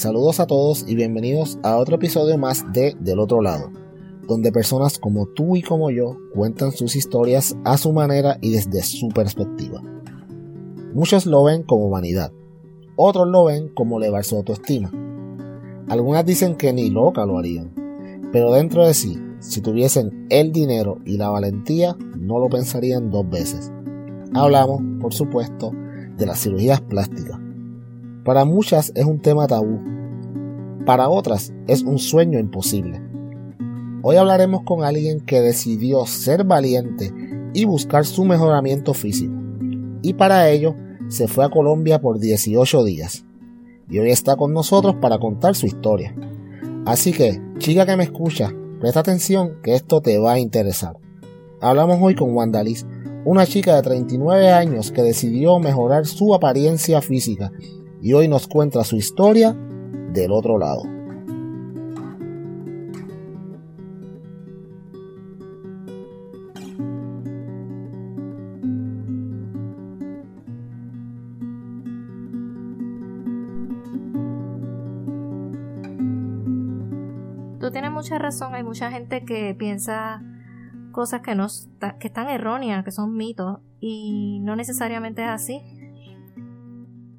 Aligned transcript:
Saludos 0.00 0.40
a 0.40 0.46
todos 0.46 0.86
y 0.88 0.94
bienvenidos 0.94 1.58
a 1.62 1.76
otro 1.76 1.96
episodio 1.96 2.38
más 2.38 2.64
de 2.72 2.96
Del 3.00 3.18
otro 3.18 3.42
lado, 3.42 3.70
donde 4.26 4.50
personas 4.50 4.98
como 4.98 5.26
tú 5.26 5.56
y 5.56 5.62
como 5.62 5.90
yo 5.90 6.16
cuentan 6.34 6.72
sus 6.72 6.96
historias 6.96 7.54
a 7.66 7.76
su 7.76 7.92
manera 7.92 8.38
y 8.40 8.50
desde 8.50 8.82
su 8.82 9.08
perspectiva. 9.08 9.82
Muchos 10.94 11.26
lo 11.26 11.44
ven 11.44 11.64
como 11.64 11.90
vanidad, 11.90 12.32
otros 12.96 13.28
lo 13.28 13.44
ven 13.44 13.68
como 13.74 13.98
elevar 13.98 14.24
su 14.24 14.36
autoestima. 14.36 14.90
Algunas 15.90 16.24
dicen 16.24 16.56
que 16.56 16.72
ni 16.72 16.88
loca 16.88 17.26
lo 17.26 17.36
harían, 17.36 17.74
pero 18.32 18.54
dentro 18.54 18.86
de 18.86 18.94
sí, 18.94 19.18
si 19.40 19.60
tuviesen 19.60 20.28
el 20.30 20.50
dinero 20.50 20.96
y 21.04 21.18
la 21.18 21.28
valentía, 21.28 21.94
no 22.16 22.38
lo 22.38 22.48
pensarían 22.48 23.10
dos 23.10 23.28
veces. 23.28 23.70
Hablamos, 24.32 24.80
por 24.98 25.12
supuesto, 25.12 25.72
de 26.16 26.24
las 26.24 26.40
cirugías 26.40 26.80
plásticas. 26.80 27.38
Para 28.24 28.44
muchas 28.44 28.92
es 28.94 29.06
un 29.06 29.18
tema 29.18 29.46
tabú, 29.46 29.80
para 30.84 31.08
otras 31.08 31.54
es 31.66 31.82
un 31.82 31.98
sueño 31.98 32.38
imposible. 32.38 33.00
Hoy 34.02 34.16
hablaremos 34.16 34.62
con 34.64 34.84
alguien 34.84 35.20
que 35.20 35.40
decidió 35.40 36.04
ser 36.04 36.44
valiente 36.44 37.14
y 37.54 37.64
buscar 37.64 38.04
su 38.04 38.24
mejoramiento 38.24 38.92
físico. 38.92 39.32
Y 40.02 40.14
para 40.14 40.50
ello 40.50 40.74
se 41.08 41.28
fue 41.28 41.46
a 41.46 41.50
Colombia 41.50 42.00
por 42.00 42.18
18 42.18 42.84
días. 42.84 43.24
Y 43.88 43.98
hoy 43.98 44.10
está 44.10 44.36
con 44.36 44.52
nosotros 44.52 44.96
para 44.96 45.18
contar 45.18 45.54
su 45.54 45.66
historia. 45.66 46.14
Así 46.84 47.12
que, 47.12 47.40
chica 47.58 47.86
que 47.86 47.96
me 47.96 48.04
escucha, 48.04 48.52
presta 48.80 49.00
atención 49.00 49.62
que 49.62 49.74
esto 49.74 50.02
te 50.02 50.18
va 50.18 50.32
a 50.32 50.38
interesar. 50.38 50.98
Hablamos 51.62 51.98
hoy 52.02 52.14
con 52.14 52.34
Wandalis, 52.34 52.86
una 53.24 53.46
chica 53.46 53.76
de 53.76 53.82
39 53.82 54.50
años 54.50 54.92
que 54.92 55.02
decidió 55.02 55.58
mejorar 55.58 56.06
su 56.06 56.34
apariencia 56.34 57.00
física 57.00 57.50
y 58.02 58.12
hoy 58.14 58.28
nos 58.28 58.46
cuenta 58.46 58.82
su 58.84 58.96
historia 58.96 59.52
del 59.52 60.32
otro 60.32 60.58
lado. 60.58 60.82
Tú 77.60 77.70
tienes 77.70 77.90
mucha 77.92 78.18
razón, 78.18 78.54
hay 78.54 78.64
mucha 78.64 78.90
gente 78.90 79.24
que 79.24 79.54
piensa 79.54 80.22
cosas 80.92 81.20
que 81.20 81.34
no 81.34 81.46
están 81.46 82.28
erróneas, 82.28 82.84
que 82.84 82.90
son 82.90 83.14
mitos 83.16 83.58
y 83.78 84.40
no 84.40 84.56
necesariamente 84.56 85.22
es 85.22 85.28
así. 85.28 85.79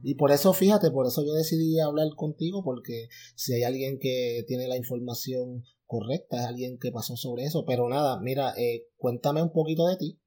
Y 0.03 0.15
por 0.15 0.31
eso, 0.31 0.53
fíjate, 0.53 0.91
por 0.91 1.05
eso 1.05 1.23
yo 1.25 1.33
decidí 1.33 1.79
hablar 1.79 2.07
contigo, 2.15 2.63
porque 2.63 3.07
si 3.35 3.53
hay 3.53 3.63
alguien 3.63 3.99
que 3.99 4.43
tiene 4.47 4.67
la 4.67 4.77
información 4.77 5.63
correcta, 5.85 6.37
es 6.37 6.45
alguien 6.45 6.77
que 6.79 6.91
pasó 6.91 7.15
sobre 7.15 7.43
eso. 7.43 7.65
Pero 7.65 7.87
nada, 7.89 8.19
mira, 8.21 8.53
eh, 8.57 8.87
cuéntame 8.97 9.43
un 9.43 9.51
poquito 9.51 9.87
de 9.87 9.97
ti, 9.97 10.19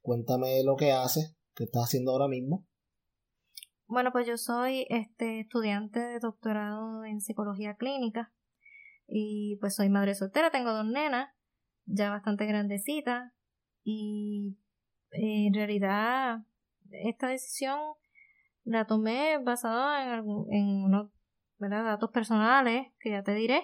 cuéntame 0.00 0.62
lo 0.62 0.76
que 0.76 0.92
haces, 0.92 1.36
qué 1.54 1.64
estás 1.64 1.84
haciendo 1.84 2.12
ahora 2.12 2.28
mismo. 2.28 2.66
Bueno, 3.88 4.10
pues 4.12 4.26
yo 4.26 4.36
soy 4.36 4.86
este 4.90 5.40
estudiante 5.40 6.00
de 6.00 6.18
doctorado 6.18 7.04
en 7.04 7.20
psicología 7.20 7.76
clínica 7.76 8.32
y 9.06 9.56
pues 9.60 9.76
soy 9.76 9.88
madre 9.88 10.16
soltera, 10.16 10.50
tengo 10.50 10.72
dos 10.72 10.86
nenas, 10.86 11.28
ya 11.84 12.10
bastante 12.10 12.46
grandecitas 12.46 13.32
y 13.84 14.58
en 15.12 15.54
realidad 15.54 16.38
esta 16.90 17.28
decisión 17.28 17.78
la 18.66 18.84
tomé 18.86 19.38
basada 19.38 20.18
en, 20.18 20.24
en 20.50 20.84
unos 20.84 21.10
datos 21.58 22.10
personales 22.10 22.88
que 23.00 23.10
ya 23.10 23.22
te 23.22 23.32
diré 23.32 23.62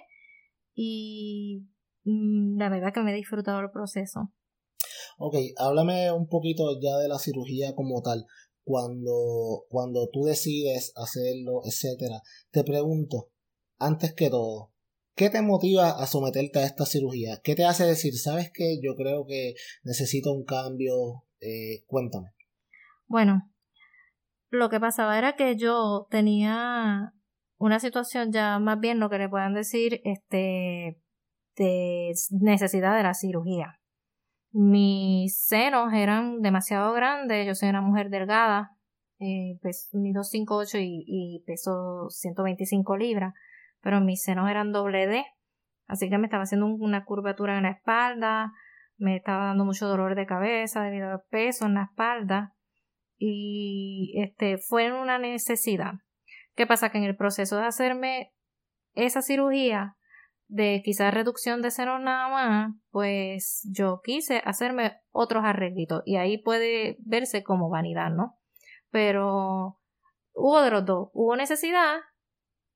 y 0.74 1.66
mm, 2.04 2.56
la 2.58 2.68
verdad 2.68 2.92
que 2.94 3.02
me 3.02 3.12
he 3.12 3.16
disfrutado 3.16 3.60
el 3.60 3.70
proceso. 3.70 4.32
Ok, 5.18 5.34
háblame 5.58 6.10
un 6.12 6.28
poquito 6.28 6.80
ya 6.80 6.96
de 6.98 7.08
la 7.08 7.18
cirugía 7.18 7.74
como 7.74 8.00
tal. 8.02 8.26
Cuando, 8.64 9.64
cuando 9.68 10.08
tú 10.08 10.22
decides 10.22 10.92
hacerlo, 10.94 11.62
etcétera, 11.64 12.22
te 12.50 12.62
pregunto, 12.62 13.30
antes 13.78 14.14
que 14.14 14.30
todo, 14.30 14.72
¿qué 15.16 15.30
te 15.30 15.42
motiva 15.42 15.90
a 15.90 16.06
someterte 16.06 16.60
a 16.60 16.64
esta 16.64 16.86
cirugía? 16.86 17.40
¿Qué 17.42 17.56
te 17.56 17.64
hace 17.64 17.84
decir, 17.84 18.16
sabes 18.16 18.52
que 18.54 18.78
yo 18.80 18.94
creo 18.94 19.26
que 19.26 19.54
necesito 19.82 20.32
un 20.32 20.44
cambio? 20.44 21.24
Eh, 21.40 21.82
cuéntame. 21.86 22.30
Bueno, 23.08 23.51
lo 24.52 24.68
que 24.68 24.78
pasaba 24.78 25.18
era 25.18 25.32
que 25.32 25.56
yo 25.56 26.06
tenía 26.10 27.12
una 27.58 27.80
situación 27.80 28.32
ya 28.32 28.58
más 28.58 28.78
bien 28.78 29.00
lo 29.00 29.08
que 29.08 29.18
le 29.18 29.28
puedan 29.28 29.54
decir 29.54 30.00
este 30.04 31.00
de 31.56 32.12
necesidad 32.30 32.96
de 32.96 33.02
la 33.02 33.14
cirugía. 33.14 33.78
Mis 34.52 35.38
senos 35.38 35.92
eran 35.94 36.40
demasiado 36.42 36.92
grandes, 36.92 37.46
yo 37.46 37.54
soy 37.54 37.70
una 37.70 37.80
mujer 37.80 38.10
delgada, 38.10 38.70
eh, 39.18 39.58
pues, 39.62 39.88
mido 39.92 40.22
5'8 40.22 40.80
y, 40.80 41.04
y 41.06 41.42
peso 41.46 42.08
125 42.10 42.96
libras, 42.98 43.32
pero 43.80 44.00
mis 44.00 44.22
senos 44.22 44.50
eran 44.50 44.72
doble 44.72 45.06
D, 45.06 45.24
así 45.86 46.10
que 46.10 46.18
me 46.18 46.26
estaba 46.26 46.42
haciendo 46.42 46.66
una 46.66 47.04
curvatura 47.04 47.56
en 47.56 47.62
la 47.62 47.70
espalda, 47.70 48.52
me 48.98 49.16
estaba 49.16 49.46
dando 49.46 49.64
mucho 49.64 49.88
dolor 49.88 50.14
de 50.14 50.26
cabeza 50.26 50.82
debido 50.82 51.10
al 51.10 51.22
peso 51.30 51.64
en 51.64 51.74
la 51.74 51.84
espalda 51.84 52.54
y 53.24 54.14
este 54.16 54.58
fue 54.58 54.92
una 54.92 55.16
necesidad. 55.16 55.92
¿Qué 56.56 56.66
pasa? 56.66 56.90
Que 56.90 56.98
en 56.98 57.04
el 57.04 57.16
proceso 57.16 57.56
de 57.56 57.66
hacerme 57.66 58.32
esa 58.94 59.22
cirugía 59.22 59.96
de 60.48 60.82
quizás 60.84 61.14
reducción 61.14 61.62
de 61.62 61.70
senos 61.70 62.00
nada 62.00 62.28
más, 62.28 62.74
pues 62.90 63.62
yo 63.72 64.00
quise 64.02 64.42
hacerme 64.44 64.96
otros 65.12 65.44
arreglitos 65.44 66.02
y 66.04 66.16
ahí 66.16 66.36
puede 66.36 66.96
verse 66.98 67.44
como 67.44 67.70
vanidad, 67.70 68.10
¿no? 68.10 68.38
Pero 68.90 69.78
hubo 70.34 70.60
de 70.60 70.70
los 70.72 70.84
dos, 70.84 71.10
hubo 71.12 71.36
necesidad 71.36 72.00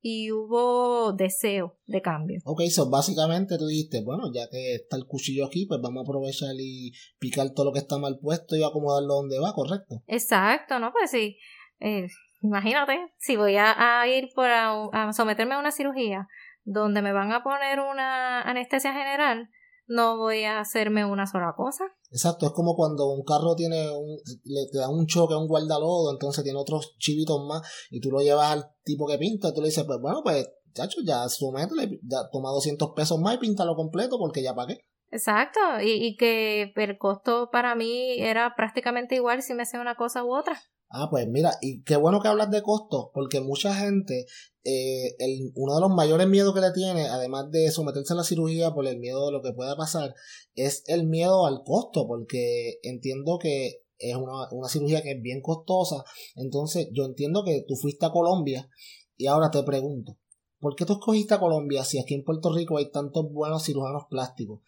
y 0.00 0.30
hubo 0.30 1.12
deseo 1.12 1.78
de 1.86 2.00
cambio. 2.00 2.40
Ok, 2.44 2.62
so 2.70 2.88
básicamente 2.90 3.58
tú 3.58 3.66
dijiste, 3.66 4.02
bueno, 4.02 4.30
ya 4.32 4.48
que 4.50 4.74
está 4.76 4.96
el 4.96 5.06
cuchillo 5.06 5.46
aquí, 5.46 5.66
pues 5.66 5.80
vamos 5.80 6.00
a 6.00 6.08
aprovechar 6.08 6.54
y 6.58 6.92
picar 7.18 7.50
todo 7.54 7.66
lo 7.66 7.72
que 7.72 7.80
está 7.80 7.98
mal 7.98 8.18
puesto 8.20 8.56
y 8.56 8.62
acomodarlo 8.62 9.14
donde 9.14 9.38
va, 9.38 9.52
¿correcto? 9.52 10.02
Exacto, 10.06 10.78
¿no? 10.78 10.92
Pues 10.92 11.10
sí, 11.10 11.36
eh, 11.80 12.06
imagínate, 12.40 13.12
si 13.18 13.36
voy 13.36 13.56
a, 13.58 14.06
ir 14.06 14.28
por 14.34 14.48
a 14.48 15.12
someterme 15.12 15.54
a 15.54 15.58
una 15.58 15.72
cirugía 15.72 16.28
donde 16.64 17.00
me 17.00 17.12
van 17.12 17.32
a 17.32 17.42
poner 17.42 17.80
una 17.80 18.42
anestesia 18.42 18.92
general, 18.92 19.50
no 19.86 20.16
voy 20.18 20.44
a 20.44 20.60
hacerme 20.60 21.04
una 21.04 21.26
sola 21.26 21.54
cosa. 21.56 21.84
Exacto, 22.10 22.46
es 22.46 22.52
como 22.52 22.74
cuando 22.74 23.06
un 23.06 23.24
carro 23.24 23.54
tiene 23.54 23.90
un, 23.90 24.18
le 24.44 24.66
te 24.70 24.78
da 24.78 24.88
un 24.88 25.06
choque 25.06 25.34
a 25.34 25.38
un 25.38 25.48
guardalodo, 25.48 26.12
entonces 26.12 26.44
tiene 26.44 26.58
otros 26.58 26.96
chivitos 26.98 27.44
más 27.46 27.62
y 27.90 28.00
tú 28.00 28.10
lo 28.10 28.20
llevas 28.20 28.52
al 28.52 28.70
tipo 28.84 29.06
que 29.06 29.18
pinta, 29.18 29.48
y 29.48 29.54
tú 29.54 29.60
le 29.60 29.68
dices, 29.68 29.84
pues 29.84 29.98
bueno, 30.00 30.20
pues 30.22 30.48
chacho, 30.74 31.00
ya 31.04 31.28
sumétele, 31.28 32.00
ya 32.02 32.28
toma 32.30 32.50
200 32.50 32.90
pesos 32.94 33.18
más 33.18 33.34
y 33.34 33.38
píntalo 33.38 33.74
completo 33.74 34.18
porque 34.18 34.42
ya 34.42 34.54
pagué. 34.54 34.80
Exacto, 35.10 35.60
y, 35.82 36.04
y 36.04 36.16
que 36.16 36.72
el 36.74 36.98
costo 36.98 37.48
para 37.50 37.74
mí 37.74 38.18
era 38.18 38.54
prácticamente 38.56 39.14
igual 39.14 39.42
si 39.42 39.54
me 39.54 39.62
hacía 39.62 39.80
una 39.80 39.96
cosa 39.96 40.24
u 40.24 40.36
otra. 40.36 40.60
Ah, 40.88 41.08
pues 41.10 41.26
mira, 41.28 41.52
y 41.60 41.82
qué 41.82 41.96
bueno 41.96 42.20
que 42.20 42.28
hablas 42.28 42.50
de 42.50 42.62
costos, 42.62 43.08
porque 43.12 43.40
mucha 43.40 43.74
gente, 43.74 44.26
eh, 44.64 45.16
el, 45.18 45.52
uno 45.54 45.74
de 45.74 45.80
los 45.80 45.90
mayores 45.90 46.28
miedos 46.28 46.54
que 46.54 46.60
le 46.60 46.72
tiene, 46.72 47.08
además 47.08 47.50
de 47.50 47.70
someterse 47.72 48.12
a 48.12 48.16
la 48.16 48.24
cirugía 48.24 48.72
por 48.72 48.86
el 48.86 48.98
miedo 48.98 49.26
de 49.26 49.32
lo 49.32 49.42
que 49.42 49.52
pueda 49.52 49.76
pasar, 49.76 50.14
es 50.54 50.84
el 50.86 51.06
miedo 51.06 51.46
al 51.46 51.62
costo, 51.64 52.06
porque 52.06 52.78
entiendo 52.82 53.38
que 53.38 53.82
es 53.98 54.16
una, 54.16 54.48
una 54.52 54.68
cirugía 54.68 55.02
que 55.02 55.12
es 55.12 55.22
bien 55.22 55.40
costosa. 55.42 56.04
Entonces, 56.36 56.88
yo 56.92 57.04
entiendo 57.04 57.42
que 57.44 57.64
tú 57.66 57.74
fuiste 57.76 58.06
a 58.06 58.12
Colombia 58.12 58.68
y 59.16 59.26
ahora 59.26 59.50
te 59.50 59.62
pregunto, 59.64 60.18
¿por 60.60 60.76
qué 60.76 60.84
tú 60.84 60.94
escogiste 60.94 61.34
a 61.34 61.40
Colombia 61.40 61.84
si 61.84 61.98
aquí 61.98 62.14
en 62.14 62.24
Puerto 62.24 62.52
Rico 62.52 62.78
hay 62.78 62.90
tantos 62.90 63.32
buenos 63.32 63.64
cirujanos 63.64 64.04
plásticos? 64.08 64.60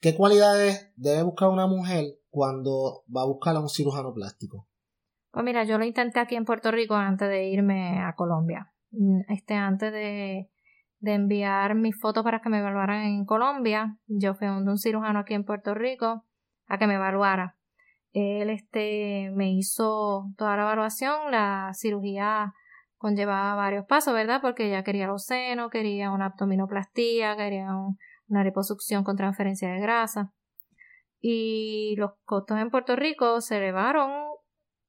¿Qué 0.00 0.14
cualidades 0.14 0.90
debe 0.96 1.22
buscar 1.22 1.48
una 1.48 1.66
mujer 1.66 2.20
cuando 2.30 3.04
va 3.14 3.22
a 3.22 3.26
buscar 3.26 3.56
a 3.56 3.60
un 3.60 3.68
cirujano 3.68 4.12
plástico? 4.12 4.68
Pues 5.36 5.44
mira, 5.44 5.64
yo 5.64 5.76
lo 5.76 5.84
intenté 5.84 6.18
aquí 6.18 6.34
en 6.34 6.46
Puerto 6.46 6.70
Rico 6.70 6.94
antes 6.94 7.28
de 7.28 7.50
irme 7.50 8.00
a 8.02 8.14
Colombia. 8.14 8.72
Mm, 8.90 9.20
este, 9.28 9.52
antes 9.52 9.92
de, 9.92 10.48
de 11.00 11.12
enviar 11.12 11.74
mis 11.74 11.94
fotos 12.00 12.24
para 12.24 12.40
que 12.40 12.48
me 12.48 12.60
evaluaran 12.60 13.02
en 13.02 13.26
Colombia, 13.26 13.98
yo 14.06 14.32
fui 14.32 14.46
a 14.46 14.52
un 14.56 14.78
cirujano 14.78 15.18
aquí 15.18 15.34
en 15.34 15.44
Puerto 15.44 15.74
Rico 15.74 16.24
a 16.68 16.78
que 16.78 16.86
me 16.86 16.94
evaluara. 16.94 17.58
Él 18.12 18.48
este, 18.48 19.30
me 19.34 19.52
hizo 19.52 20.32
toda 20.38 20.56
la 20.56 20.62
evaluación, 20.62 21.30
la 21.30 21.70
cirugía 21.74 22.54
conllevaba 22.96 23.56
varios 23.56 23.84
pasos, 23.84 24.14
¿verdad? 24.14 24.40
Porque 24.40 24.70
ya 24.70 24.84
quería 24.84 25.06
los 25.06 25.26
senos, 25.26 25.70
quería 25.70 26.12
una 26.12 26.28
abdominoplastía, 26.28 27.36
quería 27.36 27.68
una 28.26 28.42
liposucción 28.42 29.04
con 29.04 29.18
transferencia 29.18 29.68
de 29.68 29.80
grasa. 29.80 30.32
Y 31.20 31.94
los 31.98 32.12
costos 32.24 32.58
en 32.58 32.70
Puerto 32.70 32.96
Rico 32.96 33.42
se 33.42 33.58
elevaron 33.58 34.35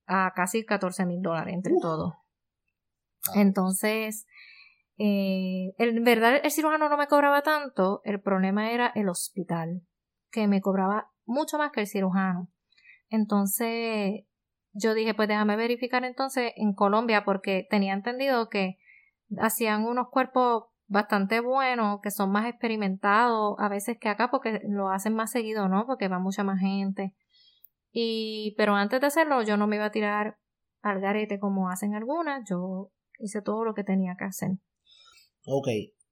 a 0.08 0.34
casi 0.36 0.66
14 0.66 1.06
mil 1.06 1.22
dólares 1.22 1.54
entre 1.54 1.74
todos. 1.82 2.14
Entonces, 3.36 4.26
Eh, 5.00 5.76
en 5.78 6.04
verdad 6.04 6.42
el 6.44 6.52
cirujano 6.52 6.90
no 6.90 6.98
me 6.98 7.08
cobraba 7.08 7.44
tanto, 7.44 8.02
el 8.04 8.20
problema 8.20 8.72
era 8.72 8.92
el 8.96 9.10
hospital, 9.10 9.84
que 10.32 10.48
me 10.48 10.60
cobraba 10.60 11.12
mucho 11.26 11.60
más 11.60 11.72
que 11.72 11.82
el 11.82 11.88
cirujano. 11.88 12.50
Entonces 13.10 14.24
yo 14.74 14.94
dije, 14.96 15.14
pues 15.14 15.28
déjame 15.28 15.56
verificar 15.56 16.04
entonces 16.04 16.52
en 16.56 16.74
Colombia, 16.74 17.24
porque 17.26 17.68
tenía 17.70 17.94
entendido 17.94 18.50
que 18.50 18.78
hacían 19.40 19.86
unos 19.86 20.10
cuerpos 20.10 20.66
bastante 20.88 21.42
buenos, 21.42 22.00
que 22.02 22.12
son 22.12 22.32
más 22.32 22.48
experimentados 22.48 23.56
a 23.60 23.70
veces 23.70 23.98
que 24.00 24.10
acá, 24.10 24.32
porque 24.32 24.62
lo 24.68 24.90
hacen 24.90 25.14
más 25.14 25.32
seguido, 25.32 25.68
¿no? 25.68 25.86
Porque 25.86 26.08
va 26.08 26.20
mucha 26.20 26.44
más 26.44 26.60
gente. 26.60 27.14
Y, 28.00 28.54
pero 28.58 28.76
antes 28.76 29.02
de 29.02 29.08
hacerlo, 29.08 29.42
yo 29.42 29.58
no 29.58 29.66
me 29.66 29.78
iba 29.78 29.86
a 29.86 29.92
tirar 29.92 30.38
al 30.84 31.02
garete 31.02 31.40
como 31.40 31.72
hacen 31.72 31.96
algunas, 31.96 32.48
yo 32.48 32.92
hice 33.18 33.42
todo 33.42 33.66
lo 33.66 33.74
que 33.74 33.84
tenía 33.84 34.16
que 34.20 34.26
hacer. 34.26 34.52
Ok, 35.48 35.68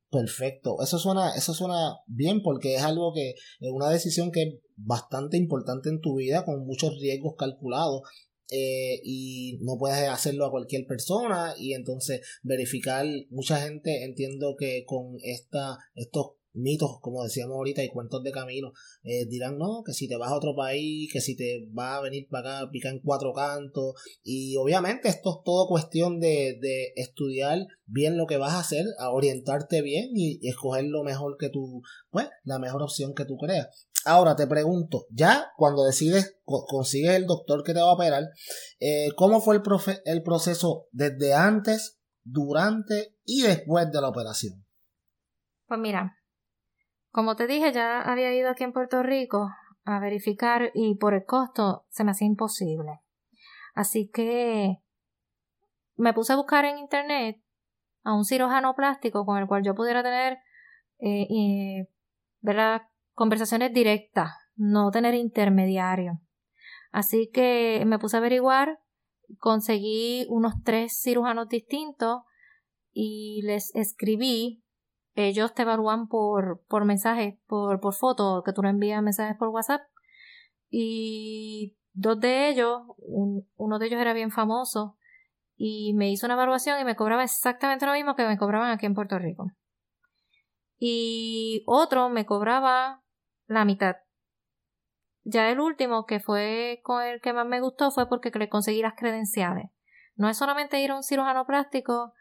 perfecto. 0.09 0.77
Eso 0.81 0.97
suena, 0.97 1.35
eso 1.35 1.53
suena 1.53 1.97
bien 2.07 2.41
porque 2.41 2.73
es 2.73 2.81
algo 2.81 3.13
que 3.13 3.35
es 3.59 3.71
una 3.71 3.91
decisión 3.91 4.31
que 4.31 4.41
es 4.41 4.55
bastante 4.75 5.37
importante 5.37 5.89
en 5.89 6.01
tu 6.01 6.15
vida 6.15 6.43
con 6.43 6.65
muchos 6.65 6.99
riesgos 6.99 7.35
calculados. 7.37 8.01
Eh, 8.49 8.99
y 9.03 9.59
no 9.61 9.77
puedes 9.77 10.09
hacerlo 10.09 10.45
a 10.45 10.51
cualquier 10.51 10.87
persona 10.87 11.53
y 11.57 11.73
entonces 11.73 12.21
verificar 12.41 13.05
mucha 13.29 13.57
gente 13.57 14.03
entiendo 14.03 14.55
que 14.57 14.85
con 14.87 15.17
esta 15.23 15.77
estos 15.93 16.33
mitos, 16.55 16.99
como 17.01 17.23
decíamos 17.23 17.55
ahorita, 17.55 17.83
y 17.83 17.89
cuentos 17.89 18.23
de 18.23 18.31
camino, 18.31 18.71
eh, 19.03 19.25
dirán, 19.27 19.57
no, 19.57 19.83
que 19.85 19.93
si 19.93 20.07
te 20.07 20.17
vas 20.17 20.31
a 20.31 20.35
otro 20.35 20.55
país, 20.55 21.11
que 21.11 21.21
si 21.21 21.35
te 21.35 21.67
va 21.77 21.97
a 21.97 22.01
venir 22.01 22.27
para 22.29 22.59
acá, 22.59 22.71
pica 22.71 22.89
en 22.89 22.99
cuatro 22.99 23.33
cantos, 23.33 23.93
y 24.23 24.55
obviamente 24.57 25.09
esto 25.09 25.37
es 25.37 25.43
todo 25.43 25.67
cuestión 25.67 26.19
de, 26.19 26.57
de 26.59 26.93
estudiar 26.95 27.67
bien 27.85 28.17
lo 28.17 28.25
que 28.25 28.37
vas 28.37 28.53
a 28.53 28.59
hacer, 28.59 28.85
a 28.99 29.11
orientarte 29.11 29.81
bien 29.81 30.09
y, 30.13 30.39
escoger 30.47 30.85
lo 30.85 31.03
mejor 31.03 31.37
que 31.37 31.49
tú, 31.49 31.81
pues, 32.09 32.27
la 32.43 32.59
mejor 32.59 32.83
opción 32.83 33.13
que 33.13 33.25
tú 33.25 33.37
creas. 33.37 33.87
Ahora 34.05 34.35
te 34.35 34.45
pregunto, 34.45 35.07
ya 35.09 35.47
cuando 35.57 35.83
decides, 35.83 36.37
consigues 36.45 37.15
el 37.15 37.25
doctor 37.25 37.63
que 37.63 37.73
te 37.73 37.79
va 37.79 37.89
a 37.89 37.93
operar, 37.93 38.23
eh, 38.79 39.07
¿cómo 39.15 39.41
fue 39.41 39.55
el, 39.55 39.61
el 40.05 40.23
proceso 40.23 40.87
desde 40.91 41.33
antes, 41.33 41.97
durante 42.23 43.15
y 43.23 43.41
después 43.41 43.91
de 43.91 44.01
la 44.01 44.09
operación? 44.09 44.63
Pues 45.67 45.79
mira, 45.79 46.14
como 47.15 47.37
te 47.37 47.47
dije, 47.47 47.71
ya 47.71 48.01
había 48.01 48.35
ido 48.35 48.49
aquí 48.49 48.65
en 48.65 48.73
Puerto 48.73 49.01
Rico 49.01 49.49
a 49.85 49.99
verificar 50.01 50.71
y 50.73 50.95
por 50.95 51.13
el 51.13 51.23
costo 51.23 51.85
se 51.87 52.03
me 52.03 52.11
hacía 52.11 52.27
imposible. 52.27 52.99
Así 53.73 54.09
que 54.13 54.79
me 55.95 56.11
puse 56.11 56.33
a 56.33 56.35
buscar 56.35 56.65
en 56.65 56.77
internet 56.77 57.41
a 58.03 58.13
un 58.13 58.25
cirujano 58.25 58.75
plástico 58.75 59.25
con 59.25 59.37
el 59.37 59.47
cual 59.47 59.63
yo 59.63 59.75
pudiera 59.75 60.03
tener 60.03 60.39
eh, 60.99 61.87
conversaciones 63.13 63.71
directas, 63.71 64.31
no 64.57 64.91
tener 64.91 65.13
intermediario. 65.13 66.19
Así 66.91 67.29
que 67.33 67.83
me 67.85 67.97
puse 67.97 68.17
a 68.17 68.19
averiguar, 68.19 68.77
conseguí 69.39 70.25
unos 70.27 70.55
tres 70.65 70.99
cirujanos 71.01 71.47
distintos 71.47 72.23
y 72.91 73.41
les 73.43 73.73
escribí 73.73 74.64
ellos 75.15 75.53
te 75.53 75.61
evalúan 75.61 76.07
por, 76.07 76.61
por 76.67 76.85
mensaje, 76.85 77.39
por, 77.47 77.79
por 77.79 77.93
foto, 77.93 78.43
que 78.45 78.53
tú 78.53 78.61
no 78.61 78.69
envías 78.69 79.01
mensajes 79.01 79.37
por 79.37 79.47
WhatsApp. 79.47 79.81
Y 80.69 81.77
dos 81.93 82.19
de 82.19 82.49
ellos, 82.49 82.81
uno 82.97 83.79
de 83.79 83.85
ellos 83.87 84.01
era 84.01 84.13
bien 84.13 84.29
famoso, 84.29 84.97
y 85.55 85.93
me 85.93 86.11
hizo 86.11 86.27
una 86.27 86.33
evaluación 86.33 86.81
y 86.81 86.83
me 86.83 86.97
cobraba 86.97 87.23
exactamente 87.23 87.85
lo 87.85 87.93
mismo 87.93 88.15
que 88.15 88.27
me 88.27 88.37
cobraban 88.37 88.71
aquí 88.71 88.85
en 88.85 88.93
Puerto 88.93 89.17
Rico. 89.17 89.51
Y 90.77 91.63
otro 91.65 92.09
me 92.09 92.25
cobraba 92.25 93.01
la 93.47 93.63
mitad. 93.63 93.95
Ya 95.23 95.49
el 95.49 95.61
último, 95.61 96.05
que 96.05 96.19
fue 96.19 96.81
con 96.83 97.01
el 97.01 97.21
que 97.21 97.31
más 97.31 97.47
me 97.47 97.61
gustó, 97.61 97.89
fue 97.89 98.09
porque 98.09 98.31
le 98.37 98.49
conseguí 98.49 98.81
las 98.81 98.95
credenciales. 98.95 99.71
No 100.15 100.29
es 100.29 100.37
solamente 100.37 100.81
ir 100.81 100.91
a 100.91 100.97
un 100.97 101.03
cirujano 101.03 101.45
plástico, 101.45 102.13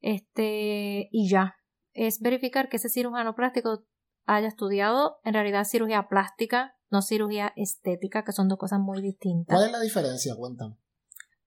este, 0.00 1.08
y 1.10 1.30
ya 1.30 1.56
es 1.94 2.20
verificar 2.20 2.68
que 2.68 2.76
ese 2.76 2.88
cirujano 2.88 3.34
plástico 3.34 3.84
haya 4.26 4.48
estudiado 4.48 5.18
en 5.24 5.34
realidad 5.34 5.64
cirugía 5.64 6.08
plástica, 6.08 6.76
no 6.90 7.02
cirugía 7.02 7.52
estética, 7.56 8.24
que 8.24 8.32
son 8.32 8.48
dos 8.48 8.58
cosas 8.58 8.80
muy 8.80 9.00
distintas. 9.02 9.56
¿Cuál 9.56 9.66
es 9.66 9.72
la 9.72 9.80
diferencia? 9.80 10.34
Cuéntame. 10.36 10.76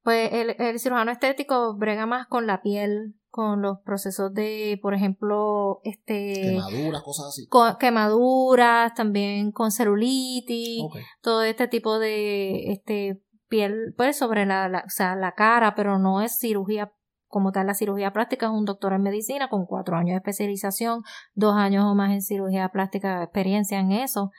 Pues 0.04 0.30
el, 0.32 0.80
cirujano 0.80 1.12
estético 1.12 1.76
brega 1.76 2.06
más 2.06 2.28
con 2.28 2.46
la 2.46 2.62
piel, 2.62 3.16
con 3.30 3.64
los 3.64 3.80
procesos 3.80 4.32
de, 4.34 4.78
por 4.80 4.94
ejemplo, 4.94 5.80
este... 5.84 6.34
Quemaduras, 6.42 7.02
cosas 7.02 7.28
así. 7.30 7.48
quemaduras, 7.80 8.94
también 8.94 9.52
con 9.52 9.72
celulitis, 9.72 10.84
todo 11.22 11.42
este 11.42 11.68
tipo 11.68 11.98
de, 11.98 12.72
este, 12.72 13.24
piel, 13.48 13.96
pues 13.98 14.18
sobre 14.18 14.46
la, 14.46 14.70
la, 14.70 14.84
o 14.86 14.90
sea, 14.90 15.16
la 15.16 15.34
cara, 15.34 15.74
pero 15.76 15.98
no 15.98 16.22
es 16.22 16.38
cirugía 16.38 16.94
como 17.36 17.52
tal 17.52 17.68
la 17.68 17.74
cirugía 17.74 18.14
plástica, 18.14 18.46
es 18.46 18.54
un 18.54 18.64
doctor 18.64 18.94
en 18.94 19.02
medicina 19.02 19.50
con 19.50 19.66
cuatro 19.66 19.98
años 19.98 20.12
de 20.12 20.20
especialización, 20.20 21.04
dos 21.34 21.54
años 21.58 21.84
o 21.84 21.94
más 21.94 22.14
en 22.14 22.22
cirugía 22.22 22.70
plástica, 22.70 23.22
experiencia 23.24 23.78
en 23.78 23.92
eso. 23.92 24.32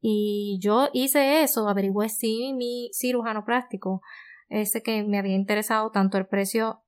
Y 0.00 0.58
yo 0.62 0.88
hice 0.94 1.42
eso, 1.42 1.68
averigüé 1.68 2.08
si 2.08 2.54
mi 2.54 2.88
cirujano 2.94 3.44
plástico, 3.44 4.00
ese 4.48 4.82
que 4.82 5.04
me 5.04 5.18
había 5.18 5.34
interesado 5.34 5.90
tanto 5.90 6.16
el 6.16 6.26
precio 6.26 6.80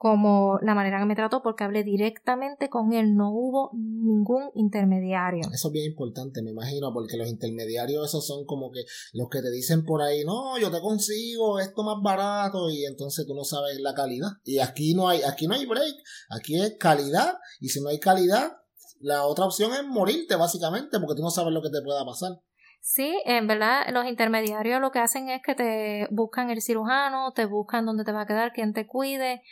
como 0.00 0.58
la 0.62 0.74
manera 0.74 0.98
que 0.98 1.04
me 1.04 1.14
trató 1.14 1.42
porque 1.42 1.62
hablé 1.62 1.84
directamente 1.84 2.70
con 2.70 2.94
él, 2.94 3.16
no 3.16 3.32
hubo 3.34 3.70
ningún 3.74 4.50
intermediario. 4.54 5.42
Eso 5.52 5.68
es 5.68 5.72
bien 5.74 5.90
importante, 5.90 6.40
me 6.40 6.52
imagino, 6.52 6.90
porque 6.94 7.18
los 7.18 7.28
intermediarios 7.28 8.08
esos 8.08 8.26
son 8.26 8.46
como 8.46 8.70
que 8.70 8.80
los 9.12 9.28
que 9.28 9.42
te 9.42 9.50
dicen 9.50 9.84
por 9.84 10.00
ahí, 10.00 10.24
no, 10.24 10.58
yo 10.58 10.70
te 10.70 10.80
consigo 10.80 11.58
esto 11.58 11.82
más 11.82 11.96
barato 12.02 12.70
y 12.70 12.86
entonces 12.86 13.26
tú 13.26 13.34
no 13.34 13.44
sabes 13.44 13.78
la 13.78 13.92
calidad. 13.92 14.28
Y 14.42 14.60
aquí 14.60 14.94
no 14.94 15.06
hay, 15.06 15.20
aquí 15.20 15.46
no 15.46 15.52
hay 15.52 15.66
break, 15.66 15.96
aquí 16.30 16.58
es 16.58 16.78
calidad 16.78 17.34
y 17.60 17.68
si 17.68 17.82
no 17.82 17.90
hay 17.90 18.00
calidad, 18.00 18.52
la 19.00 19.26
otra 19.26 19.44
opción 19.44 19.74
es 19.74 19.84
morirte 19.86 20.34
básicamente 20.34 20.98
porque 20.98 21.16
tú 21.16 21.22
no 21.22 21.30
sabes 21.30 21.52
lo 21.52 21.60
que 21.60 21.68
te 21.68 21.82
pueda 21.82 22.06
pasar. 22.06 22.40
Sí, 22.80 23.20
en 23.26 23.46
verdad 23.46 23.84
los 23.92 24.06
intermediarios 24.06 24.80
lo 24.80 24.92
que 24.92 25.00
hacen 25.00 25.28
es 25.28 25.42
que 25.42 25.54
te 25.54 26.08
buscan 26.10 26.48
el 26.48 26.62
cirujano, 26.62 27.32
te 27.32 27.44
buscan 27.44 27.84
dónde 27.84 28.04
te 28.04 28.12
va 28.12 28.22
a 28.22 28.26
quedar, 28.26 28.54
quién 28.54 28.72
te 28.72 28.86
cuide 28.86 29.42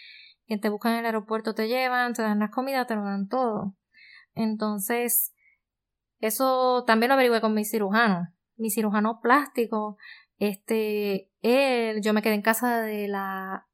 quien 0.49 0.61
te 0.61 0.71
busca 0.71 0.91
en 0.91 1.01
el 1.01 1.05
aeropuerto 1.05 1.55
te 1.55 1.69
llevan, 1.69 2.15
te 2.15 2.23
dan 2.23 2.39
las 2.39 2.51
comidas, 2.51 2.87
te 2.87 2.97
lo 2.97 3.05
dan 3.05 3.29
todo. 3.29 3.77
Entonces, 4.35 5.35
eso 6.21 6.85
también 6.87 7.09
lo 7.09 7.15
averigué 7.15 7.43
con 7.43 7.53
mi 7.53 7.67
cirujano. 7.67 8.29
Mi 8.57 8.71
cirujano 8.71 9.21
plástico, 9.21 9.99
este, 10.39 11.31
él, 11.43 12.01
yo 12.03 12.15
me 12.15 12.23
quedé 12.23 12.33
en 12.33 12.43
casa 12.43 12.81
de 12.81 13.09
la, 13.09 13.69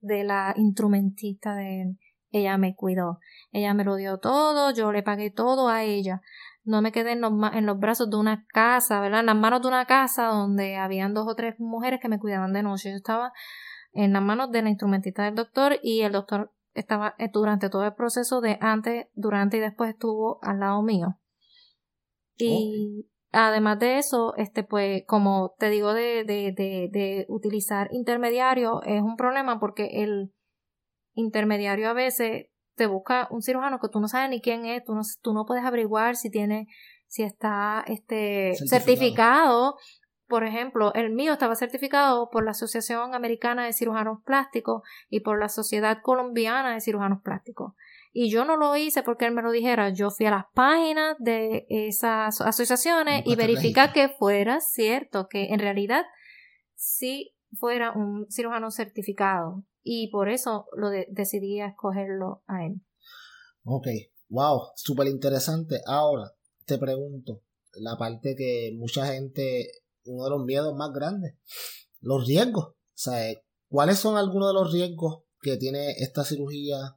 de 0.00 0.24
la 0.24 0.52
instrumentista 0.56 1.54
de 1.54 1.82
él. 1.82 1.98
Ella 2.30 2.58
me 2.58 2.74
cuidó. 2.74 3.20
Ella 3.52 3.72
me 3.72 3.84
lo 3.84 3.94
dio 3.94 4.18
todo, 4.18 4.72
yo 4.72 4.90
le 4.90 5.04
pagué 5.04 5.30
todo 5.30 5.68
a 5.68 5.84
ella. 5.84 6.22
No 6.64 6.82
me 6.82 6.90
quedé 6.90 7.12
en 7.12 7.20
los, 7.20 7.32
en 7.52 7.66
los 7.66 7.78
brazos 7.78 8.10
de 8.10 8.16
una 8.16 8.44
casa, 8.48 9.00
¿verdad? 9.00 9.20
En 9.20 9.26
las 9.26 9.36
manos 9.36 9.62
de 9.62 9.68
una 9.68 9.86
casa 9.86 10.26
donde 10.26 10.76
habían 10.76 11.14
dos 11.14 11.28
o 11.28 11.36
tres 11.36 11.54
mujeres 11.60 12.00
que 12.02 12.08
me 12.08 12.18
cuidaban 12.18 12.52
de 12.52 12.64
noche. 12.64 12.90
Yo 12.90 12.96
estaba 12.96 13.32
en 13.96 14.12
las 14.12 14.22
manos 14.22 14.50
de 14.50 14.62
la 14.62 14.68
instrumentista 14.68 15.24
del 15.24 15.34
doctor 15.34 15.78
y 15.82 16.02
el 16.02 16.12
doctor 16.12 16.52
estaba 16.74 17.14
eh, 17.18 17.30
durante 17.32 17.70
todo 17.70 17.84
el 17.84 17.94
proceso 17.94 18.40
de 18.40 18.58
antes, 18.60 19.06
durante 19.14 19.56
y 19.56 19.60
después 19.60 19.90
estuvo 19.90 20.38
al 20.42 20.60
lado 20.60 20.82
mío. 20.82 21.18
Y 22.38 23.08
además 23.32 23.78
de 23.78 23.98
eso, 23.98 24.34
este, 24.36 24.62
pues, 24.62 25.04
como 25.06 25.54
te 25.58 25.70
digo, 25.70 25.94
de, 25.94 26.24
de, 26.24 26.52
de, 26.52 26.90
de 26.92 27.26
utilizar 27.28 27.88
intermediario 27.92 28.82
es 28.82 29.00
un 29.00 29.16
problema 29.16 29.58
porque 29.58 30.02
el 30.02 30.32
intermediario 31.14 31.88
a 31.88 31.94
veces 31.94 32.48
te 32.76 32.86
busca 32.86 33.26
un 33.30 33.42
cirujano 33.42 33.78
que 33.80 33.88
tú 33.88 34.00
no 34.00 34.08
sabes 34.08 34.28
ni 34.28 34.40
quién 34.40 34.66
es, 34.66 34.84
tú 34.84 34.94
no, 34.94 35.00
tú 35.22 35.32
no 35.32 35.46
puedes 35.46 35.64
averiguar 35.64 36.16
si 36.16 36.30
tiene, 36.30 36.68
si 37.06 37.22
está 37.22 37.82
este 37.86 38.54
certificado 38.66 39.76
por 40.28 40.44
ejemplo, 40.44 40.92
el 40.94 41.10
mío 41.10 41.32
estaba 41.32 41.54
certificado 41.54 42.30
por 42.30 42.44
la 42.44 42.50
Asociación 42.50 43.14
Americana 43.14 43.64
de 43.64 43.72
Cirujanos 43.72 44.22
Plásticos 44.24 44.82
y 45.08 45.20
por 45.20 45.38
la 45.38 45.48
Sociedad 45.48 45.98
Colombiana 46.02 46.74
de 46.74 46.80
Cirujanos 46.80 47.22
Plásticos. 47.22 47.74
Y 48.12 48.30
yo 48.30 48.44
no 48.44 48.56
lo 48.56 48.74
hice 48.76 49.02
porque 49.02 49.26
él 49.26 49.34
me 49.34 49.42
lo 49.42 49.50
dijera. 49.50 49.90
Yo 49.90 50.10
fui 50.10 50.26
a 50.26 50.30
las 50.30 50.44
páginas 50.54 51.16
de 51.18 51.66
esas 51.68 52.40
asociaciones 52.40 53.22
y 53.26 53.36
verificar 53.36 53.92
que 53.92 54.08
fuera 54.08 54.60
cierto, 54.60 55.28
que 55.28 55.52
en 55.52 55.60
realidad 55.60 56.04
sí 56.74 57.34
fuera 57.52 57.92
un 57.92 58.26
cirujano 58.30 58.70
certificado. 58.70 59.62
Y 59.82 60.10
por 60.10 60.28
eso 60.28 60.66
lo 60.76 60.88
decidí 60.88 61.60
escogerlo 61.60 62.42
a 62.46 62.64
él. 62.64 62.80
Ok, 63.64 63.86
wow, 64.28 64.70
súper 64.74 65.08
interesante. 65.08 65.80
Ahora 65.86 66.32
te 66.64 66.78
pregunto, 66.78 67.42
la 67.74 67.96
parte 67.96 68.34
que 68.36 68.72
mucha 68.76 69.06
gente 69.06 69.70
uno 70.06 70.24
de 70.24 70.30
los 70.30 70.44
miedos 70.44 70.74
más 70.76 70.92
grandes. 70.92 71.34
Los 72.00 72.26
riesgos. 72.26 72.66
O 72.66 72.76
sea, 72.94 73.34
¿cuáles 73.68 73.98
son 73.98 74.16
algunos 74.16 74.48
de 74.48 74.54
los 74.54 74.72
riesgos 74.72 75.22
que 75.40 75.56
tiene 75.56 75.92
esta 75.98 76.24
cirugía 76.24 76.96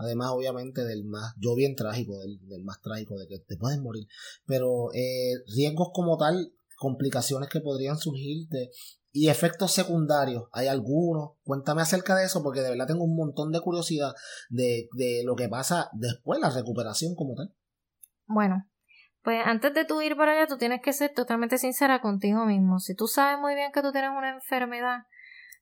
además 0.00 0.30
obviamente 0.30 0.84
del 0.84 1.04
más, 1.04 1.34
yo 1.38 1.54
bien 1.54 1.76
trágico, 1.76 2.18
del, 2.20 2.64
más 2.64 2.80
trágico, 2.80 3.18
de 3.18 3.26
que 3.28 3.38
te 3.38 3.56
puedes 3.56 3.78
morir, 3.80 4.06
pero 4.46 4.92
eh, 4.94 5.34
riesgos 5.54 5.88
como 5.92 6.16
tal, 6.16 6.54
complicaciones 6.78 7.50
que 7.50 7.60
podrían 7.60 7.98
surgir 7.98 8.48
de, 8.48 8.70
y 9.12 9.28
efectos 9.28 9.72
secundarios, 9.72 10.44
¿hay 10.52 10.68
algunos? 10.68 11.32
Cuéntame 11.42 11.82
acerca 11.82 12.16
de 12.16 12.24
eso 12.24 12.42
porque 12.42 12.62
de 12.62 12.70
verdad 12.70 12.86
tengo 12.86 13.04
un 13.04 13.16
montón 13.16 13.52
de 13.52 13.60
curiosidad 13.60 14.14
de, 14.48 14.88
de 14.92 15.22
lo 15.24 15.36
que 15.36 15.48
pasa 15.48 15.90
después, 15.92 16.40
la 16.40 16.48
recuperación 16.48 17.14
como 17.14 17.34
tal. 17.34 17.54
Bueno, 18.26 18.69
pues 19.22 19.42
antes 19.44 19.74
de 19.74 19.84
tú 19.84 20.00
ir 20.00 20.16
para 20.16 20.32
allá, 20.32 20.46
tú 20.46 20.56
tienes 20.56 20.80
que 20.80 20.92
ser 20.92 21.12
totalmente 21.12 21.58
sincera 21.58 22.00
contigo 22.00 22.46
mismo. 22.46 22.78
Si 22.78 22.94
tú 22.94 23.06
sabes 23.06 23.38
muy 23.38 23.54
bien 23.54 23.72
que 23.72 23.82
tú 23.82 23.92
tienes 23.92 24.10
una 24.10 24.30
enfermedad, 24.30 25.04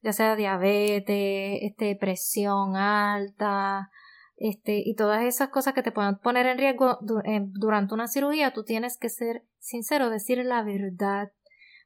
ya 0.02 0.12
sea 0.12 0.36
diabetes, 0.36 1.58
este, 1.62 1.96
presión 1.96 2.76
alta, 2.76 3.90
este, 4.36 4.80
y 4.84 4.94
todas 4.94 5.24
esas 5.24 5.48
cosas 5.48 5.74
que 5.74 5.82
te 5.82 5.90
puedan 5.90 6.18
poner 6.20 6.46
en 6.46 6.58
riesgo 6.58 6.98
durante 7.00 7.94
una 7.94 8.06
cirugía, 8.06 8.52
tú 8.52 8.62
tienes 8.62 8.96
que 8.96 9.08
ser 9.08 9.44
sincero, 9.58 10.10
decir 10.10 10.38
la 10.44 10.62
verdad, 10.62 11.32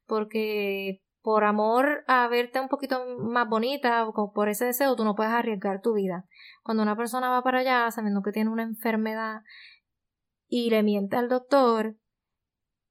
porque 0.06 1.00
por 1.22 1.44
amor 1.44 2.04
a 2.08 2.26
verte 2.28 2.60
un 2.60 2.68
poquito 2.68 3.00
más 3.18 3.48
bonita 3.48 4.06
o 4.06 4.32
por 4.32 4.48
ese 4.48 4.66
deseo, 4.66 4.96
tú 4.96 5.04
no 5.04 5.14
puedes 5.14 5.32
arriesgar 5.32 5.80
tu 5.80 5.94
vida. 5.94 6.26
Cuando 6.62 6.82
una 6.82 6.96
persona 6.96 7.30
va 7.30 7.42
para 7.42 7.60
allá 7.60 7.90
sabiendo 7.90 8.22
que 8.22 8.32
tiene 8.32 8.50
una 8.50 8.64
enfermedad 8.64 9.42
y 10.54 10.68
le 10.68 10.82
miente 10.82 11.16
al 11.16 11.30
doctor, 11.30 11.96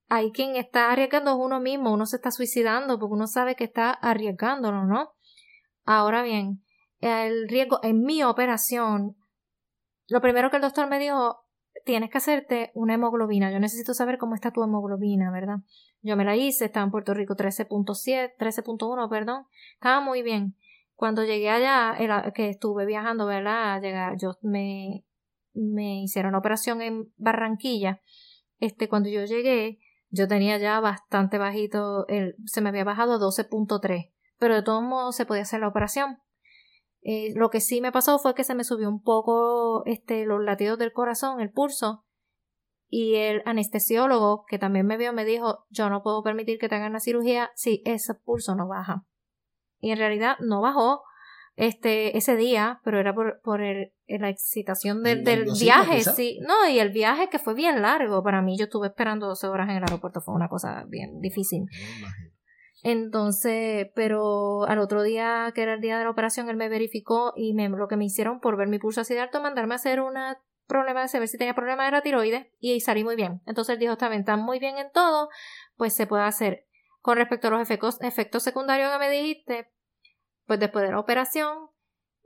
hay 0.09 0.31
quien 0.31 0.55
está 0.55 0.91
arriesgando 0.91 1.29
es 1.29 1.37
uno 1.37 1.59
mismo, 1.59 1.93
uno 1.93 2.07
se 2.07 2.15
está 2.15 2.31
suicidando 2.31 2.97
porque 2.97 3.13
uno 3.13 3.27
sabe 3.27 3.55
que 3.55 3.65
está 3.65 3.91
arriesgándolo, 3.91 4.85
¿no? 4.85 5.11
Ahora 5.85 6.23
bien, 6.23 6.63
el 7.01 7.47
riesgo 7.47 7.79
en 7.83 8.01
mi 8.01 8.23
operación, 8.23 9.15
lo 10.07 10.21
primero 10.21 10.49
que 10.49 10.55
el 10.55 10.63
doctor 10.63 10.89
me 10.89 10.97
dijo, 10.97 11.45
tienes 11.85 12.09
que 12.09 12.17
hacerte 12.17 12.71
una 12.73 12.95
hemoglobina. 12.95 13.51
Yo 13.51 13.59
necesito 13.59 13.93
saber 13.93 14.17
cómo 14.17 14.33
está 14.33 14.49
tu 14.49 14.63
hemoglobina, 14.63 15.29
¿verdad? 15.29 15.57
Yo 16.01 16.17
me 16.17 16.25
la 16.25 16.35
hice, 16.35 16.65
estaba 16.65 16.85
en 16.85 16.91
Puerto 16.91 17.13
Rico 17.13 17.35
13.7, 17.35 18.37
13.1, 18.39 19.07
perdón. 19.07 19.45
Estaba 19.75 20.01
muy 20.01 20.23
bien. 20.23 20.55
Cuando 20.95 21.23
llegué 21.25 21.51
allá, 21.51 21.95
que 22.33 22.49
estuve 22.49 22.87
viajando, 22.87 23.27
¿verdad? 23.27 23.79
Llegar, 23.83 24.17
yo 24.17 24.31
me 24.41 25.05
me 25.53 26.03
hicieron 26.03 26.35
operación 26.35 26.81
en 26.81 27.11
Barranquilla, 27.17 28.01
este, 28.59 28.87
cuando 28.87 29.09
yo 29.09 29.25
llegué, 29.25 29.79
yo 30.09 30.27
tenía 30.27 30.57
ya 30.57 30.79
bastante 30.79 31.37
bajito, 31.37 32.07
el, 32.07 32.35
se 32.45 32.61
me 32.61 32.69
había 32.69 32.83
bajado 32.83 33.13
a 33.13 33.19
12.3, 33.19 34.11
pero 34.37 34.55
de 34.55 34.63
todos 34.63 34.83
modos 34.83 35.15
se 35.15 35.25
podía 35.25 35.43
hacer 35.43 35.61
la 35.61 35.67
operación. 35.67 36.19
Eh, 37.03 37.33
lo 37.35 37.49
que 37.49 37.61
sí 37.61 37.81
me 37.81 37.91
pasó 37.91 38.19
fue 38.19 38.35
que 38.35 38.43
se 38.43 38.53
me 38.53 38.63
subió 38.63 38.87
un 38.87 39.01
poco 39.01 39.83
este, 39.85 40.25
los 40.25 40.43
latidos 40.43 40.77
del 40.77 40.93
corazón, 40.93 41.41
el 41.41 41.51
pulso, 41.51 42.05
y 42.93 43.15
el 43.15 43.41
anestesiólogo 43.45 44.43
que 44.45 44.59
también 44.59 44.85
me 44.85 44.97
vio 44.97 45.13
me 45.13 45.23
dijo 45.23 45.65
yo 45.69 45.89
no 45.89 46.03
puedo 46.03 46.21
permitir 46.23 46.59
que 46.59 46.67
te 46.67 46.75
hagan 46.75 46.91
la 46.91 46.99
cirugía 46.99 47.49
si 47.55 47.81
ese 47.85 48.13
pulso 48.13 48.53
no 48.53 48.67
baja. 48.67 49.05
Y 49.79 49.91
en 49.91 49.97
realidad 49.97 50.35
no 50.41 50.61
bajó, 50.61 51.01
este, 51.55 52.17
ese 52.17 52.35
día, 52.35 52.79
pero 52.83 52.99
era 52.99 53.13
por, 53.13 53.41
por 53.43 53.61
el, 53.61 53.93
la 54.07 54.29
excitación 54.29 55.03
del, 55.03 55.23
del 55.23 55.45
viaje, 55.59 56.01
sí. 56.01 56.39
No, 56.47 56.67
y 56.67 56.79
el 56.79 56.89
viaje 56.89 57.29
que 57.29 57.39
fue 57.39 57.53
bien 57.53 57.81
largo. 57.81 58.23
Para 58.23 58.41
mí, 58.41 58.57
yo 58.57 58.65
estuve 58.65 58.87
esperando 58.87 59.27
12 59.27 59.47
horas 59.47 59.69
en 59.69 59.77
el 59.77 59.83
aeropuerto, 59.83 60.21
fue 60.21 60.33
una 60.33 60.49
cosa 60.49 60.85
bien 60.87 61.19
difícil. 61.19 61.65
Entonces, 62.83 63.87
pero 63.95 64.65
al 64.65 64.79
otro 64.79 65.03
día, 65.03 65.51
que 65.53 65.61
era 65.61 65.75
el 65.75 65.81
día 65.81 65.97
de 65.97 66.03
la 66.03 66.09
operación, 66.09 66.49
él 66.49 66.57
me 66.57 66.69
verificó 66.69 67.33
y 67.35 67.53
me, 67.53 67.69
lo 67.69 67.87
que 67.87 67.97
me 67.97 68.05
hicieron 68.05 68.39
por 68.39 68.57
ver 68.57 68.67
mi 68.67 68.79
pulso 68.79 69.01
así 69.01 69.13
de 69.13 69.19
alto, 69.19 69.41
mandarme 69.41 69.73
a 69.73 69.75
hacer 69.75 70.01
una 70.01 70.41
problema 70.67 71.01
de 71.01 71.09
saber 71.09 71.27
si 71.27 71.37
tenía 71.37 71.53
problema 71.53 71.83
de 71.85 71.91
la 71.91 72.01
tiroides 72.01 72.47
y 72.59 72.79
salí 72.79 73.03
muy 73.03 73.17
bien. 73.17 73.41
Entonces 73.45 73.73
él 73.73 73.79
dijo, 73.79 73.93
está 73.93 74.07
bien, 74.07 74.21
está 74.21 74.37
muy 74.37 74.57
bien 74.57 74.77
en 74.77 74.89
todo, 74.91 75.29
pues 75.75 75.93
se 75.93 76.07
puede 76.07 76.23
hacer. 76.23 76.65
Con 77.01 77.17
respecto 77.17 77.49
a 77.49 77.51
los 77.51 77.61
efectos, 77.61 77.99
efectos 78.01 78.43
secundarios 78.43 78.89
que 78.91 78.99
me 78.99 79.09
dijiste, 79.09 79.69
pues 80.51 80.59
después 80.59 80.83
de 80.83 80.91
la 80.91 80.99
operación, 80.99 81.69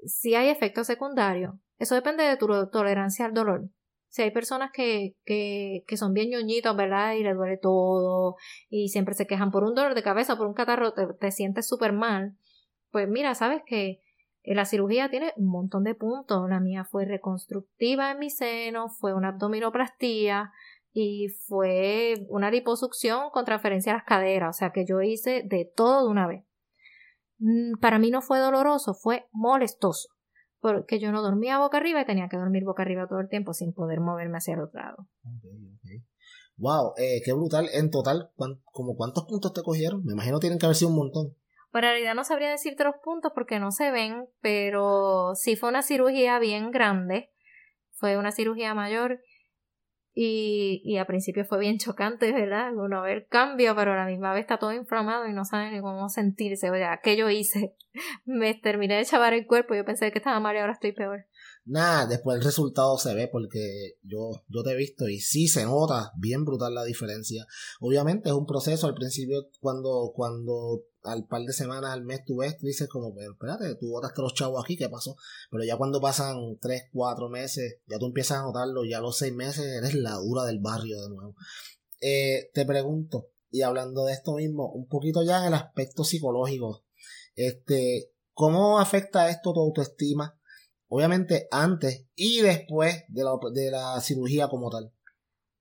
si 0.03 0.33
hay 0.33 0.49
efectos 0.49 0.87
secundarios, 0.87 1.53
eso 1.77 1.93
depende 1.93 2.23
de 2.23 2.37
tu 2.37 2.47
tolerancia 2.71 3.23
al 3.23 3.35
dolor. 3.35 3.69
Si 4.07 4.23
hay 4.23 4.31
personas 4.31 4.71
que, 4.73 5.15
que, 5.25 5.83
que 5.85 5.95
son 5.95 6.11
bien 6.11 6.31
ñoñitos, 6.31 6.75
¿verdad? 6.75 7.13
Y 7.13 7.21
le 7.21 7.35
duele 7.35 7.57
todo 7.57 8.35
y 8.67 8.89
siempre 8.89 9.13
se 9.13 9.27
quejan 9.27 9.51
por 9.51 9.63
un 9.63 9.75
dolor 9.75 9.93
de 9.93 10.01
cabeza, 10.01 10.37
por 10.37 10.47
un 10.47 10.55
catarro, 10.55 10.91
te, 10.93 11.05
te 11.19 11.29
sientes 11.29 11.67
súper 11.67 11.93
mal. 11.93 12.35
Pues 12.89 13.07
mira, 13.07 13.35
sabes 13.35 13.61
que 13.63 14.01
la 14.43 14.65
cirugía 14.65 15.07
tiene 15.11 15.31
un 15.35 15.51
montón 15.51 15.83
de 15.83 15.93
puntos. 15.93 16.49
La 16.49 16.59
mía 16.59 16.83
fue 16.83 17.05
reconstructiva 17.05 18.09
en 18.09 18.17
mi 18.17 18.31
seno, 18.31 18.89
fue 18.89 19.13
una 19.13 19.27
abdominoplastía 19.27 20.51
y 20.93 21.27
fue 21.27 22.25
una 22.29 22.49
liposucción 22.49 23.29
con 23.29 23.45
transferencia 23.45 23.91
a 23.91 23.97
las 23.97 24.03
caderas. 24.03 24.55
O 24.55 24.57
sea 24.57 24.71
que 24.71 24.83
yo 24.83 24.99
hice 25.03 25.43
de 25.45 25.71
todo 25.75 26.05
de 26.05 26.09
una 26.09 26.25
vez. 26.25 26.43
Mm, 27.39 27.79
para 27.79 27.99
mí 27.99 28.11
no 28.11 28.21
fue 28.21 28.39
doloroso, 28.39 28.93
fue 28.93 29.27
molestoso, 29.31 30.09
porque 30.59 30.99
yo 30.99 31.11
no 31.11 31.21
dormía 31.21 31.59
boca 31.59 31.77
arriba 31.77 32.01
y 32.01 32.05
tenía 32.05 32.29
que 32.29 32.37
dormir 32.37 32.63
boca 32.63 32.83
arriba 32.83 33.07
todo 33.07 33.19
el 33.19 33.29
tiempo 33.29 33.53
sin 33.53 33.73
poder 33.73 33.99
moverme 33.99 34.37
hacia 34.37 34.53
el 34.53 34.61
otro 34.61 34.81
lado. 34.81 35.07
Wow, 36.57 36.93
eh, 36.97 37.21
qué 37.25 37.33
brutal. 37.33 37.69
En 37.73 37.91
total, 37.91 38.31
¿como 38.63 38.95
cuántos 38.95 39.25
puntos 39.25 39.53
te 39.53 39.61
cogieron? 39.61 40.05
Me 40.05 40.13
imagino 40.13 40.39
tienen 40.39 40.57
que 40.57 40.65
haber 40.65 40.77
sido 40.77 40.89
un 40.89 40.97
montón. 40.97 41.35
Pues 41.71 41.83
en 41.83 41.89
realidad 41.89 42.15
no 42.15 42.23
sabría 42.23 42.49
decirte 42.49 42.85
los 42.85 42.95
puntos 43.03 43.33
porque 43.35 43.59
no 43.59 43.71
se 43.71 43.91
ven, 43.91 44.29
pero 44.39 45.35
sí 45.35 45.57
fue 45.57 45.67
una 45.67 45.81
cirugía 45.81 46.39
bien 46.39 46.71
grande. 46.71 47.31
Fue 47.91 48.17
una 48.17 48.31
cirugía 48.31 48.73
mayor 48.73 49.19
y, 50.17 50.81
y 50.85 50.97
a 50.97 51.05
principio 51.05 51.43
fue 51.43 51.59
bien 51.59 51.77
chocante, 51.77 52.31
¿verdad? 52.31 52.73
Uno 52.73 53.01
ve 53.01 53.11
el 53.11 53.27
cambio, 53.27 53.75
pero 53.75 53.91
a 53.91 53.97
la 53.97 54.05
misma 54.05 54.33
vez 54.33 54.41
está 54.41 54.57
todo 54.57 54.71
inflamado 54.71 55.27
y 55.27 55.33
no 55.33 55.43
sabe 55.43 55.71
ni 55.71 55.81
cómo 55.81 56.07
sentirse. 56.07 56.69
O 56.71 56.73
sea, 56.73 57.01
¿qué 57.03 57.17
yo 57.17 57.29
hice? 57.29 57.75
Me 58.25 58.53
terminé 58.53 58.95
de 58.95 59.03
chavar 59.03 59.33
el 59.33 59.45
cuerpo 59.45 59.75
yo 59.75 59.83
pensé 59.83 60.11
que 60.13 60.19
estaba 60.19 60.39
mal 60.39 60.55
y 60.55 60.59
ahora 60.59 60.71
estoy 60.71 60.93
peor. 60.93 61.25
Nada, 61.65 62.05
después 62.05 62.37
el 62.37 62.45
resultado 62.45 62.97
se 62.97 63.13
ve 63.13 63.27
porque 63.27 63.97
yo, 64.03 64.29
yo 64.47 64.63
te 64.63 64.71
he 64.71 64.75
visto 64.77 65.09
y 65.09 65.19
sí 65.19 65.49
se 65.49 65.65
nota 65.65 66.13
bien 66.15 66.45
brutal 66.45 66.73
la 66.73 66.85
diferencia. 66.85 67.45
Obviamente 67.81 68.29
es 68.29 68.35
un 68.35 68.45
proceso 68.45 68.87
al 68.87 68.93
principio 68.93 69.49
cuando, 69.59 70.13
cuando 70.15 70.83
al 71.05 71.27
par 71.27 71.41
de 71.41 71.53
semanas 71.53 71.91
al 71.91 72.03
mes 72.03 72.23
tú 72.25 72.37
ves, 72.37 72.57
tú 72.57 72.65
dices 72.67 72.87
como, 72.87 73.13
pero 73.13 73.33
espérate, 73.33 73.75
tú 73.75 73.89
botaste 73.89 74.21
los 74.21 74.33
chavos 74.33 74.63
aquí, 74.63 74.75
¿qué 74.75 74.89
pasó? 74.89 75.15
Pero 75.51 75.63
ya 75.63 75.77
cuando 75.77 76.01
pasan 76.01 76.57
tres, 76.59 76.83
cuatro 76.91 77.29
meses, 77.29 77.79
ya 77.87 77.97
tú 77.97 78.07
empiezas 78.07 78.39
a 78.39 78.43
notarlo, 78.43 78.83
ya 78.85 78.97
a 78.97 79.01
los 79.01 79.17
seis 79.17 79.33
meses 79.33 79.65
eres 79.65 79.93
la 79.95 80.15
dura 80.15 80.43
del 80.43 80.59
barrio 80.59 81.01
de 81.01 81.09
nuevo. 81.09 81.35
Eh, 82.01 82.49
te 82.53 82.65
pregunto, 82.65 83.29
y 83.49 83.61
hablando 83.61 84.05
de 84.05 84.13
esto 84.13 84.33
mismo, 84.35 84.71
un 84.71 84.87
poquito 84.87 85.23
ya 85.23 85.39
en 85.41 85.47
el 85.47 85.53
aspecto 85.53 86.03
psicológico, 86.03 86.83
este, 87.35 88.11
¿cómo 88.33 88.79
afecta 88.79 89.29
esto 89.29 89.53
tu 89.53 89.59
autoestima? 89.59 90.37
Obviamente 90.87 91.47
antes 91.51 92.05
y 92.15 92.41
después 92.41 93.05
de 93.07 93.23
la, 93.23 93.31
de 93.53 93.71
la 93.71 93.99
cirugía 94.01 94.47
como 94.47 94.69
tal. 94.69 94.91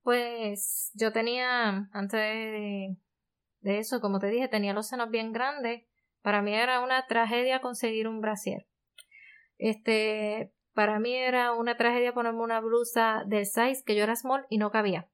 Pues 0.02 0.90
yo 0.94 1.12
tenía, 1.12 1.88
antes 1.92 2.20
de, 2.20 2.96
de, 3.64 3.78
eso, 3.78 4.00
como 4.00 4.18
te 4.18 4.28
dije, 4.28 4.48
tenía 4.48 4.72
los 4.72 4.88
senos 4.88 5.10
bien 5.10 5.32
grandes. 5.32 5.84
Para 6.22 6.42
mí 6.42 6.54
era 6.54 6.80
una 6.80 7.06
tragedia 7.06 7.60
conseguir 7.60 8.08
un 8.08 8.20
brasier. 8.20 8.66
Este, 9.58 10.52
para 10.74 10.98
mí 10.98 11.14
era 11.14 11.52
una 11.52 11.76
tragedia 11.76 12.14
ponerme 12.14 12.42
una 12.42 12.60
blusa 12.60 13.24
del 13.26 13.46
size 13.46 13.82
que 13.84 13.96
yo 13.96 14.04
era 14.04 14.16
small 14.16 14.46
y 14.50 14.58
no 14.58 14.70
cabía. 14.70 15.08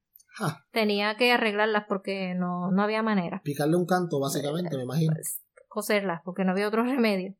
Tenía 0.71 1.15
que 1.15 1.31
arreglarlas 1.31 1.85
porque 1.87 2.33
no, 2.35 2.71
no 2.71 2.83
había 2.83 3.03
manera. 3.03 3.41
Picarle 3.43 3.75
un 3.75 3.85
canto, 3.85 4.19
básicamente, 4.19 4.77
me 4.77 4.83
imagino. 4.83 5.13
Pues, 5.13 5.43
coserlas, 5.67 6.21
porque 6.23 6.43
no 6.43 6.51
había 6.51 6.67
otro 6.67 6.83
remedio. 6.85 7.35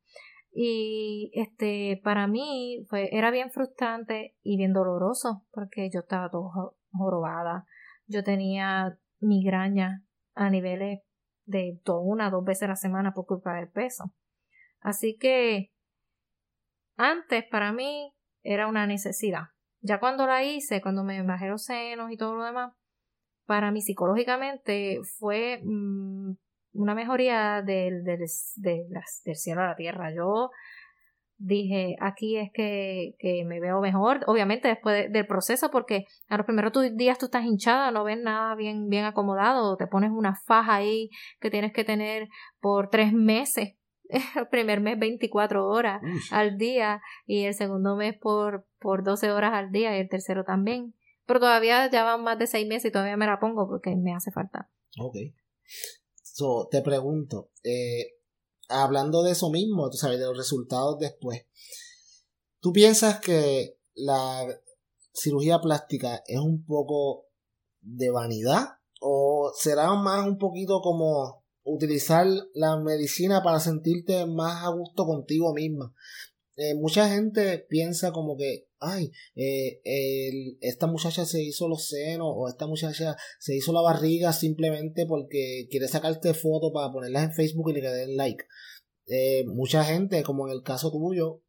Y 0.53 1.31
este, 1.33 2.01
para 2.03 2.27
mí 2.27 2.85
fue, 2.89 3.09
era 3.15 3.31
bien 3.31 3.51
frustrante 3.51 4.35
y 4.43 4.57
bien 4.57 4.73
doloroso 4.73 5.45
porque 5.51 5.89
yo 5.93 6.01
estaba 6.01 6.29
todo 6.29 6.75
jorobada. 6.91 7.65
Yo 8.07 8.23
tenía 8.23 8.97
migraña 9.19 10.03
a 10.35 10.49
niveles 10.49 10.99
de 11.45 11.79
una 11.85 12.29
dos 12.29 12.43
veces 12.43 12.63
a 12.63 12.67
la 12.67 12.75
semana 12.75 13.13
por 13.13 13.25
culpa 13.25 13.55
del 13.55 13.69
peso. 13.69 14.13
Así 14.79 15.17
que 15.17 15.71
antes 16.97 17.43
para 17.49 17.71
mí 17.71 18.13
era 18.43 18.67
una 18.67 18.87
necesidad. 18.87 19.49
Ya 19.81 19.99
cuando 19.99 20.27
la 20.27 20.43
hice, 20.43 20.81
cuando 20.81 21.03
me 21.03 21.21
bajé 21.23 21.47
los 21.47 21.63
senos 21.63 22.11
y 22.11 22.17
todo 22.17 22.35
lo 22.35 22.45
demás, 22.45 22.73
para 23.45 23.71
mí 23.71 23.81
psicológicamente 23.81 24.99
fue 25.17 25.61
mm, 25.63 26.33
una 26.73 26.95
mejoría 26.95 27.61
del, 27.61 28.03
del, 28.03 28.19
de 28.55 28.85
las, 28.89 29.21
del 29.25 29.35
cielo 29.35 29.61
a 29.61 29.67
la 29.67 29.75
tierra. 29.75 30.13
Yo 30.13 30.51
dije, 31.41 31.95
aquí 31.99 32.37
es 32.37 32.49
que, 32.53 33.15
que 33.19 33.43
me 33.45 33.59
veo 33.59 33.81
mejor, 33.81 34.21
obviamente 34.27 34.67
después 34.67 35.11
del 35.11 35.27
proceso, 35.27 35.71
porque 35.71 36.05
a 36.29 36.37
los 36.37 36.45
primeros 36.45 36.71
días 36.95 37.17
tú 37.17 37.25
estás 37.25 37.45
hinchada, 37.45 37.91
no 37.91 38.03
ves 38.03 38.19
nada 38.21 38.55
bien, 38.55 38.87
bien 38.89 39.05
acomodado, 39.05 39.75
te 39.77 39.87
pones 39.87 40.11
una 40.11 40.35
faja 40.45 40.75
ahí 40.75 41.09
que 41.39 41.49
tienes 41.49 41.73
que 41.73 41.83
tener 41.83 42.29
por 42.59 42.89
tres 42.89 43.13
meses 43.13 43.75
el 44.35 44.47
primer 44.49 44.81
mes 44.81 44.99
24 44.99 45.67
horas 45.67 46.01
al 46.31 46.57
día 46.57 47.01
y 47.25 47.45
el 47.45 47.53
segundo 47.53 47.95
mes 47.95 48.15
por, 48.19 48.67
por 48.79 49.03
12 49.03 49.31
horas 49.31 49.53
al 49.53 49.71
día 49.71 49.95
y 49.95 50.01
el 50.01 50.09
tercero 50.09 50.43
también. 50.43 50.93
Pero 51.25 51.39
todavía 51.39 51.89
ya 51.89 52.03
van 52.03 52.23
más 52.23 52.37
de 52.37 52.47
seis 52.47 52.67
meses 52.67 52.89
y 52.89 52.91
todavía 52.91 53.17
me 53.17 53.25
la 53.25 53.39
pongo 53.39 53.67
porque 53.67 53.95
me 53.95 54.13
hace 54.13 54.31
falta. 54.31 54.69
Ok. 54.99 55.15
So, 56.21 56.67
te 56.69 56.81
pregunto, 56.81 57.51
eh, 57.63 58.20
hablando 58.71 59.23
de 59.23 59.31
eso 59.31 59.49
mismo, 59.49 59.89
tú 59.89 59.97
sabes, 59.97 60.19
de 60.19 60.25
los 60.25 60.37
resultados 60.37 60.97
después, 60.99 61.45
¿tú 62.59 62.71
piensas 62.73 63.19
que 63.19 63.77
la 63.93 64.47
cirugía 65.13 65.59
plástica 65.59 66.23
es 66.25 66.39
un 66.39 66.65
poco 66.65 67.27
de 67.81 68.09
vanidad? 68.09 68.69
¿O 68.99 69.51
será 69.55 69.93
más 69.95 70.25
un 70.25 70.37
poquito 70.37 70.81
como 70.81 71.43
utilizar 71.63 72.27
la 72.53 72.77
medicina 72.77 73.43
para 73.43 73.59
sentirte 73.59 74.25
más 74.25 74.63
a 74.63 74.69
gusto 74.69 75.05
contigo 75.05 75.53
misma? 75.53 75.93
Eh, 76.55 76.75
mucha 76.75 77.09
gente 77.09 77.59
piensa 77.69 78.11
como 78.11 78.37
que, 78.37 78.67
ay, 78.81 79.11
eh, 79.35 79.81
esta 80.59 80.87
muchacha 80.87 81.25
se 81.25 81.41
hizo 81.41 81.67
los 81.67 81.87
senos 81.87 82.27
o 82.35 82.49
esta 82.49 82.67
muchacha 82.67 83.15
se 83.39 83.55
hizo 83.55 83.71
la 83.71 83.81
barriga 83.81 84.33
simplemente 84.33 85.05
porque 85.05 85.67
quiere 85.69 85.87
sacarte 85.87 86.33
fotos 86.33 86.71
para 86.73 86.91
ponerlas 86.91 87.23
en 87.23 87.33
Facebook 87.33 87.69
y 87.69 87.73
le 87.73 87.81
den 87.81 88.17
like. 88.17 88.45
Eh, 89.07 89.45
mucha 89.47 89.83
gente, 89.83 90.23
como 90.23 90.47
en 90.47 90.53
el 90.53 90.63
caso 90.63 90.91
tuyo, 90.91 91.41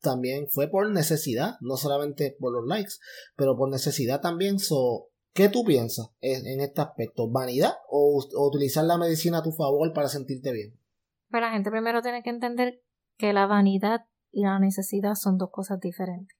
también 0.00 0.48
fue 0.48 0.68
por 0.68 0.90
necesidad, 0.90 1.54
no 1.60 1.76
solamente 1.76 2.36
por 2.40 2.52
los 2.52 2.66
likes, 2.66 2.94
pero 3.36 3.56
por 3.56 3.70
necesidad 3.70 4.20
también. 4.20 4.58
So, 4.58 5.12
¿Qué 5.34 5.48
tú 5.48 5.64
piensas 5.64 6.10
en, 6.20 6.60
este 6.60 6.82
aspecto? 6.82 7.30
¿Vanidad 7.30 7.72
o, 7.88 8.22
utilizar 8.48 8.84
la 8.84 8.98
medicina 8.98 9.38
a 9.38 9.42
tu 9.42 9.52
favor 9.52 9.92
para 9.94 10.08
sentirte 10.08 10.52
bien? 10.52 10.78
Pues 11.30 11.40
la 11.40 11.50
gente 11.50 11.70
primero 11.70 12.02
tiene 12.02 12.22
que 12.22 12.28
entender 12.28 12.82
que 13.16 13.32
la 13.32 13.46
vanidad 13.46 14.02
y 14.30 14.42
la 14.42 14.58
necesidad 14.58 15.14
son 15.14 15.38
dos 15.38 15.50
cosas 15.50 15.80
diferentes. 15.80 16.36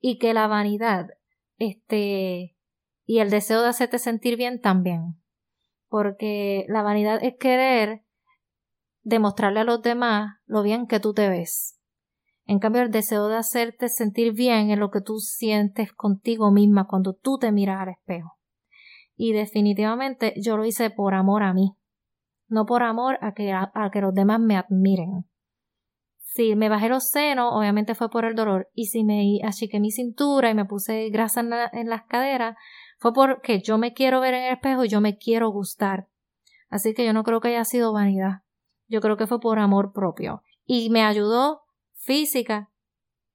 Y 0.00 0.18
que 0.18 0.34
la 0.34 0.46
vanidad, 0.46 1.08
este, 1.58 2.56
y 3.04 3.18
el 3.18 3.30
deseo 3.30 3.62
de 3.62 3.68
hacerte 3.68 3.98
sentir 3.98 4.36
bien 4.36 4.60
también. 4.60 5.20
Porque 5.88 6.64
la 6.68 6.82
vanidad 6.82 7.22
es 7.22 7.34
querer 7.38 8.04
demostrarle 9.02 9.60
a 9.60 9.64
los 9.64 9.82
demás 9.82 10.38
lo 10.46 10.62
bien 10.62 10.86
que 10.86 11.00
tú 11.00 11.14
te 11.14 11.28
ves. 11.28 11.80
En 12.44 12.58
cambio, 12.58 12.82
el 12.82 12.90
deseo 12.90 13.28
de 13.28 13.36
hacerte 13.36 13.88
sentir 13.88 14.32
bien 14.32 14.70
es 14.70 14.78
lo 14.78 14.90
que 14.90 15.00
tú 15.00 15.18
sientes 15.18 15.92
contigo 15.92 16.50
misma 16.50 16.88
cuando 16.88 17.14
tú 17.14 17.38
te 17.38 17.52
miras 17.52 17.80
al 17.80 17.90
espejo. 17.90 18.38
Y 19.14 19.32
definitivamente 19.32 20.34
yo 20.36 20.56
lo 20.56 20.64
hice 20.64 20.90
por 20.90 21.14
amor 21.14 21.42
a 21.42 21.52
mí, 21.52 21.76
no 22.48 22.66
por 22.66 22.82
amor 22.82 23.18
a 23.20 23.34
que, 23.34 23.52
a, 23.52 23.70
que 23.92 24.00
los 24.00 24.14
demás 24.14 24.40
me 24.40 24.56
admiren. 24.56 25.29
Si 26.32 26.54
me 26.54 26.68
bajé 26.68 26.88
los 26.88 27.08
senos, 27.08 27.50
obviamente 27.52 27.96
fue 27.96 28.08
por 28.08 28.24
el 28.24 28.36
dolor. 28.36 28.68
Y 28.72 28.86
si 28.86 29.02
me 29.02 29.40
achiqué 29.42 29.80
mi 29.80 29.90
cintura 29.90 30.48
y 30.48 30.54
me 30.54 30.64
puse 30.64 31.10
grasa 31.10 31.40
en, 31.40 31.88
las 31.88 32.04
caderas, 32.04 32.56
fue 33.00 33.12
porque 33.12 33.60
yo 33.60 33.78
me 33.78 33.94
quiero 33.94 34.20
ver 34.20 34.34
en 34.34 34.44
el 34.44 34.52
espejo 34.52 34.84
y 34.84 34.88
yo 34.88 35.00
me 35.00 35.18
quiero 35.18 35.50
gustar. 35.50 36.06
Así 36.68 36.94
que 36.94 37.04
yo 37.04 37.12
no 37.12 37.24
creo 37.24 37.40
que 37.40 37.48
haya 37.48 37.64
sido 37.64 37.92
vanidad. 37.92 38.42
Yo 38.86 39.00
creo 39.00 39.16
que 39.16 39.26
fue 39.26 39.40
por 39.40 39.58
amor 39.58 39.92
propio. 39.92 40.42
Y 40.64 40.90
me 40.90 41.02
ayudó 41.02 41.62
física, 41.96 42.70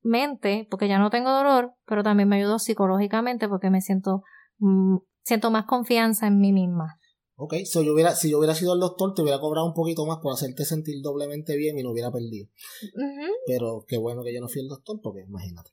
mente, 0.02 0.66
porque 0.72 0.88
ya 0.88 0.98
no 0.98 1.10
tengo 1.10 1.32
dolor, 1.32 1.74
pero 1.86 2.02
también 2.02 2.30
me 2.30 2.38
ayudó 2.38 2.60
psicológicamente 2.60 3.50
porque 3.50 3.70
me 3.70 3.82
siento, 3.82 4.24
mm, 4.60 5.00
siento 5.22 5.52
más 5.52 5.66
confianza 5.66 6.28
en 6.28 6.40
mí 6.40 6.54
misma. 6.54 6.98
Ok, 7.38 7.54
so 7.66 7.82
yo 7.82 7.94
hubiera, 7.94 8.16
si 8.16 8.30
yo 8.30 8.38
hubiera 8.38 8.56
sido 8.56 8.74
el 8.74 8.80
doctor, 8.80 9.14
te 9.14 9.22
hubiera 9.22 9.40
cobrado 9.40 9.68
un 9.68 9.74
poquito 9.74 10.06
más 10.06 10.20
por 10.22 10.34
hacerte 10.34 10.64
sentir 10.64 11.02
doblemente 11.02 11.58
bien 11.58 11.78
y 11.78 11.84
no 11.84 11.92
hubiera 11.92 12.10
perdido. 12.10 12.48
Pero 13.46 13.84
qué 13.86 13.98
bueno 13.98 14.24
que 14.24 14.34
yo 14.34 14.40
no 14.40 14.48
fui 14.48 14.62
el 14.62 14.70
doctor, 14.70 15.02
porque 15.04 15.22
imagínate. 15.28 15.70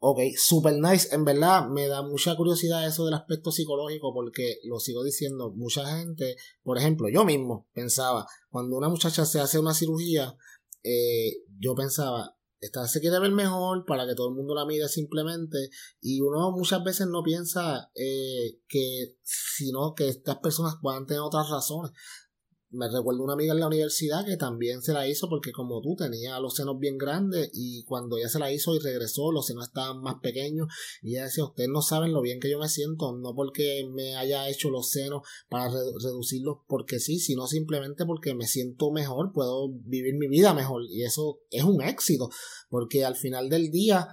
Ok, 0.00 0.20
super 0.36 0.74
nice. 0.74 1.14
En 1.14 1.24
verdad, 1.24 1.66
me 1.68 1.88
da 1.88 2.02
mucha 2.02 2.36
curiosidad 2.36 2.86
eso 2.86 3.06
del 3.06 3.14
aspecto 3.14 3.50
psicológico, 3.50 4.12
porque 4.12 4.58
lo 4.64 4.80
sigo 4.80 5.02
diciendo, 5.02 5.50
mucha 5.56 5.98
gente, 5.98 6.36
por 6.62 6.76
ejemplo, 6.76 7.08
yo 7.08 7.24
mismo 7.24 7.66
pensaba, 7.72 8.26
cuando 8.50 8.76
una 8.76 8.90
muchacha 8.90 9.24
se 9.24 9.40
hace 9.40 9.58
una 9.58 9.72
cirugía, 9.72 10.36
eh, 10.82 11.38
yo 11.58 11.74
pensaba, 11.74 12.37
esta 12.60 12.86
se 12.88 13.00
quiere 13.00 13.20
ver 13.20 13.30
mejor 13.30 13.84
para 13.84 14.06
que 14.06 14.14
todo 14.14 14.28
el 14.30 14.34
mundo 14.34 14.54
la 14.54 14.66
mire 14.66 14.88
simplemente. 14.88 15.70
Y 16.00 16.20
uno 16.20 16.50
muchas 16.50 16.82
veces 16.82 17.06
no 17.06 17.22
piensa 17.22 17.90
eh, 17.94 18.60
que 18.66 19.16
sino 19.22 19.94
que 19.94 20.08
estas 20.08 20.38
personas 20.38 20.76
puedan 20.82 21.06
tener 21.06 21.20
otras 21.20 21.48
razones 21.50 21.92
me 22.70 22.88
recuerdo 22.88 23.24
una 23.24 23.32
amiga 23.32 23.54
en 23.54 23.60
la 23.60 23.66
universidad 23.66 24.26
que 24.26 24.36
también 24.36 24.82
se 24.82 24.92
la 24.92 25.08
hizo 25.08 25.28
porque 25.28 25.52
como 25.52 25.80
tú 25.80 25.96
tenía 25.96 26.38
los 26.38 26.54
senos 26.54 26.78
bien 26.78 26.98
grandes 26.98 27.50
y 27.54 27.82
cuando 27.84 28.18
ella 28.18 28.28
se 28.28 28.38
la 28.38 28.52
hizo 28.52 28.74
y 28.74 28.78
regresó 28.78 29.32
los 29.32 29.46
senos 29.46 29.68
estaban 29.68 30.02
más 30.02 30.16
pequeños 30.20 30.68
y 31.02 31.12
ella 31.14 31.24
decía 31.24 31.44
ustedes 31.44 31.70
no 31.70 31.80
saben 31.80 32.12
lo 32.12 32.20
bien 32.20 32.40
que 32.40 32.50
yo 32.50 32.58
me 32.58 32.68
siento 32.68 33.16
no 33.16 33.34
porque 33.34 33.88
me 33.90 34.16
haya 34.16 34.48
hecho 34.50 34.68
los 34.68 34.90
senos 34.90 35.22
para 35.48 35.70
reducirlos 35.70 36.58
porque 36.66 37.00
sí 37.00 37.18
sino 37.18 37.46
simplemente 37.46 38.04
porque 38.04 38.34
me 38.34 38.46
siento 38.46 38.90
mejor 38.90 39.32
puedo 39.32 39.70
vivir 39.70 40.16
mi 40.16 40.28
vida 40.28 40.52
mejor 40.52 40.82
y 40.90 41.04
eso 41.04 41.40
es 41.50 41.64
un 41.64 41.82
éxito 41.82 42.28
porque 42.68 43.04
al 43.04 43.16
final 43.16 43.48
del 43.48 43.70
día 43.70 44.08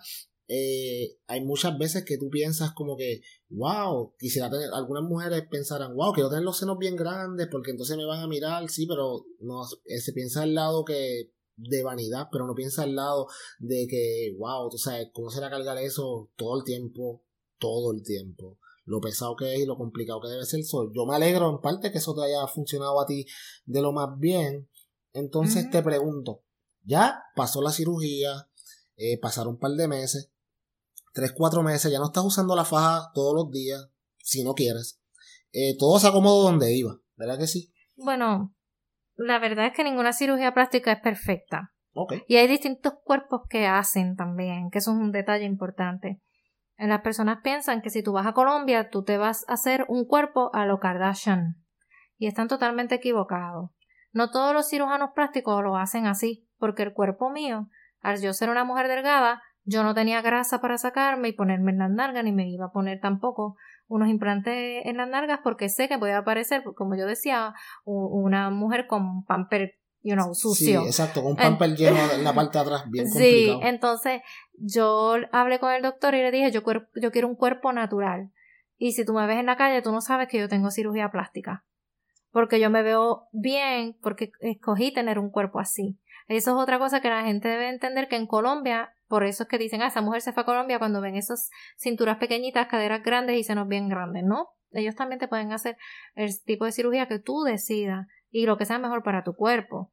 eh, 0.47 1.17
hay 1.27 1.43
muchas 1.43 1.77
veces 1.77 2.05
que 2.05 2.17
tú 2.17 2.29
piensas 2.29 2.71
como 2.73 2.95
que, 2.95 3.21
wow, 3.49 4.13
quisiera 4.19 4.49
tener, 4.49 4.69
algunas 4.73 5.03
mujeres 5.03 5.43
pensarán, 5.49 5.95
wow, 5.95 6.13
quiero 6.13 6.29
tener 6.29 6.43
los 6.43 6.57
senos 6.57 6.77
bien 6.77 6.95
grandes 6.95 7.47
porque 7.51 7.71
entonces 7.71 7.97
me 7.97 8.05
van 8.05 8.21
a 8.21 8.27
mirar, 8.27 8.69
sí, 8.69 8.85
pero 8.85 9.25
no, 9.39 9.63
eh, 9.85 9.99
se 9.99 10.13
piensa 10.13 10.43
al 10.43 10.53
lado 10.53 10.85
que 10.85 11.31
de 11.57 11.83
vanidad, 11.83 12.27
pero 12.31 12.45
no 12.45 12.53
piensa 12.53 12.83
al 12.83 12.95
lado 12.95 13.27
de 13.59 13.87
que, 13.89 14.35
wow, 14.37 14.69
tú 14.69 14.77
sabes, 14.77 15.07
cómo 15.13 15.29
será 15.29 15.49
cargar 15.49 15.77
eso 15.79 16.29
todo 16.35 16.57
el 16.59 16.63
tiempo, 16.63 17.23
todo 17.57 17.91
el 17.91 18.03
tiempo, 18.03 18.59
lo 18.83 19.01
pesado 19.01 19.35
que 19.35 19.55
es 19.55 19.61
y 19.61 19.65
lo 19.65 19.77
complicado 19.77 20.21
que 20.21 20.27
debe 20.27 20.45
ser. 20.45 20.63
So, 20.63 20.91
yo 20.93 21.05
me 21.07 21.15
alegro 21.15 21.49
en 21.49 21.59
parte 21.59 21.91
que 21.91 21.97
eso 21.97 22.13
te 22.13 22.23
haya 22.23 22.45
funcionado 22.47 23.01
a 23.01 23.05
ti 23.05 23.25
de 23.65 23.81
lo 23.81 23.93
más 23.93 24.19
bien. 24.19 24.69
Entonces 25.13 25.71
te 25.71 25.81
pregunto, 25.81 26.43
ya 26.83 27.23
pasó 27.35 27.61
la 27.61 27.71
cirugía, 27.71 28.49
eh, 28.97 29.17
pasaron 29.19 29.53
un 29.53 29.59
par 29.59 29.71
de 29.71 29.87
meses, 29.87 30.31
tres, 31.15 31.33
cuatro 31.35 31.63
meses, 31.63 31.91
ya 31.91 31.97
no 31.97 32.07
estás 32.07 32.25
usando 32.25 32.55
la 32.55 32.65
faja 32.65 33.09
todos 33.13 33.33
los 33.33 33.49
días, 33.49 33.89
si 34.17 34.43
no 34.43 34.53
quieres. 34.53 35.01
Eh, 35.53 35.75
todo 35.79 35.97
se 35.97 36.07
acomodó 36.07 36.43
donde 36.43 36.75
iba, 36.75 36.97
¿verdad 37.15 37.39
que 37.39 37.47
sí? 37.47 37.73
Bueno, 37.95 38.53
la 39.15 39.39
verdad 39.39 39.67
es 39.67 39.73
que 39.73 39.85
ninguna 39.85 40.11
cirugía 40.11 40.53
plástica 40.53 40.91
es 40.91 40.99
perfecta. 40.99 41.71
Okay. 41.93 42.23
Y 42.27 42.35
hay 42.35 42.47
distintos 42.47 42.93
cuerpos 43.05 43.43
que 43.49 43.65
hacen 43.65 44.17
también, 44.17 44.69
que 44.69 44.79
eso 44.79 44.91
es 44.91 44.97
un 44.97 45.13
detalle 45.13 45.45
importante. 45.45 46.21
Las 46.77 47.01
personas 47.01 47.39
piensan 47.41 47.81
que 47.81 47.89
si 47.89 48.03
tú 48.03 48.11
vas 48.11 48.27
a 48.27 48.33
Colombia, 48.33 48.89
tú 48.89 49.05
te 49.05 49.17
vas 49.17 49.45
a 49.47 49.53
hacer 49.53 49.85
un 49.87 50.05
cuerpo 50.05 50.51
a 50.53 50.65
lo 50.65 50.79
Kardashian. 50.79 51.55
Y 52.17 52.27
están 52.27 52.49
totalmente 52.49 52.95
equivocados. 52.95 53.71
No 54.11 54.29
todos 54.31 54.53
los 54.53 54.67
cirujanos 54.67 55.11
plásticos 55.15 55.63
lo 55.63 55.77
hacen 55.77 56.05
así, 56.05 56.49
porque 56.57 56.83
el 56.83 56.93
cuerpo 56.93 57.29
mío, 57.29 57.69
al 58.01 58.21
yo 58.21 58.33
ser 58.33 58.49
una 58.49 58.65
mujer 58.65 58.89
delgada, 58.89 59.41
yo 59.65 59.83
no 59.83 59.93
tenía 59.93 60.21
grasa 60.21 60.61
para 60.61 60.77
sacarme 60.77 61.29
y 61.29 61.33
ponerme 61.33 61.71
en 61.71 61.79
las 61.79 61.91
nalgas, 61.91 62.23
ni 62.23 62.31
me 62.31 62.49
iba 62.49 62.65
a 62.67 62.71
poner 62.71 62.99
tampoco 63.01 63.57
unos 63.87 64.09
implantes 64.09 64.85
en 64.85 64.97
las 64.97 65.09
nalgas 65.09 65.39
porque 65.43 65.69
sé 65.69 65.87
que 65.87 65.97
voy 65.97 66.11
a 66.11 66.19
aparecer, 66.19 66.63
como 66.75 66.95
yo 66.95 67.05
decía, 67.05 67.53
una 67.83 68.49
mujer 68.51 68.87
con 68.87 69.25
pamper, 69.25 69.73
you 70.01 70.13
know, 70.13 70.33
sucio. 70.33 70.81
Sí, 70.81 70.87
exacto, 70.87 71.23
con 71.23 71.35
pamper 71.35 71.75
lleno 71.75 71.97
en 72.13 72.23
la 72.23 72.33
parte 72.35 72.57
de 72.57 72.63
atrás, 72.63 72.83
bien 72.89 73.09
complicado. 73.09 73.59
Sí, 73.59 73.67
entonces 73.67 74.21
yo 74.53 75.15
hablé 75.31 75.59
con 75.59 75.73
el 75.73 75.81
doctor 75.81 76.13
y 76.13 76.21
le 76.21 76.31
dije, 76.31 76.51
yo, 76.51 76.61
yo 76.95 77.11
quiero 77.11 77.27
un 77.27 77.35
cuerpo 77.35 77.73
natural. 77.73 78.31
Y 78.77 78.91
si 78.91 79.05
tú 79.05 79.13
me 79.13 79.25
ves 79.25 79.39
en 79.39 79.45
la 79.45 79.55
calle, 79.55 79.81
tú 79.81 79.91
no 79.91 80.01
sabes 80.01 80.27
que 80.27 80.37
yo 80.37 80.49
tengo 80.49 80.69
cirugía 80.69 81.09
plástica. 81.09 81.65
Porque 82.31 82.59
yo 82.59 82.69
me 82.69 82.83
veo 82.83 83.29
bien, 83.31 83.97
porque 84.01 84.31
escogí 84.41 84.93
tener 84.93 85.17
un 85.17 85.29
cuerpo 85.29 85.59
así. 85.59 85.97
Eso 86.27 86.51
es 86.51 86.57
otra 86.57 86.77
cosa 86.77 87.01
que 87.01 87.09
la 87.09 87.23
gente 87.23 87.47
debe 87.47 87.69
entender 87.69 88.09
que 88.09 88.17
en 88.17 88.27
Colombia 88.27 88.94
por 89.07 89.23
eso 89.23 89.43
es 89.43 89.49
que 89.49 89.57
dicen, 89.57 89.81
ah, 89.81 89.87
esa 89.87 90.01
mujer 90.01 90.21
se 90.21 90.33
fue 90.33 90.43
a 90.43 90.45
Colombia 90.45 90.79
cuando 90.79 91.01
ven 91.01 91.15
esas 91.15 91.49
cinturas 91.77 92.17
pequeñitas, 92.17 92.67
caderas 92.67 93.03
grandes 93.03 93.37
y 93.37 93.43
senos 93.43 93.67
bien 93.67 93.89
grandes, 93.89 94.23
¿no? 94.23 94.49
Ellos 94.71 94.95
también 94.95 95.19
te 95.19 95.27
pueden 95.27 95.53
hacer 95.53 95.77
el 96.15 96.29
tipo 96.43 96.65
de 96.65 96.71
cirugía 96.71 97.07
que 97.07 97.19
tú 97.19 97.43
decidas 97.43 98.07
y 98.29 98.45
lo 98.45 98.57
que 98.57 98.65
sea 98.65 98.79
mejor 98.79 99.03
para 99.03 99.23
tu 99.23 99.33
cuerpo. 99.35 99.91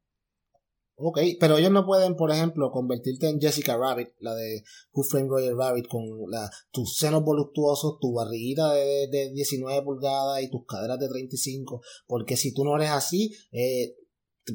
Ok, 1.05 1.19
pero 1.41 1.57
ellos 1.57 1.71
no 1.71 1.87
pueden, 1.87 2.17
por 2.17 2.31
ejemplo, 2.31 2.71
convertirte 2.71 3.29
en 3.29 3.41
Jessica 3.41 3.77
Rabbit, 3.77 4.11
la 4.21 4.35
de 4.35 4.63
Who 4.93 5.03
Framed 5.03 5.31
Roger 5.31 5.55
Rabbit, 5.57 5.89
con 5.89 6.03
la, 6.29 6.51
tus 6.71 6.97
senos 6.97 7.25
voluptuosos, 7.25 7.99
tu 7.99 8.13
barriguita 8.13 8.73
de, 8.73 9.09
de 9.11 9.33
19 9.33 9.83
pulgadas 9.83 10.43
y 10.43 10.51
tus 10.51 10.65
caderas 10.67 10.99
de 10.99 11.09
35, 11.09 11.81
porque 12.07 12.37
si 12.37 12.53
tú 12.53 12.65
no 12.65 12.77
eres 12.77 12.91
así, 12.91 13.35
eh, 13.53 13.97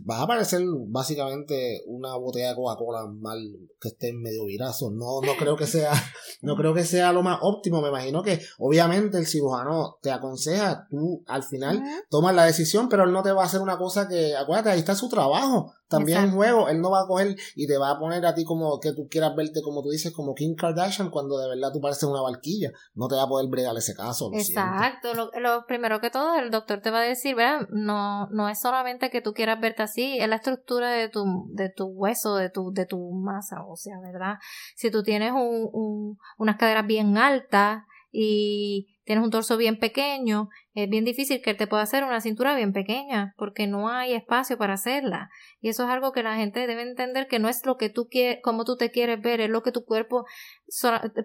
vas 0.03 0.21
a 0.21 0.27
parecer 0.27 0.61
básicamente 0.87 1.83
una 1.85 2.15
botella 2.15 2.49
de 2.49 2.55
Coca-Cola 2.55 3.07
mal 3.07 3.39
que 3.79 3.89
esté 3.89 4.09
en 4.09 4.21
medio 4.21 4.45
virazo. 4.45 4.91
No, 4.91 5.21
no 5.21 5.33
creo 5.37 5.55
que 5.55 5.67
sea, 5.67 5.91
no 6.41 6.55
creo 6.55 6.73
que 6.73 6.83
sea 6.83 7.13
lo 7.13 7.23
más 7.23 7.39
óptimo. 7.41 7.81
Me 7.81 7.89
imagino 7.89 8.21
que 8.21 8.41
obviamente 8.59 9.17
el 9.17 9.27
cirujano 9.27 9.97
te 10.01 10.11
aconseja, 10.11 10.87
tú 10.89 11.23
al 11.27 11.43
final 11.43 11.81
tomas 12.09 12.35
la 12.35 12.45
decisión, 12.45 12.89
pero 12.89 13.03
él 13.03 13.11
no 13.11 13.23
te 13.23 13.31
va 13.31 13.43
a 13.43 13.45
hacer 13.45 13.61
una 13.61 13.77
cosa 13.77 14.07
que, 14.07 14.35
acuérdate, 14.35 14.71
ahí 14.71 14.79
está 14.79 14.95
su 14.95 15.09
trabajo 15.09 15.73
también 15.87 16.23
en 16.23 16.31
juego. 16.31 16.67
Él 16.69 16.81
no 16.81 16.91
va 16.91 17.01
a 17.01 17.07
coger 17.07 17.35
y 17.55 17.67
te 17.67 17.77
va 17.77 17.91
a 17.91 17.99
poner 17.99 18.25
a 18.25 18.33
ti 18.33 18.43
como 18.43 18.79
que 18.79 18.93
tú 18.93 19.07
quieras 19.09 19.35
verte, 19.35 19.61
como 19.61 19.81
tú 19.81 19.89
dices, 19.89 20.13
como 20.13 20.33
Kim 20.33 20.55
Kardashian, 20.55 21.09
cuando 21.09 21.37
de 21.37 21.49
verdad 21.49 21.71
tú 21.71 21.81
pareces 21.81 22.03
una 22.03 22.21
barquilla. 22.21 22.71
No 22.93 23.07
te 23.07 23.15
va 23.15 23.23
a 23.23 23.27
poder 23.27 23.49
bregar 23.49 23.75
ese 23.77 23.95
caso. 23.95 24.29
Exacto. 24.33 25.13
Lo, 25.13 25.31
lo, 25.39 25.65
primero 25.65 25.99
que 26.01 26.09
todo, 26.09 26.35
el 26.35 26.51
doctor 26.51 26.81
te 26.81 26.91
va 26.91 26.99
a 26.99 27.03
decir, 27.03 27.35
¿verdad? 27.35 27.67
No, 27.69 28.27
no 28.27 28.49
es 28.49 28.59
solamente 28.59 29.09
que 29.09 29.21
tú 29.21 29.33
quieras 29.33 29.59
así, 29.83 30.17
es 30.19 30.27
la 30.27 30.37
estructura 30.37 30.91
de 30.91 31.09
tu, 31.09 31.23
de 31.53 31.69
tu 31.69 31.85
hueso, 31.85 32.35
de 32.35 32.49
tu, 32.49 32.71
de 32.71 32.85
tu 32.85 33.11
masa, 33.11 33.63
o 33.65 33.75
sea, 33.75 33.99
¿verdad? 34.01 34.35
Si 34.75 34.91
tú 34.91 35.03
tienes 35.03 35.31
un, 35.31 36.17
unas 36.37 36.57
caderas 36.57 36.85
bien 36.85 37.17
altas, 37.17 37.83
y 38.11 38.87
tienes 39.03 39.23
un 39.23 39.31
torso 39.31 39.57
bien 39.57 39.77
pequeño, 39.77 40.49
es 40.73 40.89
bien 40.89 41.05
difícil 41.05 41.41
que 41.41 41.51
él 41.51 41.57
te 41.57 41.67
pueda 41.67 41.83
hacer 41.83 42.03
una 42.03 42.21
cintura 42.21 42.55
bien 42.55 42.73
pequeña, 42.73 43.33
porque 43.37 43.67
no 43.67 43.89
hay 43.89 44.13
espacio 44.13 44.57
para 44.57 44.73
hacerla. 44.73 45.29
Y 45.59 45.69
eso 45.69 45.83
es 45.83 45.89
algo 45.89 46.11
que 46.13 46.23
la 46.23 46.35
gente 46.35 46.65
debe 46.67 46.81
entender 46.81 47.27
que 47.27 47.39
no 47.39 47.47
es 47.49 47.65
lo 47.65 47.77
que 47.77 47.89
tú 47.89 48.07
quieres, 48.09 48.39
como 48.41 48.63
tú 48.63 48.75
te 48.75 48.91
quieres 48.91 49.21
ver, 49.21 49.41
es 49.41 49.49
lo 49.49 49.61
que 49.61 49.71
tu 49.71 49.85
cuerpo 49.85 50.25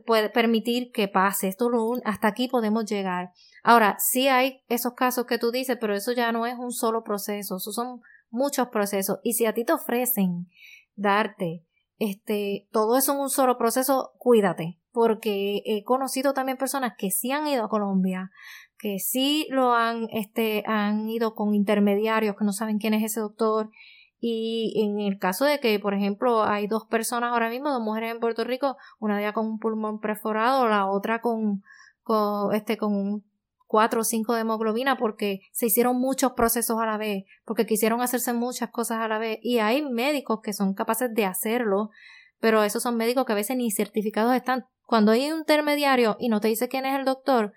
puede 0.05 0.29
permitir 0.29 0.91
que 0.93 1.09
pase. 1.09 1.49
Esto 1.49 1.71
lo, 1.71 1.93
hasta 2.05 2.29
aquí 2.29 2.49
podemos 2.49 2.85
llegar. 2.85 3.31
Ahora, 3.63 3.97
sí 3.99 4.29
hay 4.29 4.61
esos 4.69 4.95
casos 4.95 5.27
que 5.27 5.39
tú 5.39 5.51
dices, 5.51 5.79
pero 5.81 5.95
eso 5.95 6.13
ya 6.13 6.31
no 6.33 6.47
es 6.47 6.57
un 6.59 6.73
solo 6.73 7.03
proceso, 7.05 7.57
eso 7.57 7.73
son 7.73 8.01
muchos 8.33 8.69
procesos. 8.69 9.21
Y 9.23 9.35
si 9.35 9.47
a 9.47 9.55
ti 9.55 9.65
te 9.65 9.73
ofrecen 9.73 10.49
darte 10.97 11.65
este, 11.99 12.67
todo 12.73 12.99
eso 12.99 13.13
en 13.13 13.21
un 13.21 13.31
solo 13.31 13.57
proceso, 13.57 14.13
cuídate, 14.19 14.81
porque 14.91 15.63
he 15.65 15.85
conocido 15.85 16.33
también 16.33 16.59
personas 16.59 16.95
que 16.99 17.13
sí 17.13 17.31
han 17.31 17.47
ido 17.47 17.65
a 17.65 17.69
Colombia, 17.69 18.31
que 18.77 18.99
sí 18.99 19.47
lo 19.51 19.75
han, 19.75 20.09
este, 20.13 20.65
han 20.67 21.09
ido 21.09 21.37
con 21.37 21.55
intermediarios 21.55 22.35
que 22.37 22.45
no 22.45 22.53
saben 22.53 22.79
quién 22.79 22.95
es 22.95 23.05
ese 23.05 23.21
doctor. 23.21 23.71
Y 24.19 24.81
en 24.85 25.01
el 25.01 25.19
caso 25.19 25.45
de 25.45 25.61
que, 25.61 25.79
por 25.79 25.95
ejemplo, 25.95 26.45
hay 26.45 26.67
dos 26.67 26.87
personas 26.87 27.33
ahora 27.33 27.51
mismo, 27.51 27.71
dos 27.71 27.83
mujeres 27.83 28.13
en 28.13 28.21
Puerto 28.21 28.45
Rico, 28.45 28.77
una 28.99 29.17
de 29.17 29.23
ellas 29.23 29.35
con 29.35 29.47
un 29.47 29.59
pulmón 29.59 30.01
perforado, 30.01 30.69
la 30.69 30.89
otra 30.89 31.21
con, 31.21 31.63
con, 32.03 32.55
este, 32.55 32.77
con 32.77 32.95
un 32.95 33.25
4 33.73 34.03
o 34.03 34.05
5 34.05 34.35
de 34.35 34.43
hemoglobina 34.43 34.99
porque 34.99 35.41
se 35.51 35.65
hicieron 35.65 35.99
muchos 35.99 36.33
procesos 36.33 36.79
a 36.79 36.85
la 36.85 36.99
vez, 36.99 37.25
porque 37.47 37.65
quisieron 37.65 38.03
hacerse 38.03 38.35
muchas 38.35 38.69
cosas 38.69 38.99
a 38.99 39.09
la 39.09 39.19
vez. 39.19 39.39
Y 39.41 39.61
hay 39.61 39.81
médicos 39.81 40.41
que 40.43 40.53
son 40.53 40.75
capaces 40.75 41.09
de 41.15 41.25
hacerlo, 41.25 41.89
pero 42.39 42.65
esos 42.65 42.83
son 42.83 42.99
médicos 42.99 43.25
que 43.25 43.33
a 43.33 43.37
veces 43.37 43.57
ni 43.57 43.71
certificados 43.71 44.35
están. 44.35 44.67
Cuando 44.85 45.13
hay 45.13 45.31
un 45.31 45.39
intermediario 45.39 46.19
y 46.21 46.29
no 46.29 46.43
te 46.43 46.49
dice 46.49 46.69
quién 46.69 46.85
es 46.85 46.99
el 46.99 47.07
doctor, 47.07 47.55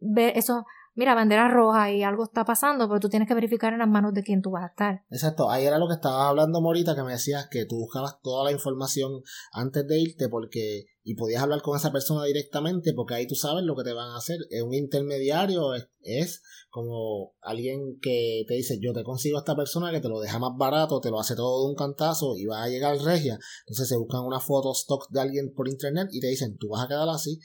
ve 0.00 0.34
eso, 0.36 0.66
mira, 0.94 1.14
bandera 1.14 1.48
roja 1.48 1.90
y 1.90 2.02
algo 2.02 2.24
está 2.24 2.44
pasando, 2.44 2.86
pero 2.86 3.00
tú 3.00 3.08
tienes 3.08 3.26
que 3.26 3.34
verificar 3.34 3.72
en 3.72 3.78
las 3.78 3.88
manos 3.88 4.12
de 4.12 4.22
quién 4.22 4.42
tú 4.42 4.50
vas 4.50 4.64
a 4.64 4.66
estar. 4.66 5.02
Exacto, 5.08 5.50
ahí 5.50 5.64
era 5.64 5.78
lo 5.78 5.88
que 5.88 5.94
estabas 5.94 6.28
hablando, 6.28 6.60
Morita, 6.60 6.94
que 6.94 7.04
me 7.04 7.12
decías 7.12 7.48
que 7.50 7.64
tú 7.64 7.76
buscabas 7.76 8.20
toda 8.20 8.44
la 8.44 8.52
información 8.52 9.22
antes 9.54 9.86
de 9.86 9.98
irte 9.98 10.28
porque 10.28 10.91
y 11.04 11.14
podías 11.14 11.42
hablar 11.42 11.62
con 11.62 11.76
esa 11.76 11.90
persona 11.90 12.24
directamente 12.24 12.92
porque 12.94 13.14
ahí 13.14 13.26
tú 13.26 13.34
sabes 13.34 13.64
lo 13.64 13.74
que 13.76 13.84
te 13.84 13.92
van 13.92 14.10
a 14.10 14.16
hacer. 14.16 14.38
Es 14.50 14.62
un 14.62 14.74
intermediario, 14.74 15.74
es, 15.74 16.42
como 16.70 17.34
alguien 17.40 17.98
que 18.00 18.44
te 18.48 18.54
dice 18.54 18.78
yo 18.80 18.92
te 18.92 19.02
consigo 19.02 19.36
a 19.36 19.40
esta 19.40 19.56
persona 19.56 19.90
que 19.90 20.00
te 20.00 20.08
lo 20.08 20.20
deja 20.20 20.38
más 20.38 20.52
barato, 20.56 21.00
te 21.00 21.10
lo 21.10 21.20
hace 21.20 21.34
todo 21.34 21.64
de 21.64 21.70
un 21.70 21.76
cantazo 21.76 22.36
y 22.36 22.46
va 22.46 22.62
a 22.62 22.68
llegar 22.68 22.96
regia. 22.98 23.38
Entonces 23.66 23.88
se 23.88 23.96
buscan 23.96 24.24
una 24.24 24.40
foto 24.40 24.72
stock 24.72 25.08
de 25.10 25.20
alguien 25.20 25.52
por 25.54 25.68
internet 25.68 26.08
y 26.12 26.20
te 26.20 26.28
dicen 26.28 26.56
tú 26.56 26.68
vas 26.68 26.84
a 26.84 26.88
quedar 26.88 27.08
así. 27.08 27.38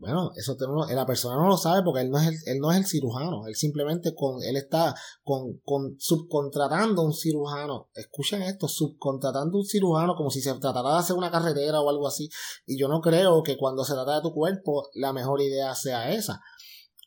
Bueno, 0.00 0.30
eso 0.34 0.56
te, 0.56 0.64
la 0.94 1.04
persona 1.04 1.36
no 1.36 1.46
lo 1.46 1.58
sabe 1.58 1.82
porque 1.84 2.00
él 2.00 2.10
no 2.10 2.18
es 2.18 2.28
el, 2.28 2.34
él 2.46 2.58
no 2.58 2.72
es 2.72 2.78
el 2.78 2.86
cirujano. 2.86 3.46
Él 3.46 3.54
simplemente 3.54 4.14
con, 4.14 4.42
él 4.42 4.56
está 4.56 4.94
con, 5.22 5.60
con 5.62 5.96
subcontratando 5.98 7.02
un 7.02 7.12
cirujano. 7.12 7.90
Escuchen 7.92 8.40
esto, 8.40 8.66
subcontratando 8.66 9.58
un 9.58 9.66
cirujano 9.66 10.14
como 10.16 10.30
si 10.30 10.40
se 10.40 10.54
tratara 10.54 10.94
de 10.94 10.98
hacer 11.00 11.16
una 11.16 11.30
carretera 11.30 11.82
o 11.82 11.90
algo 11.90 12.08
así. 12.08 12.30
Y 12.64 12.80
yo 12.80 12.88
no 12.88 13.02
creo 13.02 13.42
que 13.42 13.58
cuando 13.58 13.84
se 13.84 13.92
trata 13.92 14.16
de 14.16 14.22
tu 14.22 14.32
cuerpo 14.32 14.88
la 14.94 15.12
mejor 15.12 15.42
idea 15.42 15.74
sea 15.74 16.10
esa. 16.10 16.40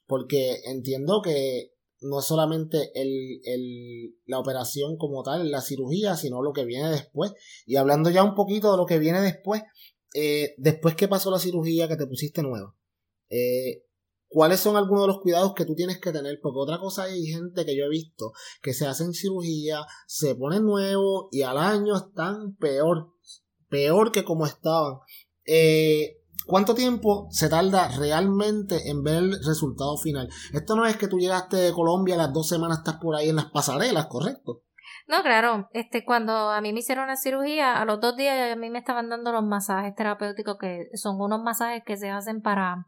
Porque 0.05 0.61
entiendo 0.65 1.23
que 1.23 1.71
no 2.01 2.19
es 2.19 2.25
solamente 2.25 2.91
el, 2.93 3.41
el, 3.45 4.15
la 4.27 4.37
operación 4.37 4.97
como 4.97 5.23
tal, 5.23 5.49
la 5.49 5.61
cirugía, 5.61 6.15
sino 6.15 6.43
lo 6.43 6.53
que 6.53 6.65
viene 6.65 6.91
después. 6.91 7.33
Y 7.65 7.77
hablando 7.77 8.11
ya 8.11 8.23
un 8.23 8.35
poquito 8.35 8.71
de 8.71 8.77
lo 8.77 8.85
que 8.85 8.99
viene 8.99 9.19
después, 9.19 9.63
eh, 10.13 10.53
después 10.57 10.95
que 10.95 11.07
pasó 11.07 11.31
la 11.31 11.39
cirugía 11.39 11.87
que 11.87 11.95
te 11.95 12.05
pusiste 12.05 12.43
nueva, 12.43 12.75
eh, 13.33 13.83
¿Cuáles 14.33 14.61
son 14.61 14.75
algunos 14.77 15.03
de 15.03 15.07
los 15.09 15.21
cuidados 15.21 15.53
que 15.53 15.63
tú 15.63 15.75
tienes 15.75 15.99
que 16.01 16.11
tener? 16.11 16.39
Porque 16.41 16.59
otra 16.59 16.79
cosa 16.79 17.03
hay 17.03 17.23
gente 17.27 17.65
que 17.65 17.77
yo 17.77 17.85
he 17.85 17.89
visto 17.89 18.31
que 18.63 18.73
se 18.73 18.87
hacen 18.87 19.13
cirugía, 19.13 19.85
se 20.07 20.33
ponen 20.33 20.65
nuevos 20.65 21.27
y 21.31 21.43
al 21.43 21.59
año 21.59 21.95
están 21.95 22.55
peor, 22.55 23.13
peor 23.69 24.11
que 24.11 24.23
como 24.23 24.47
estaban. 24.47 24.95
Eh, 25.45 26.17
¿Cuánto 26.47 26.73
tiempo 26.73 27.27
se 27.29 27.47
tarda 27.47 27.89
realmente 27.99 28.89
en 28.89 29.03
ver 29.03 29.17
el 29.17 29.45
resultado 29.45 29.97
final? 29.97 30.27
Esto 30.51 30.75
no 30.75 30.87
es 30.87 30.97
que 30.97 31.07
tú 31.07 31.19
llegaste 31.19 31.57
de 31.57 31.71
Colombia, 31.71 32.17
las 32.17 32.33
dos 32.33 32.49
semanas 32.49 32.79
estás 32.79 32.95
por 32.95 33.15
ahí 33.15 33.29
en 33.29 33.35
las 33.35 33.51
pasarelas, 33.51 34.07
¿correcto? 34.07 34.63
No, 35.07 35.21
claro, 35.21 35.69
este, 35.73 36.05
cuando 36.05 36.33
a 36.49 36.59
mí 36.59 36.73
me 36.73 36.79
hicieron 36.79 37.07
la 37.07 37.17
cirugía, 37.17 37.79
a 37.79 37.85
los 37.85 37.99
dos 37.99 38.15
días 38.15 38.51
a 38.51 38.55
mí 38.55 38.71
me 38.71 38.79
estaban 38.79 39.09
dando 39.09 39.31
los 39.31 39.43
masajes 39.43 39.93
terapéuticos 39.93 40.57
que 40.59 40.89
son 40.95 41.21
unos 41.21 41.41
masajes 41.43 41.83
que 41.85 41.97
se 41.97 42.09
hacen 42.09 42.41
para 42.41 42.87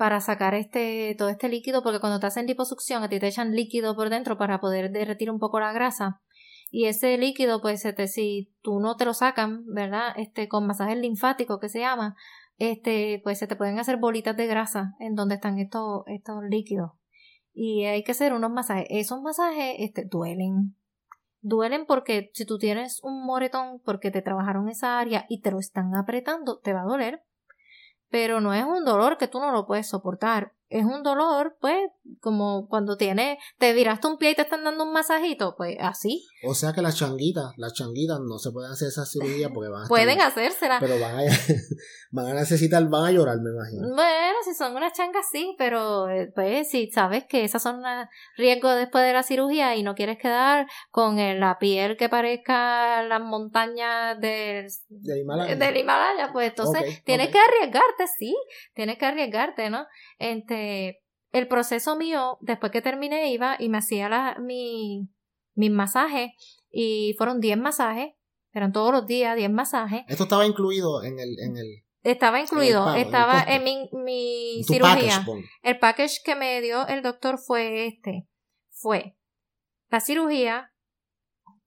para 0.00 0.22
sacar 0.22 0.54
este, 0.54 1.14
todo 1.18 1.28
este 1.28 1.50
líquido, 1.50 1.82
porque 1.82 2.00
cuando 2.00 2.20
te 2.20 2.26
hacen 2.26 2.46
liposucción, 2.46 3.02
a 3.02 3.10
ti 3.10 3.20
te 3.20 3.26
echan 3.26 3.54
líquido 3.54 3.94
por 3.94 4.08
dentro 4.08 4.38
para 4.38 4.58
poder 4.58 4.90
derretir 4.92 5.30
un 5.30 5.38
poco 5.38 5.60
la 5.60 5.74
grasa. 5.74 6.22
Y 6.70 6.86
ese 6.86 7.18
líquido, 7.18 7.60
pues, 7.60 7.86
si 8.06 8.50
tú 8.62 8.80
no 8.80 8.96
te 8.96 9.04
lo 9.04 9.12
sacan, 9.12 9.62
¿verdad? 9.66 10.14
Este, 10.16 10.48
con 10.48 10.66
masajes 10.66 10.96
linfáticos 10.96 11.60
que 11.60 11.68
se 11.68 11.80
llama, 11.80 12.16
este, 12.56 13.20
pues 13.22 13.40
se 13.40 13.46
te 13.46 13.56
pueden 13.56 13.78
hacer 13.78 13.98
bolitas 13.98 14.34
de 14.38 14.46
grasa 14.46 14.94
en 15.00 15.16
donde 15.16 15.34
están 15.34 15.58
estos, 15.58 16.04
estos 16.06 16.44
líquidos. 16.48 16.92
Y 17.52 17.84
hay 17.84 18.02
que 18.02 18.12
hacer 18.12 18.32
unos 18.32 18.50
masajes. 18.50 18.86
Esos 18.88 19.20
masajes, 19.20 19.74
este, 19.80 20.06
duelen. 20.06 20.76
Duelen 21.42 21.84
porque 21.84 22.30
si 22.32 22.46
tú 22.46 22.56
tienes 22.56 23.00
un 23.02 23.26
moretón 23.26 23.82
porque 23.84 24.10
te 24.10 24.22
trabajaron 24.22 24.70
esa 24.70 24.98
área 24.98 25.26
y 25.28 25.42
te 25.42 25.50
lo 25.50 25.58
están 25.58 25.94
apretando, 25.94 26.58
te 26.60 26.72
va 26.72 26.80
a 26.80 26.84
doler 26.84 27.22
pero 28.10 28.40
no 28.40 28.52
es 28.52 28.64
un 28.64 28.84
dolor 28.84 29.16
que 29.16 29.28
tú 29.28 29.40
no 29.40 29.50
lo 29.52 29.66
puedes 29.66 29.88
soportar 29.88 30.52
es 30.70 30.84
un 30.84 31.02
dolor, 31.02 31.56
pues, 31.60 31.90
como 32.20 32.68
cuando 32.68 32.96
tienes, 32.96 33.38
te 33.58 33.72
viraste 33.72 34.06
un 34.06 34.18
pie 34.18 34.30
y 34.30 34.34
te 34.36 34.42
están 34.42 34.62
dando 34.62 34.84
un 34.84 34.92
masajito, 34.92 35.54
pues 35.56 35.76
así. 35.80 36.24
O 36.44 36.54
sea 36.54 36.72
que 36.72 36.80
las 36.80 36.96
changuitas, 36.96 37.52
las 37.56 37.74
changuitas 37.74 38.20
no 38.20 38.38
se 38.38 38.52
pueden 38.52 38.70
hacer 38.70 38.88
esa 38.88 39.04
cirugía 39.04 39.50
porque 39.50 39.68
van 39.68 39.84
a 39.84 39.88
Pueden 39.88 40.20
hacérsela. 40.20 40.78
Pero 40.78 41.00
van 41.00 41.18
a, 41.18 41.22
van 42.12 42.26
a 42.28 42.34
necesitar, 42.34 42.88
van 42.88 43.04
a 43.04 43.10
llorar, 43.10 43.38
me 43.40 43.50
imagino. 43.50 43.88
Bueno, 43.96 44.38
si 44.44 44.54
son 44.54 44.76
unas 44.76 44.92
changas 44.92 45.26
sí, 45.30 45.56
pero 45.58 46.08
eh, 46.08 46.30
pues 46.32 46.70
si 46.70 46.88
sabes 46.92 47.24
que 47.24 47.42
esas 47.42 47.62
son 47.62 47.82
riesgos 48.36 48.76
después 48.76 49.04
de 49.04 49.12
la 49.12 49.24
cirugía 49.24 49.74
y 49.74 49.82
no 49.82 49.96
quieres 49.96 50.18
quedar 50.18 50.68
con 50.92 51.16
la 51.16 51.58
piel 51.58 51.96
que 51.96 52.08
parezca 52.08 53.02
las 53.02 53.20
montañas 53.20 54.20
del, 54.20 54.68
del 54.88 55.18
Himalaya. 55.18 55.56
Del 55.56 55.76
Himalaya, 55.76 56.32
pues 56.32 56.50
entonces 56.50 57.02
tienes 57.04 57.30
que 57.30 57.38
arriesgarte, 57.38 58.06
sí, 58.06 58.36
tienes 58.74 58.98
que 58.98 59.06
arriesgarte, 59.06 59.68
¿no? 59.68 59.86
Este, 60.18 60.59
el 61.32 61.48
proceso 61.48 61.96
mío, 61.96 62.38
después 62.40 62.72
que 62.72 62.82
terminé, 62.82 63.32
iba 63.32 63.56
y 63.58 63.68
me 63.68 63.78
hacía 63.78 64.08
la, 64.08 64.36
mi, 64.40 65.08
mis 65.54 65.70
masajes 65.70 66.32
y 66.70 67.14
fueron 67.18 67.40
10 67.40 67.58
masajes, 67.58 68.14
eran 68.52 68.72
todos 68.72 68.92
los 68.92 69.06
días 69.06 69.36
10 69.36 69.50
masajes. 69.50 70.02
Esto 70.08 70.24
estaba 70.24 70.46
incluido 70.46 71.02
en 71.02 71.18
el... 71.18 71.38
En 71.38 71.56
el 71.56 71.84
estaba 72.02 72.40
incluido, 72.40 72.94
estaba 72.94 73.42
en, 73.42 73.62
mi, 73.62 73.90
mi 73.92 74.64
cirugía. 74.64 75.22
el 75.62 75.78
package 75.78 76.22
que 76.24 76.34
me 76.34 76.62
dio 76.62 76.86
el 76.86 77.02
doctor 77.02 77.38
fue 77.38 77.86
este, 77.86 78.26
fue 78.70 79.18
la 79.90 80.00
cirugía, 80.00 80.72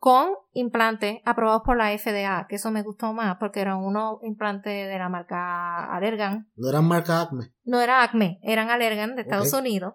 con 0.03 0.33
implantes 0.51 1.21
aprobados 1.23 1.61
por 1.63 1.77
la 1.77 1.97
FDA, 1.97 2.45
que 2.49 2.57
eso 2.57 2.71
me 2.71 2.83
gustó 2.83 3.13
más 3.13 3.37
porque 3.39 3.61
eran 3.61 3.77
unos 3.77 4.17
implantes 4.23 4.89
de 4.89 4.99
la 4.99 5.07
marca 5.07 5.95
Allergan. 5.95 6.51
¿No 6.57 6.67
eran 6.67 6.83
marca 6.83 7.21
Acme? 7.21 7.53
No 7.63 7.79
era 7.79 8.03
Acme, 8.03 8.37
eran 8.43 8.69
Allergan 8.69 9.15
de 9.15 9.21
Estados 9.21 9.53
Unidos. 9.53 9.93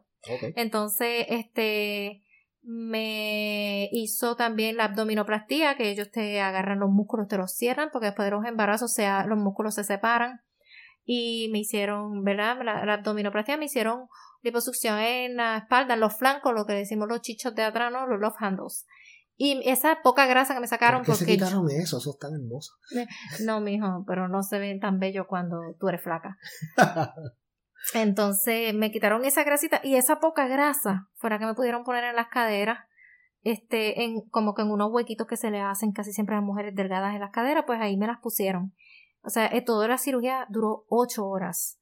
Entonces, 0.56 1.26
este 1.28 2.22
me 2.62 3.90
hizo 3.92 4.34
también 4.34 4.78
la 4.78 4.84
abdominoplastía, 4.84 5.76
que 5.76 5.90
ellos 5.90 6.10
te 6.10 6.40
agarran 6.40 6.80
los 6.80 6.88
músculos, 6.88 7.28
te 7.28 7.36
los 7.36 7.52
cierran, 7.52 7.90
porque 7.92 8.06
después 8.06 8.24
de 8.24 8.30
los 8.30 8.46
embarazos 8.46 8.94
sea, 8.94 9.26
los 9.26 9.36
músculos 9.36 9.74
se 9.74 9.84
separan. 9.84 10.40
Y 11.04 11.50
me 11.52 11.58
hicieron, 11.58 12.24
¿verdad? 12.24 12.56
La, 12.64 12.86
la 12.86 12.94
abdominoplastía 12.94 13.58
me 13.58 13.66
hicieron 13.66 14.06
liposucción 14.40 15.00
en 15.00 15.36
la 15.36 15.58
espalda, 15.58 15.92
en 15.92 16.00
los 16.00 16.16
flancos, 16.16 16.54
lo 16.54 16.64
que 16.64 16.72
decimos 16.72 17.08
los 17.08 17.20
chichos 17.20 17.54
de 17.54 17.64
atrás, 17.64 17.92
¿no? 17.92 18.06
Los 18.06 18.18
love 18.18 18.36
handles. 18.38 18.86
Y 19.40 19.62
esa 19.70 20.02
poca 20.02 20.26
grasa 20.26 20.52
que 20.52 20.60
me 20.60 20.66
sacaron 20.66 21.02
¿Por 21.02 21.06
qué 21.06 21.12
se 21.12 21.18
porque 21.24 21.34
quitaron 21.34 21.70
eso? 21.70 21.98
Eso 21.98 22.10
es 22.10 22.18
tan 22.18 22.34
hermoso. 22.34 22.72
no, 23.44 23.60
mijo, 23.60 24.04
pero 24.04 24.26
no 24.26 24.42
se 24.42 24.58
ven 24.58 24.80
tan 24.80 24.98
bellos 24.98 25.26
cuando 25.28 25.60
tú 25.78 25.88
eres 25.88 26.02
flaca. 26.02 26.36
Entonces 27.94 28.74
me 28.74 28.90
quitaron 28.90 29.24
esa 29.24 29.44
grasita 29.44 29.80
y 29.84 29.94
esa 29.94 30.18
poca 30.18 30.48
grasa 30.48 31.08
fuera 31.14 31.38
que 31.38 31.46
me 31.46 31.54
pudieron 31.54 31.84
poner 31.84 32.02
en 32.02 32.16
las 32.16 32.26
caderas, 32.26 32.80
este, 33.42 34.02
en 34.02 34.28
como 34.30 34.54
que 34.54 34.62
en 34.62 34.72
unos 34.72 34.90
huequitos 34.90 35.28
que 35.28 35.36
se 35.36 35.52
le 35.52 35.60
hacen 35.60 35.92
casi 35.92 36.12
siempre 36.12 36.34
a 36.34 36.38
las 36.38 36.44
mujeres 36.44 36.74
delgadas 36.74 37.14
en 37.14 37.20
las 37.20 37.30
caderas, 37.30 37.62
pues 37.64 37.80
ahí 37.80 37.96
me 37.96 38.08
las 38.08 38.18
pusieron. 38.18 38.74
O 39.22 39.30
sea, 39.30 39.46
eh, 39.46 39.62
toda 39.62 39.86
la 39.86 39.98
cirugía 39.98 40.46
duró 40.50 40.84
ocho 40.88 41.24
horas, 41.28 41.80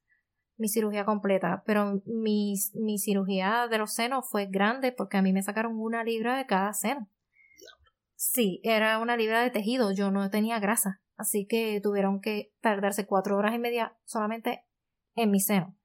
mi 0.58 0.68
cirugía 0.68 1.06
completa, 1.06 1.62
pero 1.64 2.02
mi, 2.04 2.54
mi 2.74 2.98
cirugía 2.98 3.66
de 3.66 3.78
los 3.78 3.94
senos 3.94 4.28
fue 4.30 4.44
grande 4.44 4.92
porque 4.92 5.16
a 5.16 5.22
mí 5.22 5.32
me 5.32 5.42
sacaron 5.42 5.80
una 5.80 6.04
libra 6.04 6.36
de 6.36 6.44
cada 6.44 6.74
seno. 6.74 7.08
Sí, 8.16 8.60
era 8.64 8.98
una 8.98 9.16
libra 9.16 9.42
de 9.42 9.50
tejido, 9.50 9.92
yo 9.92 10.10
no 10.10 10.28
tenía 10.30 10.58
grasa, 10.58 11.02
así 11.16 11.46
que 11.46 11.80
tuvieron 11.82 12.20
que 12.20 12.52
tardarse 12.60 13.06
cuatro 13.06 13.36
horas 13.36 13.54
y 13.54 13.58
media 13.58 13.96
solamente 14.04 14.64
en 15.14 15.30
mi 15.30 15.40
seno. 15.40 15.76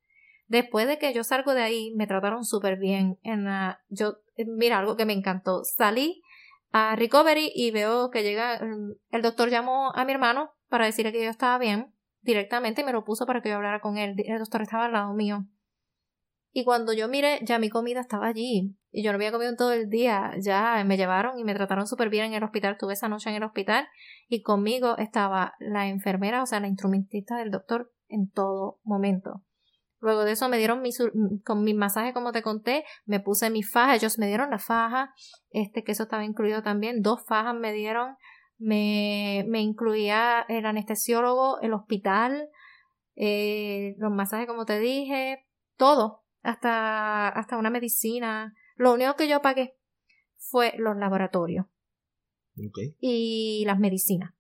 Después 0.48 0.88
de 0.88 0.98
que 0.98 1.14
yo 1.14 1.24
salgo 1.24 1.54
de 1.54 1.62
ahí, 1.62 1.94
me 1.96 2.08
trataron 2.08 2.44
súper 2.44 2.78
bien. 2.78 3.18
En 3.24 3.48
yo, 3.88 4.18
mira, 4.46 4.80
algo 4.80 4.98
que 4.98 5.06
me 5.06 5.14
encantó. 5.14 5.64
Salí 5.64 6.22
a 6.74 6.96
Recovery 6.98 7.52
y 7.56 7.72
veo 7.72 8.10
que 8.10 8.22
llega, 8.22 8.60
mm, 8.62 8.96
el 9.12 9.22
doctor 9.22 9.50
llamó 9.50 9.94
a 9.96 10.04
mi 10.04 10.12
hermano 10.12 10.52
para 10.68 10.86
decirle 10.86 11.14
que 11.14 11.24
yo 11.24 11.30
estaba 11.30 11.58
bien 11.58 11.94
directamente 12.22 12.82
y 12.82 12.84
me 12.84 12.92
lo 12.92 13.06
puso 13.06 13.26
para 13.26 13.42
que 13.42 13.48
yo 13.48 13.56
hablara 13.56 13.80
con 13.80 13.98
él. 13.98 14.16
El 14.18 14.40
doctor 14.40 14.62
estaba 14.62 14.86
al 14.86 14.92
lado 14.92 15.14
mío. 15.14 15.46
Y 16.52 16.66
cuando 16.66 16.92
yo 16.92 17.08
miré, 17.08 17.40
ya 17.44 17.58
mi 17.58 17.70
comida 17.70 18.02
estaba 18.02 18.28
allí. 18.28 18.76
Y 18.92 19.04
yo 19.04 19.12
no 19.12 19.16
había 19.16 19.32
comido 19.32 19.50
en 19.50 19.58
todo 19.58 19.72
el 19.72 19.90
día. 19.90 20.34
Ya 20.40 20.84
me 20.86 20.98
llevaron 20.98 21.40
y 21.40 21.44
me 21.44 21.56
trataron 21.56 21.88
súper 21.88 22.10
bien 22.10 22.26
en 22.26 22.34
el 22.34 22.44
hospital. 22.44 22.78
Tuve 22.78 22.94
esa 22.94 23.08
noche 23.08 23.30
en 23.30 23.38
el 23.38 23.44
hospital. 23.44 23.88
Y 24.28 24.42
conmigo 24.42 24.98
estaba 24.98 25.54
la 25.60 25.88
enfermera, 25.88 26.44
o 26.44 26.46
sea, 26.46 26.60
la 26.60 26.68
instrumentista 26.68 27.38
del 27.38 27.52
doctor 27.52 27.92
en 28.10 28.30
todo 28.30 28.80
momento. 28.84 29.44
Luego 30.00 30.26
de 30.26 30.32
eso 30.32 30.50
me 30.50 30.58
dieron 30.58 30.82
mi, 30.82 30.90
con 31.46 31.64
mi 31.64 31.76
masaje, 31.76 32.12
como 32.12 32.32
te 32.32 32.42
conté, 32.42 32.84
me 33.06 33.20
puse 33.20 33.52
mi 33.52 33.62
faja, 33.62 33.96
ellos 33.96 34.18
me 34.18 34.26
dieron 34.26 34.50
la 34.50 34.58
faja, 34.58 35.14
este, 35.52 35.84
que 35.84 35.92
eso 35.92 36.04
estaba 36.04 36.26
incluido 36.26 36.64
también, 36.64 37.04
dos 37.04 37.24
fajas 37.24 37.54
me 37.54 37.72
dieron, 37.72 38.16
me, 38.58 39.46
me 39.48 39.62
incluía 39.62 40.44
el 40.50 40.66
anestesiólogo, 40.66 41.60
el 41.62 41.74
hospital, 41.74 42.50
eh, 43.16 43.94
los 44.00 44.12
masajes, 44.12 44.48
como 44.48 44.66
te 44.66 44.80
dije, 44.80 45.46
todo, 45.78 46.24
hasta, 46.42 47.30
hasta 47.30 47.58
una 47.58 47.70
medicina. 47.70 48.56
Lo 48.82 48.94
único 48.94 49.16
que 49.16 49.28
yo 49.28 49.44
pagué 49.44 49.78
fue 50.38 50.74
los 50.80 50.98
laboratorios 50.98 51.68
y 53.00 53.64
las 53.68 53.78
medicinas. 53.78 54.34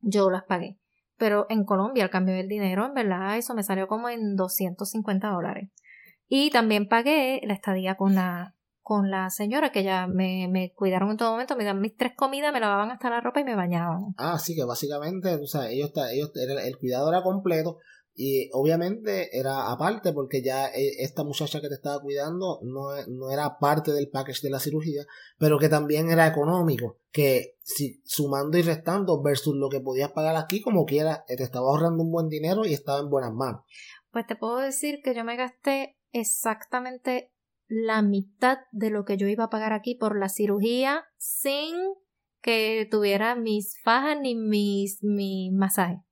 Yo 0.00 0.30
las 0.30 0.44
pagué. 0.44 0.78
Pero 1.18 1.44
en 1.50 1.66
Colombia, 1.66 2.04
al 2.04 2.10
cambio 2.10 2.34
del 2.34 2.48
dinero, 2.48 2.86
en 2.86 2.94
verdad, 2.94 3.36
eso 3.36 3.54
me 3.54 3.62
salió 3.62 3.86
como 3.86 4.08
en 4.08 4.34
250 4.34 5.28
dólares. 5.28 5.68
Y 6.26 6.48
también 6.50 6.88
pagué 6.88 7.42
la 7.44 7.52
estadía 7.52 7.98
con 7.98 8.14
la, 8.14 8.56
con 8.80 9.10
la 9.10 9.28
señora 9.28 9.72
que 9.72 9.84
ya 9.84 10.06
me, 10.06 10.48
me 10.48 10.72
cuidaron 10.72 11.10
en 11.10 11.18
todo 11.18 11.32
momento, 11.32 11.54
me 11.54 11.64
dan 11.64 11.82
mis 11.82 11.94
tres 11.94 12.12
comidas, 12.16 12.54
me 12.54 12.60
lavaban 12.60 12.90
hasta 12.90 13.10
la 13.10 13.20
ropa 13.20 13.40
y 13.40 13.44
me 13.44 13.56
bañaban. 13.56 14.14
Ah, 14.16 14.38
sí, 14.38 14.56
que 14.56 14.64
básicamente, 14.64 15.34
o 15.34 15.46
sea, 15.46 15.68
ellos, 15.68 15.92
ellos 16.10 16.30
el 16.34 16.78
cuidado 16.78 17.10
era 17.10 17.22
completo, 17.22 17.76
y 18.14 18.50
obviamente 18.52 19.36
era 19.38 19.70
aparte 19.70 20.12
porque 20.12 20.42
ya 20.42 20.66
e, 20.68 21.02
esta 21.02 21.24
muchacha 21.24 21.60
que 21.60 21.68
te 21.68 21.74
estaba 21.74 22.00
cuidando 22.00 22.60
no, 22.62 22.90
no, 23.08 23.30
era 23.30 23.58
parte 23.58 23.92
del 23.92 24.08
package 24.08 24.42
de 24.42 24.50
la 24.50 24.60
cirugía, 24.60 25.04
pero 25.38 25.58
que 25.58 25.68
también 25.68 26.10
era 26.10 26.26
económico, 26.26 26.98
que 27.12 27.56
si 27.62 28.02
sumando 28.04 28.58
y 28.58 28.62
restando 28.62 29.22
versus 29.22 29.56
lo 29.56 29.68
que 29.68 29.80
podías 29.80 30.12
pagar 30.12 30.36
aquí 30.36 30.60
como 30.60 30.84
quiera, 30.84 31.24
eh, 31.28 31.36
te 31.36 31.44
estaba 31.44 31.68
ahorrando 31.68 32.02
un 32.02 32.12
buen 32.12 32.28
dinero 32.28 32.66
y 32.66 32.74
estaba 32.74 33.00
en 33.00 33.10
buenas 33.10 33.32
manos. 33.32 33.62
Pues 34.10 34.26
te 34.26 34.36
puedo 34.36 34.58
decir 34.58 35.00
que 35.02 35.14
yo 35.14 35.24
me 35.24 35.36
gasté 35.36 35.96
exactamente 36.12 37.32
la 37.68 38.02
mitad 38.02 38.58
de 38.72 38.90
lo 38.90 39.04
que 39.04 39.16
yo 39.16 39.28
iba 39.28 39.44
a 39.44 39.50
pagar 39.50 39.72
aquí 39.72 39.94
por 39.94 40.18
la 40.18 40.28
cirugía 40.28 41.04
sin 41.16 41.76
que 42.42 42.88
tuviera 42.90 43.36
mis 43.36 43.80
fajas 43.82 44.18
ni 44.20 44.34
mis 44.34 45.02
mi 45.02 45.50
masaje. 45.52 46.02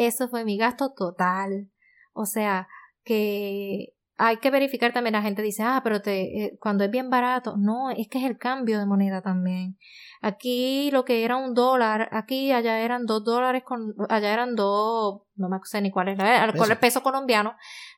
Eso 0.00 0.28
fue 0.28 0.46
mi 0.46 0.56
gasto 0.56 0.94
total. 0.96 1.68
O 2.14 2.24
sea, 2.24 2.68
que 3.04 3.94
hay 4.16 4.38
que 4.38 4.50
verificar 4.50 4.94
también, 4.94 5.12
la 5.12 5.20
gente 5.20 5.42
dice, 5.42 5.62
ah, 5.62 5.82
pero 5.84 6.00
te, 6.00 6.44
eh, 6.44 6.58
cuando 6.58 6.84
es 6.84 6.90
bien 6.90 7.10
barato, 7.10 7.56
no, 7.58 7.90
es 7.90 8.08
que 8.08 8.18
es 8.18 8.24
el 8.24 8.38
cambio 8.38 8.78
de 8.78 8.86
moneda 8.86 9.20
también. 9.20 9.76
Aquí 10.22 10.90
lo 10.90 11.04
que 11.04 11.22
era 11.22 11.36
un 11.36 11.52
dólar, 11.52 12.08
aquí 12.12 12.50
allá 12.50 12.80
eran 12.80 13.04
dos 13.04 13.24
dólares 13.24 13.62
con, 13.62 13.94
allá 14.08 14.32
eran 14.32 14.54
dos, 14.54 15.22
no 15.34 15.48
me 15.50 15.58
sé 15.64 15.82
ni 15.82 15.90
cuál 15.90 16.08
es 16.08 16.18
la, 16.18 16.50
cuál 16.56 16.70
el 16.70 16.78
peso 16.78 17.02
colombiano, 17.02 17.54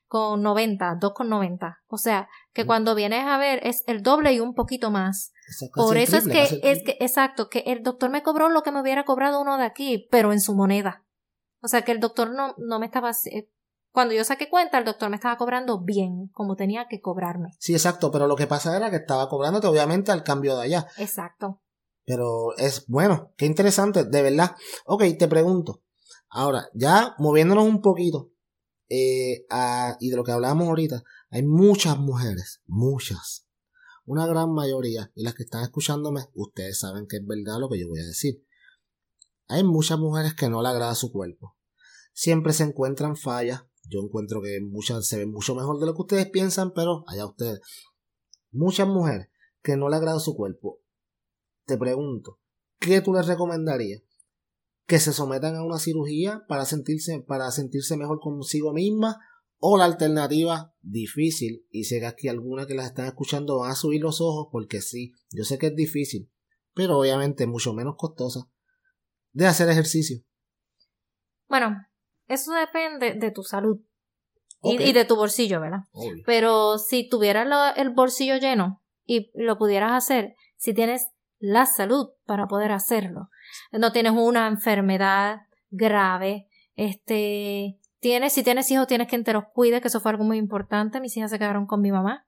con 0.09 0.43
90, 0.43 0.97
dos 1.01 1.12
con 1.15 1.29
90. 1.29 1.83
O 1.87 1.97
sea, 1.99 2.29
que 2.53 2.65
mm. 2.65 2.67
cuando 2.67 2.95
vienes 2.97 3.27
a 3.27 3.38
ver 3.38 3.65
es 3.65 3.85
el 3.87 4.03
doble 4.03 4.33
y 4.33 4.41
un 4.41 4.55
poquito 4.55 4.91
más. 4.91 5.33
Por 5.73 5.97
eso 5.97 6.17
es 6.17 6.27
que, 6.27 6.43
es 6.62 6.83
que, 6.83 6.97
exacto, 6.99 7.49
que 7.49 7.61
el 7.67 7.85
doctor 7.85 8.11
me 8.11 8.25
cobró 8.25 8.49
lo 8.49 8.62
que 8.62 8.73
me 8.73 8.81
hubiera 8.81 9.05
cobrado 9.05 9.41
uno 9.41 9.57
de 9.57 9.65
aquí, 9.65 10.09
pero 10.11 10.33
en 10.33 10.41
su 10.41 10.55
moneda. 10.57 11.05
O 11.62 11.68
sea 11.68 11.83
que 11.83 11.92
el 11.92 12.01
doctor 12.01 12.31
no, 12.35 12.55
no 12.59 12.79
me 12.79 12.87
estaba... 12.87 13.12
Eh, 13.31 13.48
cuando 13.92 14.14
yo 14.14 14.25
saqué 14.25 14.48
cuenta, 14.48 14.79
el 14.79 14.85
doctor 14.85 15.11
me 15.11 15.16
estaba 15.16 15.37
cobrando 15.37 15.81
bien, 15.81 16.29
como 16.33 16.57
tenía 16.57 16.88
que 16.88 17.01
cobrarme. 17.01 17.51
Sí, 17.59 17.75
exacto, 17.75 18.11
pero 18.11 18.27
lo 18.27 18.37
que 18.37 18.46
pasa 18.46 18.77
era 18.77 18.90
que 18.90 18.96
estaba 18.96 19.29
cobrándote 19.29 19.66
obviamente 19.66 20.11
al 20.12 20.25
cambio 20.25 20.57
de 20.57 20.62
allá. 20.62 20.87
Exacto. 20.96 21.62
Pero 22.05 22.57
es 22.57 22.87
bueno, 22.87 23.33
qué 23.37 23.46
interesante, 23.46 24.05
de 24.05 24.22
verdad. 24.22 24.57
Ok, 24.87 25.05
te 25.18 25.29
pregunto. 25.29 25.83
Ahora, 26.31 26.68
ya 26.72 27.14
moviéndonos 27.18 27.66
un 27.66 27.83
poquito, 27.83 28.33
eh, 28.88 29.44
y 30.01 30.11
de 30.11 30.16
lo 30.16 30.25
que 30.25 30.33
hablábamos 30.33 30.68
ahorita, 30.68 31.03
hay 31.31 31.42
muchas 31.42 31.98
mujeres, 31.98 32.62
muchas, 32.66 33.46
una 34.07 34.27
gran 34.27 34.53
mayoría, 34.53 35.12
y 35.14 35.22
las 35.22 35.35
que 35.35 35.44
están 35.44 35.62
escuchándome, 35.62 36.22
ustedes 36.35 36.79
saben 36.79 37.07
que 37.07 37.18
es 37.18 37.27
verdad 37.27 37.61
lo 37.61 37.68
que 37.68 37.79
yo 37.79 37.88
voy 37.88 38.01
a 38.01 38.07
decir. 38.07 38.42
Hay 39.53 39.65
muchas 39.65 39.99
mujeres 39.99 40.33
que 40.33 40.49
no 40.49 40.62
le 40.62 40.69
agrada 40.71 40.95
su 40.95 41.12
cuerpo. 41.12 41.59
Siempre 42.15 42.55
se 42.55 42.62
encuentran 42.65 43.17
fallas. 43.17 43.67
Yo 43.85 44.01
encuentro 44.01 44.41
que 44.41 44.62
muchas 44.62 45.07
se 45.07 45.19
ven 45.19 45.31
mucho 45.31 45.55
mejor 45.55 45.79
de 45.79 45.85
lo 45.85 45.95
que 45.95 46.01
ustedes 46.01 46.31
piensan, 46.31 46.73
pero 46.73 47.05
allá 47.07 47.27
ustedes. 47.27 47.61
Muchas 48.51 48.88
mujeres 48.88 49.29
que 49.62 49.77
no 49.77 49.91
le 49.91 49.97
agrada 49.97 50.21
su 50.21 50.35
cuerpo. 50.35 50.81
Te 51.67 51.77
pregunto, 51.77 52.41
¿qué 52.79 53.03
tú 53.03 53.12
les 53.12 53.27
recomendarías? 53.27 54.03
¿Que 54.87 54.99
se 54.99 55.12
sometan 55.12 55.55
a 55.57 55.65
una 55.65 55.79
cirugía 55.79 56.47
para 56.49 56.65
sentirse, 56.65 57.21
para 57.21 57.51
sentirse 57.51 57.99
mejor 57.99 58.21
consigo 58.21 58.73
misma? 58.73 59.21
O 59.59 59.77
la 59.77 59.85
alternativa 59.85 60.75
difícil, 60.81 61.67
y 61.71 61.85
sé 61.85 62.01
que 62.01 62.07
aquí 62.07 62.29
algunas 62.29 62.67
que 62.67 62.75
las 62.75 62.87
están 62.87 63.05
escuchando 63.05 63.59
van 63.59 63.73
a 63.73 63.77
subir 63.77 64.01
los 64.01 64.23
ojos 64.23 64.49
porque 64.51 64.81
sí, 64.81 65.12
yo 65.31 65.45
sé 65.45 65.59
que 65.59 65.67
es 65.67 65.77
difícil, 65.77 66.33
pero 66.73 66.99
obviamente 66.99 67.47
mucho 67.47 67.75
menos 67.75 67.97
costosa 67.99 68.51
de 69.33 69.47
hacer 69.47 69.68
ejercicio? 69.68 70.18
Bueno, 71.49 71.77
eso 72.27 72.53
depende 72.53 73.14
de 73.14 73.31
tu 73.31 73.42
salud 73.42 73.81
y, 74.62 74.92
de 74.92 75.05
tu 75.05 75.16
bolsillo, 75.16 75.61
¿verdad? 75.61 75.81
Pero 76.25 76.79
si 76.79 77.09
tuvieras 77.09 77.77
el 77.77 77.90
bolsillo 77.90 78.37
lleno 78.37 78.83
y 79.05 79.31
lo 79.35 79.59
pudieras 79.59 79.92
hacer, 79.92 80.35
si 80.57 80.73
tienes 80.73 81.09
la 81.38 81.66
salud 81.66 82.11
para 82.25 82.47
poder 82.47 82.71
hacerlo, 82.71 83.29
no 83.73 83.92
tienes 83.92 84.12
una 84.12 84.47
enfermedad 84.47 85.40
grave, 85.71 86.49
este, 86.77 87.81
tienes, 87.99 88.33
si 88.33 88.42
tienes 88.45 88.71
hijos, 88.71 88.87
tienes 88.87 89.09
quien 89.09 89.25
te 89.25 89.33
los 89.33 89.45
cuide, 89.53 89.81
que 89.81 89.88
eso 89.88 90.01
fue 90.01 90.12
algo 90.12 90.25
muy 90.25 90.38
importante, 90.38 91.01
mis 91.01 91.16
hijas 91.16 91.31
se 91.31 91.38
quedaron 91.38 91.66
con 91.66 91.81
mi 91.81 91.90
mamá, 91.90 92.27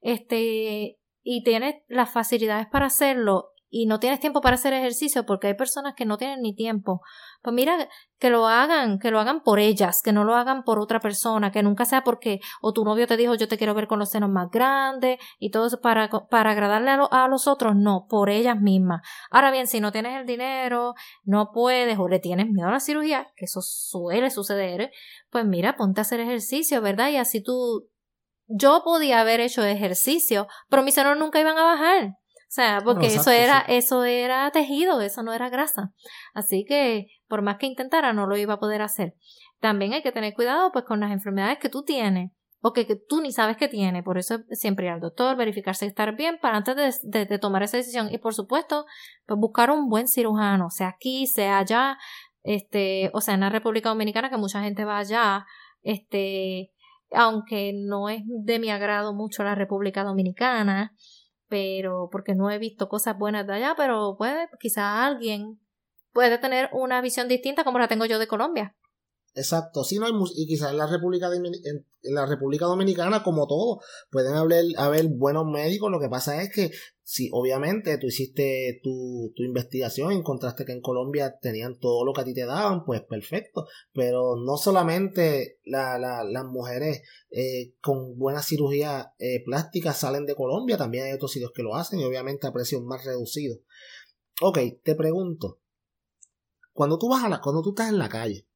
este, 0.00 0.98
y 1.22 1.44
tienes 1.44 1.76
las 1.86 2.10
facilidades 2.10 2.66
para 2.66 2.86
hacerlo 2.86 3.52
y 3.70 3.86
no 3.86 4.00
tienes 4.00 4.20
tiempo 4.20 4.40
para 4.40 4.54
hacer 4.54 4.72
ejercicio 4.72 5.26
porque 5.26 5.48
hay 5.48 5.54
personas 5.54 5.94
que 5.94 6.06
no 6.06 6.16
tienen 6.16 6.40
ni 6.40 6.54
tiempo. 6.54 7.02
Pues 7.42 7.54
mira, 7.54 7.88
que 8.18 8.30
lo 8.30 8.46
hagan, 8.48 8.98
que 8.98 9.10
lo 9.10 9.20
hagan 9.20 9.42
por 9.42 9.58
ellas, 9.58 10.02
que 10.02 10.12
no 10.12 10.24
lo 10.24 10.34
hagan 10.34 10.64
por 10.64 10.78
otra 10.78 11.00
persona, 11.00 11.52
que 11.52 11.62
nunca 11.62 11.84
sea 11.84 12.02
porque 12.02 12.40
o 12.60 12.72
tu 12.72 12.84
novio 12.84 13.06
te 13.06 13.16
dijo 13.16 13.34
yo 13.34 13.48
te 13.48 13.58
quiero 13.58 13.74
ver 13.74 13.86
con 13.86 13.98
los 13.98 14.10
senos 14.10 14.30
más 14.30 14.50
grandes 14.50 15.18
y 15.38 15.50
todo 15.50 15.66
eso 15.66 15.80
para, 15.80 16.08
para 16.08 16.50
agradarle 16.50 16.90
a, 16.90 17.24
a 17.24 17.28
los 17.28 17.46
otros, 17.46 17.76
no, 17.76 18.06
por 18.08 18.30
ellas 18.30 18.60
mismas. 18.60 19.02
Ahora 19.30 19.50
bien, 19.50 19.66
si 19.66 19.80
no 19.80 19.92
tienes 19.92 20.18
el 20.18 20.26
dinero, 20.26 20.94
no 21.24 21.50
puedes 21.52 21.98
o 21.98 22.08
le 22.08 22.18
tienes 22.18 22.48
miedo 22.48 22.68
a 22.68 22.72
la 22.72 22.80
cirugía, 22.80 23.28
que 23.36 23.44
eso 23.44 23.60
suele 23.62 24.30
suceder, 24.30 24.90
pues 25.30 25.44
mira, 25.44 25.76
ponte 25.76 26.00
a 26.00 26.02
hacer 26.02 26.20
ejercicio, 26.20 26.80
¿verdad? 26.80 27.10
Y 27.10 27.16
así 27.16 27.42
tú 27.42 27.88
yo 28.48 28.82
podía 28.82 29.20
haber 29.20 29.40
hecho 29.40 29.62
ejercicio, 29.62 30.48
pero 30.68 30.82
mis 30.82 30.94
senos 30.94 31.18
nunca 31.18 31.40
iban 31.40 31.58
a 31.58 31.64
bajar. 31.64 32.14
O 32.48 32.50
sea, 32.50 32.80
porque 32.82 33.08
eso 33.08 33.30
era, 33.30 33.60
eso 33.68 34.04
era 34.04 34.50
tejido, 34.50 35.02
eso 35.02 35.22
no 35.22 35.34
era 35.34 35.50
grasa. 35.50 35.92
Así 36.32 36.64
que, 36.64 37.08
por 37.26 37.42
más 37.42 37.58
que 37.58 37.66
intentara, 37.66 38.14
no 38.14 38.26
lo 38.26 38.38
iba 38.38 38.54
a 38.54 38.58
poder 38.58 38.80
hacer. 38.80 39.14
También 39.60 39.92
hay 39.92 40.02
que 40.02 40.12
tener 40.12 40.32
cuidado, 40.32 40.72
pues, 40.72 40.86
con 40.86 40.98
las 41.00 41.12
enfermedades 41.12 41.58
que 41.58 41.68
tú 41.68 41.82
tienes. 41.82 42.32
o 42.62 42.72
que, 42.72 42.86
tú 43.06 43.20
ni 43.20 43.32
sabes 43.32 43.58
que 43.58 43.68
tiene. 43.68 44.02
Por 44.02 44.16
eso 44.16 44.38
siempre 44.50 44.86
ir 44.86 44.92
al 44.92 45.00
doctor, 45.00 45.36
verificarse 45.36 45.84
estar 45.84 46.16
bien 46.16 46.38
para 46.40 46.56
antes 46.56 47.02
de, 47.02 47.38
tomar 47.38 47.62
esa 47.62 47.76
decisión. 47.76 48.08
Y 48.10 48.16
por 48.16 48.34
supuesto, 48.34 48.86
pues 49.26 49.38
buscar 49.38 49.70
un 49.70 49.90
buen 49.90 50.08
cirujano, 50.08 50.70
sea 50.70 50.88
aquí, 50.88 51.26
sea 51.26 51.58
allá, 51.58 51.98
este, 52.44 53.10
o 53.12 53.20
sea, 53.20 53.34
en 53.34 53.40
la 53.40 53.50
República 53.50 53.90
Dominicana, 53.90 54.30
que 54.30 54.38
mucha 54.38 54.62
gente 54.62 54.86
va 54.86 54.98
allá, 54.98 55.44
este, 55.82 56.72
aunque 57.12 57.72
no 57.74 58.08
es 58.08 58.22
de 58.26 58.58
mi 58.58 58.70
agrado 58.70 59.12
mucho 59.12 59.44
la 59.44 59.54
República 59.54 60.02
Dominicana, 60.02 60.94
pero 61.48 62.08
porque 62.10 62.34
no 62.34 62.50
he 62.50 62.58
visto 62.58 62.88
cosas 62.88 63.18
buenas 63.18 63.46
de 63.46 63.54
allá, 63.54 63.74
pero 63.76 64.16
puede, 64.16 64.48
quizá 64.60 65.04
alguien 65.04 65.60
puede 66.12 66.38
tener 66.38 66.68
una 66.72 67.00
visión 67.00 67.28
distinta 67.28 67.64
como 67.64 67.78
la 67.78 67.88
tengo 67.88 68.04
yo 68.04 68.18
de 68.18 68.26
Colombia. 68.26 68.76
Exacto, 69.34 69.84
sí, 69.84 69.98
no 69.98 70.06
hay 70.06 70.12
y 70.34 70.46
quizás 70.46 70.72
en 70.72 70.78
la 70.78 70.86
República 70.86 71.28
en, 71.32 71.86
la 72.02 72.26
República 72.26 72.66
Dominicana 72.66 73.22
como 73.22 73.46
todo 73.46 73.80
pueden 74.10 74.34
haber, 74.34 74.64
haber 74.78 75.08
buenos 75.08 75.44
médicos, 75.46 75.90
lo 75.90 76.00
que 76.00 76.08
pasa 76.08 76.42
es 76.42 76.52
que 76.52 76.70
si 77.10 77.30
obviamente 77.32 77.96
tú 77.96 78.08
hiciste 78.08 78.80
tu, 78.82 79.32
tu 79.34 79.42
investigación 79.42 80.12
encontraste 80.12 80.66
que 80.66 80.72
en 80.72 80.82
Colombia 80.82 81.38
tenían 81.40 81.78
todo 81.78 82.04
lo 82.04 82.12
que 82.12 82.20
a 82.20 82.24
ti 82.24 82.34
te 82.34 82.44
daban, 82.44 82.84
pues 82.84 83.00
perfecto, 83.00 83.66
pero 83.94 84.36
no 84.36 84.58
solamente 84.58 85.58
la, 85.64 85.98
la, 85.98 86.22
las 86.22 86.44
mujeres 86.44 87.00
eh, 87.30 87.72
con 87.80 88.18
buena 88.18 88.42
cirugía 88.42 89.14
eh, 89.18 89.42
plástica 89.42 89.94
salen 89.94 90.26
de 90.26 90.34
Colombia, 90.34 90.76
también 90.76 91.06
hay 91.06 91.12
otros 91.14 91.32
sitios 91.32 91.52
que 91.54 91.62
lo 91.62 91.76
hacen 91.76 91.98
y 91.98 92.04
obviamente 92.04 92.46
a 92.46 92.52
precios 92.52 92.82
más 92.82 93.02
reducidos. 93.06 93.60
Ok, 94.42 94.58
te 94.84 94.94
pregunto, 94.94 95.62
cuando 96.74 96.98
tú 96.98 97.08
vas 97.08 97.24
a 97.24 97.30
la, 97.30 97.40
cuando 97.40 97.62
tú 97.62 97.70
estás 97.70 97.88
en 97.88 97.96
la 97.96 98.10
calle, 98.10 98.46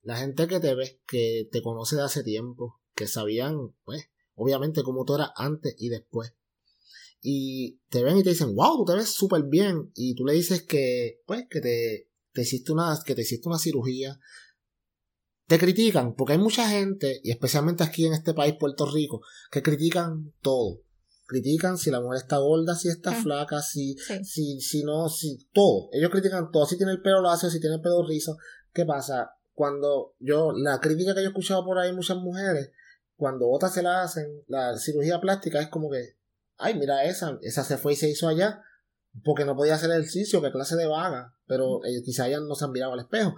la 0.00 0.16
gente 0.16 0.48
que 0.48 0.60
te 0.60 0.74
ve, 0.74 1.02
que 1.06 1.46
te 1.52 1.60
conoce 1.60 1.96
de 1.96 2.04
hace 2.04 2.22
tiempo, 2.22 2.80
que 2.94 3.06
sabían, 3.06 3.74
pues, 3.84 4.08
obviamente 4.34 4.82
cómo 4.82 5.04
tú 5.04 5.16
eras 5.16 5.32
antes 5.36 5.74
y 5.76 5.90
después. 5.90 6.32
Y 7.28 7.80
te 7.88 8.04
ven 8.04 8.18
y 8.18 8.22
te 8.22 8.30
dicen, 8.30 8.54
wow, 8.54 8.76
tú 8.76 8.84
te 8.84 8.96
ves 8.96 9.08
súper 9.08 9.42
bien. 9.42 9.90
Y 9.94 10.14
tú 10.14 10.24
le 10.24 10.34
dices 10.34 10.62
que, 10.62 11.22
pues, 11.26 11.46
que 11.50 11.60
te, 11.60 12.08
te 12.32 12.42
hiciste 12.42 12.72
una, 12.72 12.96
que 13.04 13.16
te 13.16 13.22
hiciste 13.22 13.48
una 13.48 13.58
cirugía. 13.58 14.20
Te 15.48 15.58
critican, 15.58 16.14
porque 16.14 16.34
hay 16.34 16.38
mucha 16.38 16.68
gente, 16.68 17.20
y 17.24 17.30
especialmente 17.30 17.82
aquí 17.82 18.06
en 18.06 18.12
este 18.12 18.34
país, 18.34 18.54
Puerto 18.58 18.86
Rico, 18.86 19.22
que 19.50 19.62
critican 19.62 20.32
todo. 20.40 20.82
Critican 21.26 21.78
si 21.78 21.90
la 21.90 22.00
mujer 22.00 22.18
está 22.22 22.38
gorda, 22.38 22.76
si 22.76 22.88
está 22.88 23.12
flaca, 23.12 23.60
si, 23.60 23.96
si, 24.22 24.60
si 24.60 24.84
no, 24.84 25.08
si, 25.08 25.48
todo. 25.52 25.88
Ellos 25.92 26.10
critican 26.10 26.50
todo, 26.52 26.66
si 26.66 26.76
tiene 26.76 26.92
el 26.92 27.02
pelo 27.02 27.22
lacio, 27.22 27.50
si 27.50 27.60
tiene 27.60 27.76
el 27.76 27.82
pelo 27.82 28.06
rizo. 28.06 28.36
¿Qué 28.72 28.84
pasa? 28.84 29.36
cuando 29.56 30.14
yo, 30.18 30.52
la 30.52 30.78
crítica 30.80 31.14
que 31.14 31.22
yo 31.22 31.28
he 31.28 31.28
escuchado 31.28 31.64
por 31.64 31.78
ahí 31.78 31.90
muchas 31.92 32.18
mujeres, 32.18 32.70
cuando 33.16 33.48
otras 33.48 33.72
se 33.72 33.82
la 33.82 34.02
hacen, 34.02 34.44
la 34.48 34.76
cirugía 34.76 35.18
plástica 35.18 35.60
es 35.60 35.68
como 35.68 35.90
que, 35.90 36.15
ay, 36.58 36.74
mira 36.74 37.04
esa, 37.04 37.38
esa 37.42 37.64
se 37.64 37.78
fue 37.78 37.94
y 37.94 37.96
se 37.96 38.10
hizo 38.10 38.28
allá, 38.28 38.62
porque 39.24 39.44
no 39.44 39.56
podía 39.56 39.74
hacer 39.74 39.90
ejercicio, 39.90 40.42
qué 40.42 40.50
clase 40.50 40.76
de 40.76 40.86
vaga, 40.86 41.32
pero 41.46 41.84
eh, 41.84 42.02
quizá 42.04 42.28
ellas 42.28 42.42
no 42.46 42.54
se 42.54 42.64
han 42.64 42.72
mirado 42.72 42.92
al 42.92 43.00
espejo. 43.00 43.34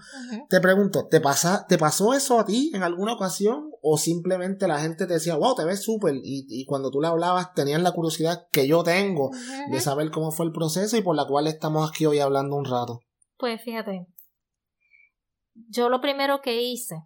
Te 0.48 0.60
pregunto, 0.60 1.06
¿te, 1.08 1.20
pasa, 1.20 1.66
¿te 1.68 1.78
pasó 1.78 2.14
eso 2.14 2.40
a 2.40 2.44
ti 2.44 2.72
en 2.74 2.82
alguna 2.82 3.12
ocasión? 3.12 3.70
¿O 3.82 3.96
simplemente 3.96 4.66
la 4.66 4.80
gente 4.80 5.06
te 5.06 5.14
decía, 5.14 5.36
wow, 5.36 5.54
te 5.54 5.64
ves 5.64 5.82
súper? 5.82 6.16
Y, 6.16 6.46
y, 6.48 6.64
cuando 6.64 6.90
tú 6.90 7.00
le 7.00 7.08
hablabas, 7.08 7.54
tenían 7.54 7.82
la 7.82 7.92
curiosidad 7.92 8.48
que 8.50 8.66
yo 8.66 8.82
tengo 8.82 9.30
de 9.70 9.80
saber 9.80 10.10
cómo 10.10 10.32
fue 10.32 10.46
el 10.46 10.52
proceso 10.52 10.96
y 10.96 11.02
por 11.02 11.14
la 11.14 11.26
cual 11.26 11.46
estamos 11.46 11.88
aquí 11.88 12.06
hoy 12.06 12.18
hablando 12.18 12.56
un 12.56 12.64
rato. 12.64 13.00
Pues 13.36 13.62
fíjate, 13.62 14.06
yo 15.68 15.88
lo 15.88 16.00
primero 16.00 16.40
que 16.40 16.62
hice 16.62 16.96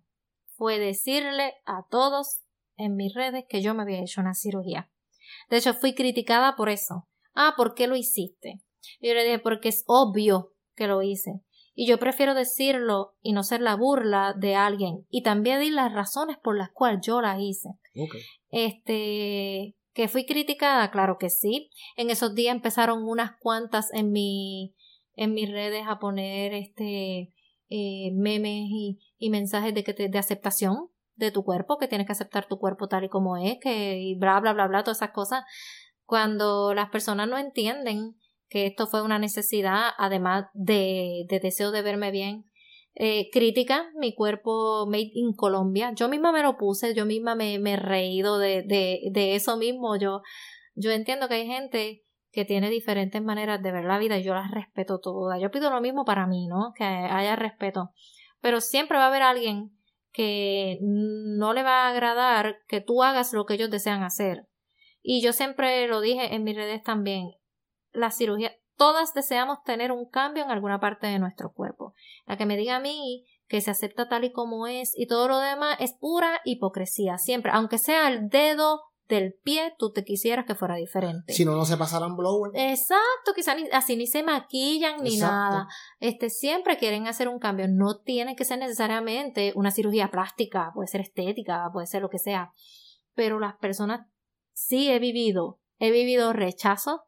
fue 0.57 0.79
decirle 0.79 1.55
a 1.67 1.85
todos 1.91 2.41
en 2.77 2.97
mis 2.97 3.15
redes 3.15 3.45
que 3.49 3.63
yo 3.63 3.75
me 3.75 3.83
había 3.83 4.01
hecho 4.01 4.21
una 4.21 4.35
cirugía. 4.35 4.92
De 5.51 5.59
hecho, 5.59 5.75
fui 5.75 5.95
criticada 5.95 6.57
por 6.57 6.69
eso. 6.69 7.09
Ah, 7.35 7.55
¿por 7.57 7.75
qué 7.75 7.87
lo 7.87 7.97
hiciste? 7.97 8.63
Y 9.01 9.09
yo 9.09 9.15
le 9.15 9.25
dije, 9.25 9.39
porque 9.39 9.69
es 9.69 9.85
obvio 9.87 10.53
que 10.75 10.87
lo 10.87 11.03
hice. 11.03 11.43
Y 11.75 11.87
yo 11.87 11.99
prefiero 11.99 12.35
decirlo 12.35 13.15
y 13.23 13.33
no 13.33 13.43
ser 13.43 13.61
la 13.63 13.77
burla 13.77 14.35
de 14.37 14.55
alguien. 14.55 15.07
Y 15.11 15.23
también 15.23 15.61
di 15.61 15.71
las 15.71 15.93
razones 15.93 16.37
por 16.43 16.57
las 16.57 16.71
cuales 16.71 17.01
yo 17.03 17.21
la 17.21 17.41
hice. 17.41 17.71
Este, 18.51 19.75
que 19.95 20.09
fui 20.09 20.27
criticada, 20.27 20.91
claro 20.91 21.17
que 21.19 21.31
sí. 21.31 21.71
En 21.97 22.11
esos 22.11 22.35
días 22.35 22.55
empezaron 22.55 23.09
unas 23.09 23.33
cuantas 23.39 23.93
en 23.95 24.13
mi, 24.13 24.75
en 25.15 25.33
mis 25.33 25.51
redes 25.51 25.85
a 25.87 25.99
poner 25.99 26.53
este, 26.53 27.33
eh, 27.71 28.11
memes 28.13 28.67
y, 29.19 29.31
mensajes 29.31 29.73
de, 29.75 29.85
que 29.85 29.95
de 29.95 30.19
aceptación 30.19 30.91
de 31.15 31.31
tu 31.31 31.45
cuerpo, 31.45 31.79
que 31.79 31.89
tienes 31.89 32.07
que 32.07 32.13
aceptar 32.13 32.47
tu 32.47 32.59
cuerpo 32.59 32.89
tal 32.89 33.05
y 33.05 33.09
como 33.09 33.37
es, 33.37 33.59
que 33.61 33.99
y 33.99 34.15
bla, 34.17 34.41
bla, 34.41 34.53
bla, 34.53 34.67
bla, 34.67 34.83
todas 34.83 34.99
esas 34.99 35.11
cosas. 35.11 35.45
Cuando 36.05 36.75
las 36.75 36.91
personas 36.91 37.29
no 37.29 37.39
entienden 37.39 38.17
que 38.49 38.67
esto 38.67 38.87
fue 38.87 39.03
una 39.03 39.19
necesidad, 39.19 39.91
además 39.99 40.47
de, 40.53 41.25
de 41.29 41.41
deseo 41.41 41.71
de 41.71 41.83
verme 41.83 42.11
bien, 42.11 42.45
eh, 42.95 43.31
crítica, 43.31 43.91
mi 43.97 44.15
cuerpo 44.15 44.87
made 44.87 45.11
in 45.15 45.33
Colombia. 45.33 45.93
Yo 45.95 46.09
misma 46.09 46.33
me 46.33 46.43
lo 46.43 46.59
puse, 46.59 46.95
yo 46.95 47.07
misma 47.07 47.35
me, 47.35 47.59
me 47.59 47.75
he 47.75 47.77
reído 47.77 48.39
de, 48.39 48.63
de, 48.63 49.01
de 49.11 49.35
eso 49.35 49.57
mismo. 49.57 49.97
Yo, 49.97 50.21
yo 50.75 50.91
entiendo 50.91 51.29
que 51.29 51.35
hay 51.35 51.47
gente 51.47 52.05
que 52.31 52.45
tiene 52.45 52.71
diferentes 52.71 53.23
maneras 53.23 53.63
de 53.63 53.73
ver 53.73 53.85
la 53.85 53.99
vida 53.99 54.19
y 54.19 54.23
yo 54.23 54.35
las 54.35 54.51
respeto 54.51 55.01
todas. 55.01 55.41
Yo 55.41 55.51
pido 55.51 55.71
lo 55.71 55.81
mismo 55.81 56.05
para 56.05 56.27
mí, 56.27 56.47
¿no? 56.47 56.73
Que 56.77 56.85
haya 56.85 57.37
respeto. 57.37 57.91
Pero 58.41 58.61
siempre 58.61 58.99
va 58.99 59.05
a 59.05 59.09
haber 59.09 59.23
alguien 59.23 59.71
que 60.13 60.79
no 60.83 61.53
le 61.53 61.63
va 61.63 61.87
a 61.87 61.91
agradar 61.91 62.59
que 62.69 62.81
tú 62.81 63.03
hagas 63.03 63.33
lo 63.33 63.47
que 63.47 63.55
ellos 63.55 63.71
desean 63.71 64.03
hacer. 64.03 64.47
Y 65.03 65.23
yo 65.23 65.33
siempre 65.33 65.87
lo 65.89 66.01
dije 66.01 66.35
en 66.35 66.45
mis 66.45 66.57
redes 66.57 66.83
también. 66.83 67.33
La 67.93 68.11
cirugía, 68.11 68.53
todas 68.77 69.15
deseamos 69.15 69.63
tener 69.65 69.91
un 69.91 70.09
cambio 70.09 70.45
en 70.45 70.51
alguna 70.51 70.81
parte 70.81 71.07
de 71.07 71.19
nuestro 71.19 71.53
cuerpo. 71.53 71.95
La 72.27 72.37
que 72.37 72.47
me 72.47 72.57
diga 72.57 72.77
a 72.77 72.81
mí 72.81 73.25
que 73.49 73.61
se 73.61 73.71
acepta 73.71 74.09
tal 74.09 74.25
y 74.25 74.33
como 74.33 74.67
es 74.67 74.93
y 74.97 75.07
todo 75.07 75.29
lo 75.29 75.39
demás 75.39 75.77
es 75.81 75.93
pura 75.93 76.41
hipocresía. 76.45 77.19
Siempre, 77.19 77.53
aunque 77.53 77.79
sea 77.79 78.09
el 78.09 78.29
dedo 78.29 78.81
del 79.09 79.35
pie 79.43 79.75
tú 79.79 79.93
te 79.93 80.05
quisieras 80.05 80.47
que 80.47 80.55
fuera 80.55 80.77
diferente. 80.77 81.33
Si 81.33 81.45
no, 81.45 81.55
no 81.55 81.65
se 81.65 81.77
pasaran 81.77 82.17
blower. 82.17 82.53
Exacto, 82.55 83.33
quizás 83.35 83.57
así 83.73 83.97
ni 83.97 84.07
se 84.07 84.23
maquillan 84.23 85.03
ni 85.03 85.17
nada. 85.17 85.69
Este, 86.01 86.31
siempre 86.31 86.79
quieren 86.79 87.07
hacer 87.07 87.29
un 87.29 87.39
cambio. 87.39 87.67
No 87.69 88.01
tiene 88.01 88.37
que 88.37 88.45
ser 88.45 88.59
necesariamente 88.59 89.53
una 89.55 89.71
cirugía 89.71 90.11
plástica, 90.11 90.71
puede 90.75 90.89
ser 90.89 91.03
estética, 91.03 91.69
puede 91.73 91.87
ser 91.87 92.03
lo 92.03 92.09
que 92.09 92.19
sea. 92.19 92.53
Pero 93.15 93.39
las 93.39 93.57
personas 93.57 94.07
sí 94.53 94.91
he 94.91 94.99
vivido, 94.99 95.61
he 95.79 95.91
vivido 95.91 96.33
rechazo. 96.33 97.03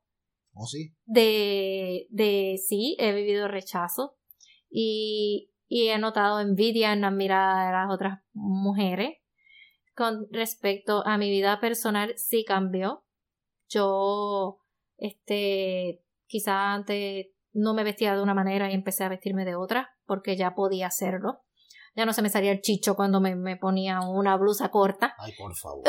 ¿Oh, 0.53 0.67
sí? 0.67 0.95
De, 1.05 2.07
de, 2.11 2.61
sí, 2.65 2.97
he 3.01 3.13
vivido 3.13 3.49
rechazo. 3.49 4.17
Y, 4.69 5.51
y 5.69 5.89
he 5.89 5.99
notado 5.99 6.41
envidia 6.41 6.93
en 6.93 7.01
la 7.01 7.11
mirada 7.11 7.67
de 7.67 7.73
las 7.73 7.91
otras 7.91 8.21
mujeres 8.33 9.24
con 9.95 10.27
respecto 10.31 11.07
a 11.07 11.19
mi 11.19 11.31
vida 11.31 11.61
personal 11.61 12.15
sí 12.17 12.45
cambió. 12.45 13.05
Yo, 13.69 14.59
este, 14.97 16.03
quizá 16.27 16.73
antes 16.73 17.27
no 17.53 17.75
me 17.75 17.85
vestía 17.85 18.15
de 18.15 18.23
una 18.23 18.35
manera 18.35 18.71
y 18.71 18.75
empecé 18.75 19.05
a 19.05 19.09
vestirme 19.09 19.45
de 19.45 19.55
otra 19.55 19.97
porque 20.07 20.37
ya 20.37 20.55
podía 20.55 20.89
hacerlo. 20.89 21.41
Ya 21.97 22.05
no 22.05 22.13
se 22.13 22.23
me 22.23 22.29
salía 22.29 22.51
el 22.51 22.61
chicho 22.61 22.97
cuando 22.97 23.21
me, 23.21 23.37
me 23.37 23.57
ponía 23.57 24.01
una 24.01 24.37
blusa 24.37 24.71
corta. 24.71 25.15
Ay, 25.19 25.33
por 25.39 25.55
favor. 25.55 25.85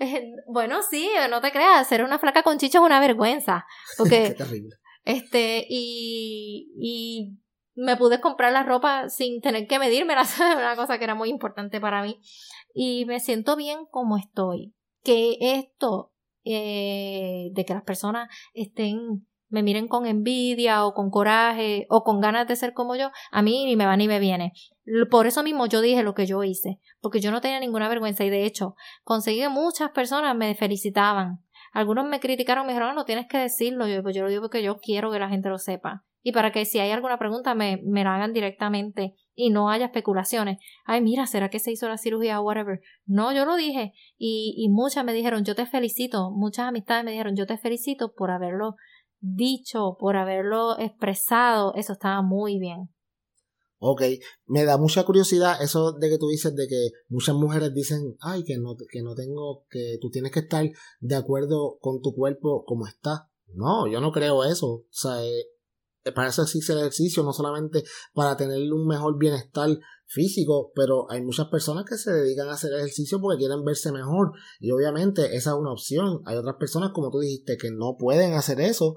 bueno, 0.48 0.82
sí, 0.82 1.08
no 1.30 1.40
te 1.40 1.52
creas, 1.52 1.88
ser 1.88 2.02
una 2.02 2.18
flaca 2.18 2.42
con 2.42 2.58
chicho 2.58 2.78
es 2.78 2.84
una 2.84 2.98
vergüenza. 2.98 3.64
Porque, 3.96 4.22
Qué 4.36 4.44
terrible. 4.44 4.76
Este, 5.04 5.64
y, 5.68 6.72
y 6.76 7.38
me 7.74 7.96
pude 7.96 8.20
comprar 8.20 8.52
la 8.52 8.62
ropa 8.62 9.08
sin 9.08 9.40
tener 9.40 9.66
que 9.66 9.78
medírmela, 9.78 10.22
una 10.56 10.76
cosa 10.76 10.98
que 10.98 11.04
era 11.04 11.14
muy 11.14 11.28
importante 11.28 11.80
para 11.80 12.02
mí. 12.02 12.20
Y 12.74 13.04
me 13.06 13.20
siento 13.20 13.56
bien 13.56 13.86
como 13.90 14.16
estoy. 14.16 14.74
Que 15.02 15.36
esto 15.40 16.12
eh, 16.44 17.50
de 17.52 17.64
que 17.64 17.74
las 17.74 17.84
personas 17.84 18.28
estén, 18.54 19.26
me 19.48 19.62
miren 19.62 19.88
con 19.88 20.06
envidia 20.06 20.84
o 20.86 20.94
con 20.94 21.10
coraje 21.10 21.86
o 21.88 22.02
con 22.02 22.20
ganas 22.20 22.48
de 22.48 22.56
ser 22.56 22.72
como 22.72 22.96
yo, 22.96 23.10
a 23.30 23.42
mí 23.42 23.64
ni 23.64 23.76
me 23.76 23.86
va 23.86 23.96
ni 23.96 24.08
me 24.08 24.18
viene. 24.18 24.52
Por 25.10 25.26
eso 25.26 25.42
mismo 25.42 25.66
yo 25.66 25.80
dije 25.80 26.02
lo 26.02 26.14
que 26.14 26.26
yo 26.26 26.42
hice, 26.42 26.78
porque 27.00 27.20
yo 27.20 27.30
no 27.30 27.40
tenía 27.40 27.60
ninguna 27.60 27.88
vergüenza 27.88 28.24
y 28.24 28.30
de 28.30 28.44
hecho 28.44 28.74
conseguí 29.04 29.38
que 29.38 29.48
muchas 29.48 29.90
personas 29.90 30.36
me 30.36 30.54
felicitaban. 30.54 31.44
Algunos 31.72 32.06
me 32.06 32.20
criticaron, 32.20 32.66
me 32.66 32.72
dijeron, 32.72 32.90
ah, 32.90 32.94
no 32.94 33.04
tienes 33.04 33.26
que 33.28 33.38
decirlo, 33.38 33.86
yo, 33.86 34.02
pues 34.02 34.14
yo 34.14 34.22
lo 34.22 34.28
digo 34.28 34.42
porque 34.42 34.62
yo 34.62 34.78
quiero 34.78 35.10
que 35.10 35.18
la 35.18 35.28
gente 35.28 35.48
lo 35.48 35.58
sepa 35.58 36.04
y 36.22 36.32
para 36.32 36.52
que 36.52 36.64
si 36.64 36.78
hay 36.78 36.90
alguna 36.90 37.18
pregunta 37.18 37.54
me, 37.54 37.80
me 37.84 38.04
la 38.04 38.14
hagan 38.14 38.32
directamente 38.32 39.14
y 39.34 39.50
no 39.50 39.70
haya 39.70 39.86
especulaciones. 39.86 40.58
Ay, 40.84 41.00
mira, 41.00 41.26
¿será 41.26 41.48
que 41.48 41.58
se 41.58 41.72
hizo 41.72 41.88
la 41.88 41.98
cirugía 41.98 42.40
o 42.40 42.44
whatever? 42.44 42.80
No, 43.06 43.32
yo 43.32 43.44
lo 43.44 43.56
dije 43.56 43.92
y, 44.18 44.54
y 44.56 44.68
muchas 44.68 45.04
me 45.04 45.14
dijeron, 45.14 45.44
yo 45.44 45.54
te 45.54 45.66
felicito, 45.66 46.30
muchas 46.30 46.66
amistades 46.66 47.04
me 47.04 47.12
dijeron, 47.12 47.36
yo 47.36 47.46
te 47.46 47.58
felicito 47.58 48.12
por 48.14 48.30
haberlo 48.30 48.76
dicho, 49.20 49.96
por 49.98 50.16
haberlo 50.16 50.78
expresado, 50.78 51.74
eso 51.74 51.92
estaba 51.92 52.22
muy 52.22 52.58
bien. 52.58 52.90
Ok, 53.84 54.02
me 54.46 54.64
da 54.64 54.78
mucha 54.78 55.04
curiosidad 55.04 55.60
eso 55.60 55.90
de 55.90 56.08
que 56.08 56.16
tú 56.18 56.28
dices 56.28 56.54
de 56.54 56.68
que 56.68 56.90
muchas 57.08 57.34
mujeres 57.34 57.74
dicen, 57.74 58.16
ay, 58.20 58.44
que 58.44 58.56
no, 58.56 58.76
que 58.76 59.02
no 59.02 59.16
tengo, 59.16 59.64
que 59.68 59.98
tú 60.00 60.08
tienes 60.08 60.30
que 60.30 60.38
estar 60.38 60.64
de 61.00 61.16
acuerdo 61.16 61.78
con 61.80 62.00
tu 62.00 62.14
cuerpo 62.14 62.64
como 62.64 62.86
está. 62.86 63.28
No, 63.54 63.88
yo 63.88 64.00
no 64.00 64.12
creo 64.12 64.44
eso. 64.44 64.68
O 64.68 64.86
sea, 64.88 65.24
eh, 65.24 65.46
para 66.10 66.28
eso 66.28 66.42
existe 66.42 66.72
el 66.72 66.80
ejercicio, 66.80 67.22
no 67.22 67.32
solamente 67.32 67.84
para 68.12 68.36
tener 68.36 68.72
un 68.72 68.88
mejor 68.88 69.16
bienestar 69.18 69.68
físico, 70.06 70.72
pero 70.74 71.10
hay 71.10 71.22
muchas 71.22 71.46
personas 71.46 71.84
que 71.88 71.96
se 71.96 72.10
dedican 72.10 72.48
a 72.48 72.54
hacer 72.54 72.72
ejercicio 72.74 73.20
porque 73.20 73.38
quieren 73.38 73.64
verse 73.64 73.92
mejor 73.92 74.32
y 74.58 74.72
obviamente 74.72 75.36
esa 75.36 75.50
es 75.50 75.56
una 75.56 75.72
opción. 75.72 76.20
Hay 76.24 76.36
otras 76.36 76.56
personas, 76.58 76.90
como 76.92 77.10
tú 77.10 77.20
dijiste, 77.20 77.56
que 77.56 77.70
no 77.70 77.96
pueden 77.98 78.34
hacer 78.34 78.60
eso, 78.60 78.96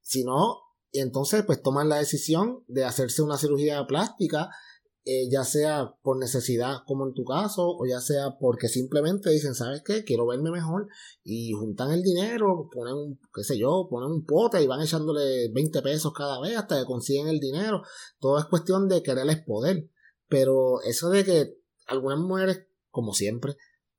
sino 0.00 0.58
y 0.92 1.00
entonces 1.00 1.44
pues 1.46 1.62
toman 1.62 1.88
la 1.88 1.96
decisión 1.96 2.64
de 2.66 2.84
hacerse 2.84 3.22
una 3.22 3.38
cirugía 3.38 3.86
plástica, 3.86 4.50
eh, 5.04 5.30
ya 5.30 5.44
sea 5.44 5.94
por 6.02 6.18
necesidad 6.18 6.78
como 6.86 7.06
en 7.06 7.14
tu 7.14 7.24
caso, 7.24 7.76
o 7.76 7.86
ya 7.86 8.00
sea 8.00 8.36
porque 8.38 8.68
simplemente 8.68 9.30
dicen, 9.30 9.54
¿sabes 9.54 9.82
qué? 9.84 10.04
Quiero 10.04 10.26
verme 10.26 10.50
mejor 10.50 10.88
y 11.24 11.52
juntan 11.52 11.90
el 11.92 12.02
dinero, 12.02 12.68
ponen 12.72 12.94
un, 12.94 13.20
qué 13.34 13.42
sé 13.42 13.58
yo, 13.58 13.88
ponen 13.90 14.10
un 14.10 14.26
pote 14.26 14.62
y 14.62 14.66
van 14.66 14.82
echándole 14.82 15.50
20 15.52 15.80
pesos 15.82 16.12
cada 16.12 16.40
vez 16.40 16.56
hasta 16.56 16.78
que 16.78 16.84
consiguen 16.84 17.28
el 17.28 17.40
dinero. 17.40 17.82
Todo 18.18 18.38
es 18.38 18.44
cuestión 18.44 18.88
de 18.88 19.02
quererles 19.02 19.42
poder. 19.42 19.88
Pero 20.28 20.80
eso 20.82 21.08
de 21.08 21.24
que 21.24 21.58
algunas 21.86 22.18
mujeres, 22.18 22.66
como 22.90 23.14
siempre, 23.14 23.56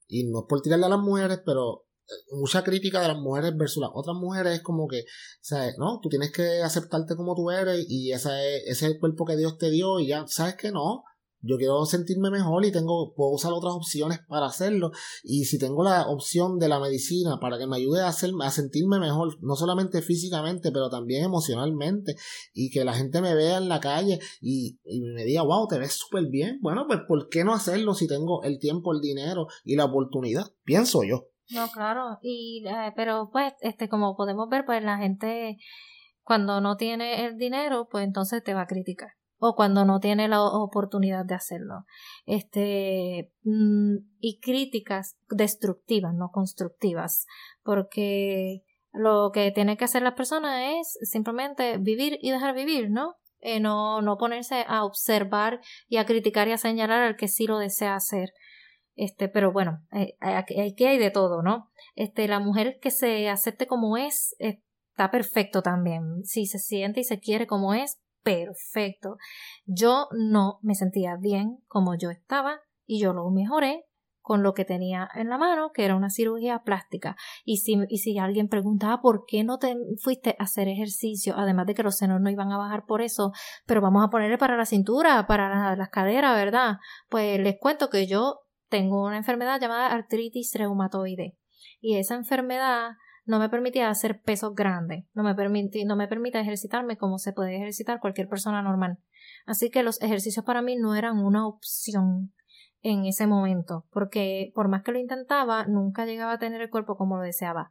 y 0.07 0.25
no 0.25 0.41
es 0.41 0.45
por 0.47 0.61
tirarle 0.61 0.85
a 0.85 0.89
las 0.89 0.99
mujeres, 0.99 1.41
pero 1.45 1.85
mucha 2.31 2.63
crítica 2.63 3.01
de 3.01 3.09
las 3.09 3.17
mujeres 3.17 3.55
versus 3.55 3.81
las 3.81 3.91
otras 3.93 4.15
mujeres 4.15 4.55
es 4.55 4.61
como 4.61 4.87
que, 4.87 5.05
¿sabes? 5.41 5.75
No, 5.77 5.99
tú 6.01 6.09
tienes 6.09 6.31
que 6.31 6.61
aceptarte 6.61 7.15
como 7.15 7.35
tú 7.35 7.51
eres 7.51 7.85
y 7.87 8.11
ese 8.11 8.29
es, 8.57 8.63
ese 8.63 8.85
es 8.85 8.91
el 8.93 8.99
cuerpo 8.99 9.25
que 9.25 9.37
Dios 9.37 9.57
te 9.57 9.69
dio 9.69 9.99
y 9.99 10.07
ya, 10.07 10.25
¿sabes 10.27 10.55
que 10.55 10.71
no? 10.71 11.03
Yo 11.43 11.57
quiero 11.57 11.85
sentirme 11.85 12.29
mejor 12.29 12.65
y 12.65 12.71
tengo, 12.71 13.13
puedo 13.15 13.31
usar 13.31 13.51
otras 13.51 13.73
opciones 13.73 14.19
para 14.27 14.45
hacerlo. 14.45 14.91
Y 15.23 15.45
si 15.45 15.57
tengo 15.57 15.83
la 15.83 16.07
opción 16.07 16.59
de 16.59 16.69
la 16.69 16.79
medicina 16.79 17.39
para 17.39 17.57
que 17.57 17.65
me 17.65 17.77
ayude 17.77 18.01
a, 18.01 18.09
hacer, 18.09 18.31
a 18.41 18.51
sentirme 18.51 18.99
mejor, 18.99 19.37
no 19.41 19.55
solamente 19.55 20.01
físicamente, 20.03 20.71
pero 20.71 20.89
también 20.89 21.23
emocionalmente, 21.23 22.15
y 22.53 22.69
que 22.69 22.85
la 22.85 22.93
gente 22.93 23.21
me 23.21 23.33
vea 23.33 23.57
en 23.57 23.69
la 23.69 23.79
calle 23.79 24.19
y, 24.39 24.79
y 24.83 25.01
me 25.01 25.25
diga, 25.25 25.41
wow, 25.41 25.67
te 25.67 25.79
ves 25.79 25.93
súper 25.93 26.27
bien. 26.27 26.59
Bueno, 26.61 26.85
pues 26.87 26.99
¿por 27.07 27.27
qué 27.29 27.43
no 27.43 27.53
hacerlo 27.53 27.95
si 27.95 28.07
tengo 28.07 28.43
el 28.43 28.59
tiempo, 28.59 28.93
el 28.93 29.01
dinero 29.01 29.47
y 29.63 29.75
la 29.75 29.85
oportunidad? 29.85 30.45
Pienso 30.63 31.03
yo. 31.03 31.30
No, 31.51 31.69
claro, 31.69 32.17
y 32.21 32.63
eh, 32.67 32.93
pero 32.95 33.29
pues 33.31 33.53
este 33.61 33.89
como 33.89 34.15
podemos 34.15 34.47
ver 34.49 34.65
pues 34.65 34.83
la 34.83 34.97
gente 34.97 35.57
cuando 36.23 36.61
no 36.61 36.77
tiene 36.77 37.25
el 37.25 37.37
dinero 37.37 37.87
pues 37.89 38.05
entonces 38.05 38.43
te 38.43 38.53
va 38.53 38.61
a 38.61 38.67
criticar 38.67 39.11
o 39.43 39.55
cuando 39.55 39.85
no 39.85 39.99
tiene 39.99 40.27
la 40.27 40.43
oportunidad 40.43 41.25
de 41.25 41.33
hacerlo. 41.33 41.85
Este 42.27 43.33
mm, 43.43 43.95
y 44.19 44.39
críticas 44.39 45.17
destructivas, 45.31 46.13
no 46.13 46.29
constructivas, 46.29 47.25
porque 47.63 48.61
lo 48.93 49.31
que 49.33 49.51
tiene 49.51 49.77
que 49.77 49.85
hacer 49.85 50.03
la 50.03 50.13
persona 50.13 50.79
es 50.79 50.95
simplemente 51.01 51.79
vivir 51.79 52.19
y 52.21 52.29
dejar 52.29 52.53
vivir, 52.53 52.91
¿no? 52.91 53.15
Eh, 53.39 53.59
no, 53.59 54.03
no 54.03 54.17
ponerse 54.17 54.63
a 54.67 54.83
observar 54.83 55.59
y 55.87 55.97
a 55.97 56.05
criticar 56.05 56.47
y 56.47 56.51
a 56.51 56.57
señalar 56.57 57.01
al 57.01 57.15
que 57.15 57.27
sí 57.27 57.47
lo 57.47 57.57
desea 57.57 57.95
hacer. 57.95 58.29
Este, 59.01 59.29
pero 59.29 59.51
bueno, 59.51 59.83
eh, 59.93 60.15
aquí 60.19 60.85
hay 60.85 60.99
de 60.99 61.09
todo, 61.09 61.41
¿no? 61.41 61.71
Este, 61.95 62.27
la 62.27 62.39
mujer 62.39 62.77
que 62.79 62.91
se 62.91 63.29
acepte 63.29 63.65
como 63.65 63.97
es, 63.97 64.35
está 64.37 65.09
perfecto 65.09 65.63
también. 65.63 66.23
Si 66.23 66.45
se 66.45 66.59
siente 66.59 66.99
y 66.99 67.03
se 67.03 67.19
quiere 67.19 67.47
como 67.47 67.73
es, 67.73 67.99
perfecto. 68.21 69.17
Yo 69.65 70.07
no 70.11 70.59
me 70.61 70.75
sentía 70.75 71.15
bien 71.19 71.63
como 71.67 71.95
yo 71.95 72.11
estaba 72.11 72.59
y 72.85 73.01
yo 73.01 73.11
lo 73.11 73.27
mejoré 73.31 73.85
con 74.19 74.43
lo 74.43 74.53
que 74.53 74.65
tenía 74.65 75.09
en 75.15 75.29
la 75.29 75.39
mano, 75.39 75.71
que 75.73 75.83
era 75.83 75.95
una 75.95 76.11
cirugía 76.11 76.59
plástica. 76.59 77.15
Y 77.43 77.57
si, 77.57 77.79
y 77.89 77.97
si 77.97 78.19
alguien 78.19 78.49
preguntaba 78.49 79.01
por 79.01 79.25
qué 79.25 79.43
no 79.43 79.57
te 79.57 79.75
fuiste 79.99 80.35
a 80.37 80.43
hacer 80.43 80.67
ejercicio, 80.67 81.33
además 81.35 81.65
de 81.65 81.73
que 81.73 81.81
los 81.81 81.97
senos 81.97 82.21
no 82.21 82.29
iban 82.29 82.51
a 82.51 82.59
bajar 82.59 82.85
por 82.85 83.01
eso, 83.01 83.31
pero 83.65 83.81
vamos 83.81 84.05
a 84.05 84.11
ponerle 84.11 84.37
para 84.37 84.57
la 84.57 84.67
cintura, 84.67 85.25
para 85.25 85.75
las 85.75 85.89
caderas, 85.89 86.35
¿verdad? 86.35 86.77
Pues 87.09 87.39
les 87.39 87.57
cuento 87.59 87.89
que 87.89 88.05
yo 88.05 88.41
tengo 88.71 89.05
una 89.05 89.17
enfermedad 89.17 89.59
llamada 89.59 89.91
artritis 89.91 90.55
reumatoide 90.55 91.37
y 91.81 91.97
esa 91.97 92.15
enfermedad 92.15 92.93
no 93.25 93.37
me 93.37 93.49
permitía 93.49 93.89
hacer 93.89 94.21
pesos 94.21 94.55
grandes, 94.55 95.05
no 95.13 95.23
me, 95.23 95.35
permite, 95.35 95.85
no 95.85 95.95
me 95.95 96.07
permite 96.07 96.39
ejercitarme 96.39 96.97
como 96.97 97.19
se 97.19 97.33
puede 97.33 97.55
ejercitar 97.55 97.99
cualquier 97.99 98.27
persona 98.27 98.63
normal. 98.63 98.97
Así 99.45 99.69
que 99.69 99.83
los 99.83 100.01
ejercicios 100.01 100.43
para 100.43 100.61
mí 100.61 100.75
no 100.75 100.95
eran 100.95 101.19
una 101.19 101.47
opción 101.47 102.33
en 102.81 103.05
ese 103.05 103.27
momento, 103.27 103.85
porque 103.91 104.51
por 104.55 104.69
más 104.69 104.81
que 104.83 104.91
lo 104.91 104.99
intentaba, 104.99 105.65
nunca 105.67 106.05
llegaba 106.05 106.33
a 106.33 106.39
tener 106.39 106.61
el 106.61 106.69
cuerpo 106.71 106.97
como 106.97 107.17
lo 107.17 107.23
deseaba. 107.23 107.69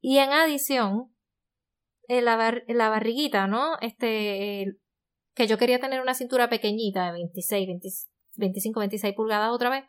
Y 0.00 0.18
en 0.18 0.30
adición, 0.30 1.12
la, 2.08 2.62
la 2.68 2.88
barriguita, 2.88 3.46
¿no? 3.48 3.76
Este, 3.80 4.76
que 5.34 5.46
yo 5.46 5.58
quería 5.58 5.80
tener 5.80 6.00
una 6.00 6.14
cintura 6.14 6.48
pequeñita 6.48 7.06
de 7.06 7.12
26, 7.12 7.68
25, 8.36 8.80
26 8.80 9.14
pulgadas 9.14 9.50
otra 9.50 9.70
vez, 9.70 9.84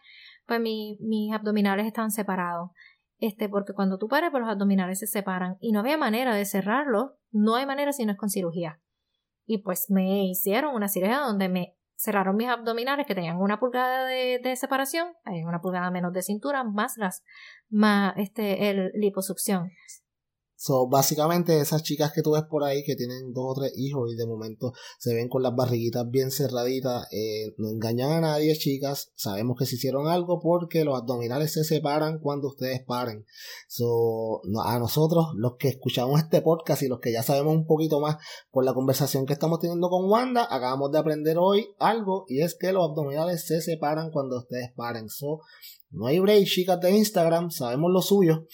pues 0.45 0.61
mis 0.61 1.33
abdominales 1.33 1.85
estaban 1.85 2.11
separados. 2.11 2.71
Este, 3.19 3.47
porque 3.47 3.73
cuando 3.73 3.97
tú 3.97 4.07
pares, 4.07 4.31
pues 4.31 4.41
los 4.41 4.51
abdominales 4.51 4.99
se 4.99 5.07
separan 5.07 5.57
y 5.61 5.71
no 5.71 5.79
había 5.79 5.97
manera 5.97 6.35
de 6.35 6.45
cerrarlos, 6.45 7.11
no 7.31 7.55
hay 7.55 7.65
manera 7.65 7.93
si 7.93 8.05
no 8.05 8.11
es 8.11 8.17
con 8.17 8.29
cirugía. 8.29 8.81
Y 9.45 9.59
pues 9.59 9.85
me 9.89 10.25
hicieron 10.25 10.75
una 10.75 10.87
cirugía 10.87 11.19
donde 11.19 11.47
me 11.47 11.77
cerraron 11.95 12.35
mis 12.35 12.49
abdominales 12.49 13.07
que 13.07 13.15
tenían 13.15 13.37
una 13.37 13.59
pulgada 13.59 14.05
de, 14.05 14.39
de 14.43 14.55
separación, 14.55 15.13
hay 15.23 15.43
una 15.43 15.61
pulgada 15.61 15.89
menos 15.89 16.11
de 16.11 16.21
cintura, 16.21 16.63
más 16.63 16.97
las, 16.97 17.23
más 17.69 18.13
este, 18.17 18.69
el 18.69 18.91
liposucción. 18.93 19.71
So, 20.65 20.87
básicamente 20.87 21.59
esas 21.59 21.83
chicas 21.83 22.13
que 22.13 22.21
tú 22.21 22.31
ves 22.31 22.43
por 22.43 22.63
ahí 22.63 22.85
que 22.85 22.95
tienen 22.95 23.33
dos 23.33 23.43
o 23.49 23.53
tres 23.59 23.73
hijos 23.75 24.09
y 24.09 24.15
de 24.15 24.25
momento 24.25 24.71
se 24.97 25.13
ven 25.13 25.27
con 25.27 25.43
las 25.43 25.53
barriguitas 25.53 26.09
bien 26.09 26.31
cerraditas, 26.31 27.05
eh, 27.11 27.53
no 27.57 27.67
engañan 27.67 28.13
a 28.13 28.21
nadie 28.21 28.55
chicas, 28.57 29.11
sabemos 29.13 29.57
que 29.59 29.65
se 29.65 29.75
hicieron 29.75 30.07
algo 30.07 30.39
porque 30.39 30.85
los 30.85 30.97
abdominales 30.97 31.51
se 31.51 31.65
separan 31.65 32.17
cuando 32.19 32.47
ustedes 32.47 32.81
paren. 32.81 33.25
So, 33.67 34.39
a 34.63 34.79
nosotros, 34.79 35.33
los 35.35 35.57
que 35.59 35.67
escuchamos 35.67 36.21
este 36.21 36.41
podcast 36.41 36.81
y 36.81 36.87
los 36.87 37.01
que 37.01 37.11
ya 37.11 37.23
sabemos 37.23 37.53
un 37.55 37.65
poquito 37.65 37.99
más 37.99 38.15
por 38.49 38.63
la 38.63 38.73
conversación 38.73 39.25
que 39.25 39.33
estamos 39.33 39.59
teniendo 39.59 39.89
con 39.89 40.09
Wanda, 40.09 40.47
acabamos 40.49 40.93
de 40.93 40.99
aprender 40.99 41.35
hoy 41.39 41.75
algo 41.77 42.23
y 42.29 42.39
es 42.39 42.55
que 42.57 42.71
los 42.71 42.89
abdominales 42.89 43.45
se 43.45 43.59
separan 43.59 44.11
cuando 44.11 44.37
ustedes 44.37 44.71
paren. 44.77 45.09
So, 45.09 45.41
no 45.93 46.07
hay 46.07 46.19
break, 46.19 46.45
chicas 46.45 46.79
de 46.79 46.91
Instagram, 46.91 47.51
sabemos 47.51 47.91
lo 47.91 48.01
suyo. 48.01 48.45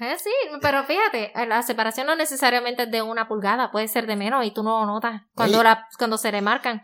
Eh, 0.00 0.16
sí, 0.22 0.30
pero 0.60 0.84
fíjate, 0.84 1.32
la 1.46 1.62
separación 1.62 2.06
no 2.06 2.14
necesariamente 2.14 2.84
es 2.84 2.90
de 2.90 3.02
una 3.02 3.26
pulgada, 3.26 3.70
puede 3.70 3.88
ser 3.88 4.06
de 4.06 4.16
menos 4.16 4.44
y 4.44 4.52
tú 4.52 4.62
no 4.62 4.80
lo 4.80 4.86
notas 4.86 5.22
cuando, 5.34 5.62
la, 5.62 5.86
cuando 5.98 6.18
se 6.18 6.30
remarcan. 6.30 6.82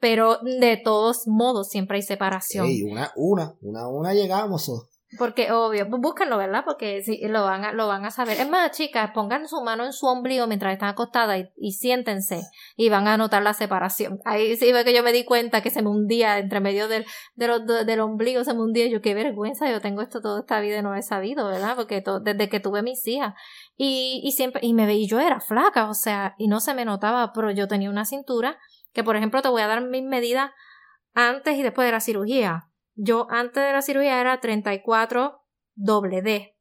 Pero 0.00 0.38
de 0.42 0.76
todos 0.76 1.22
modos 1.26 1.68
siempre 1.68 1.96
hay 1.96 2.02
separación. 2.02 2.66
Sí, 2.66 2.82
una, 2.82 3.10
una, 3.16 3.54
una, 3.60 3.88
una 3.88 4.12
llegamos. 4.12 4.70
Porque, 5.18 5.52
obvio, 5.52 5.86
búsquenlo, 5.88 6.38
¿verdad? 6.38 6.62
Porque 6.64 7.02
sí, 7.02 7.20
lo 7.28 7.44
van 7.44 7.64
a, 7.64 7.72
lo 7.72 7.86
van 7.86 8.04
a 8.04 8.10
saber. 8.10 8.40
Es 8.40 8.48
más, 8.48 8.70
chicas, 8.72 9.10
pongan 9.12 9.48
su 9.48 9.62
mano 9.62 9.84
en 9.84 9.92
su 9.92 10.06
ombligo 10.06 10.46
mientras 10.46 10.72
están 10.72 10.90
acostadas 10.90 11.46
y, 11.56 11.72
siéntense 11.72 12.42
y 12.76 12.88
van 12.88 13.06
a 13.08 13.16
notar 13.16 13.42
la 13.42 13.54
separación. 13.54 14.20
Ahí 14.24 14.56
sí 14.56 14.72
ve 14.72 14.84
que 14.84 14.94
yo 14.94 15.02
me 15.02 15.12
di 15.12 15.24
cuenta 15.24 15.62
que 15.62 15.70
se 15.70 15.82
me 15.82 15.88
hundía 15.88 16.38
entre 16.38 16.60
medio 16.60 16.88
del, 16.88 17.04
del 17.36 18.00
ombligo, 18.00 18.44
se 18.44 18.54
me 18.54 18.60
hundía. 18.60 18.86
Yo, 18.88 19.00
qué 19.00 19.14
vergüenza, 19.14 19.70
yo 19.70 19.80
tengo 19.80 20.02
esto 20.02 20.20
toda 20.20 20.40
esta 20.40 20.60
vida 20.60 20.78
y 20.78 20.82
no 20.82 20.94
he 20.94 21.02
sabido, 21.02 21.48
¿verdad? 21.48 21.76
Porque 21.76 22.02
desde 22.22 22.48
que 22.48 22.60
tuve 22.60 22.82
mis 22.82 23.06
hijas. 23.06 23.34
Y, 23.76 24.20
y 24.24 24.32
siempre, 24.32 24.60
y 24.64 24.74
me 24.74 24.86
veí, 24.86 25.06
yo 25.06 25.20
era 25.20 25.40
flaca, 25.40 25.88
o 25.88 25.94
sea, 25.94 26.34
y 26.38 26.48
no 26.48 26.60
se 26.60 26.74
me 26.74 26.84
notaba, 26.84 27.32
pero 27.32 27.50
yo 27.50 27.68
tenía 27.68 27.90
una 27.90 28.04
cintura 28.04 28.58
que, 28.92 29.02
por 29.02 29.16
ejemplo, 29.16 29.42
te 29.42 29.48
voy 29.48 29.62
a 29.62 29.66
dar 29.66 29.82
mis 29.84 30.04
medidas 30.04 30.50
antes 31.14 31.56
y 31.56 31.62
después 31.62 31.86
de 31.86 31.92
la 31.92 32.00
cirugía 32.00 32.68
yo 32.94 33.26
antes 33.30 33.62
de 33.62 33.72
la 33.72 33.82
cirugía 33.82 34.20
era 34.20 34.40
34 34.40 35.40
doble 35.74 36.22
D, 36.22 36.56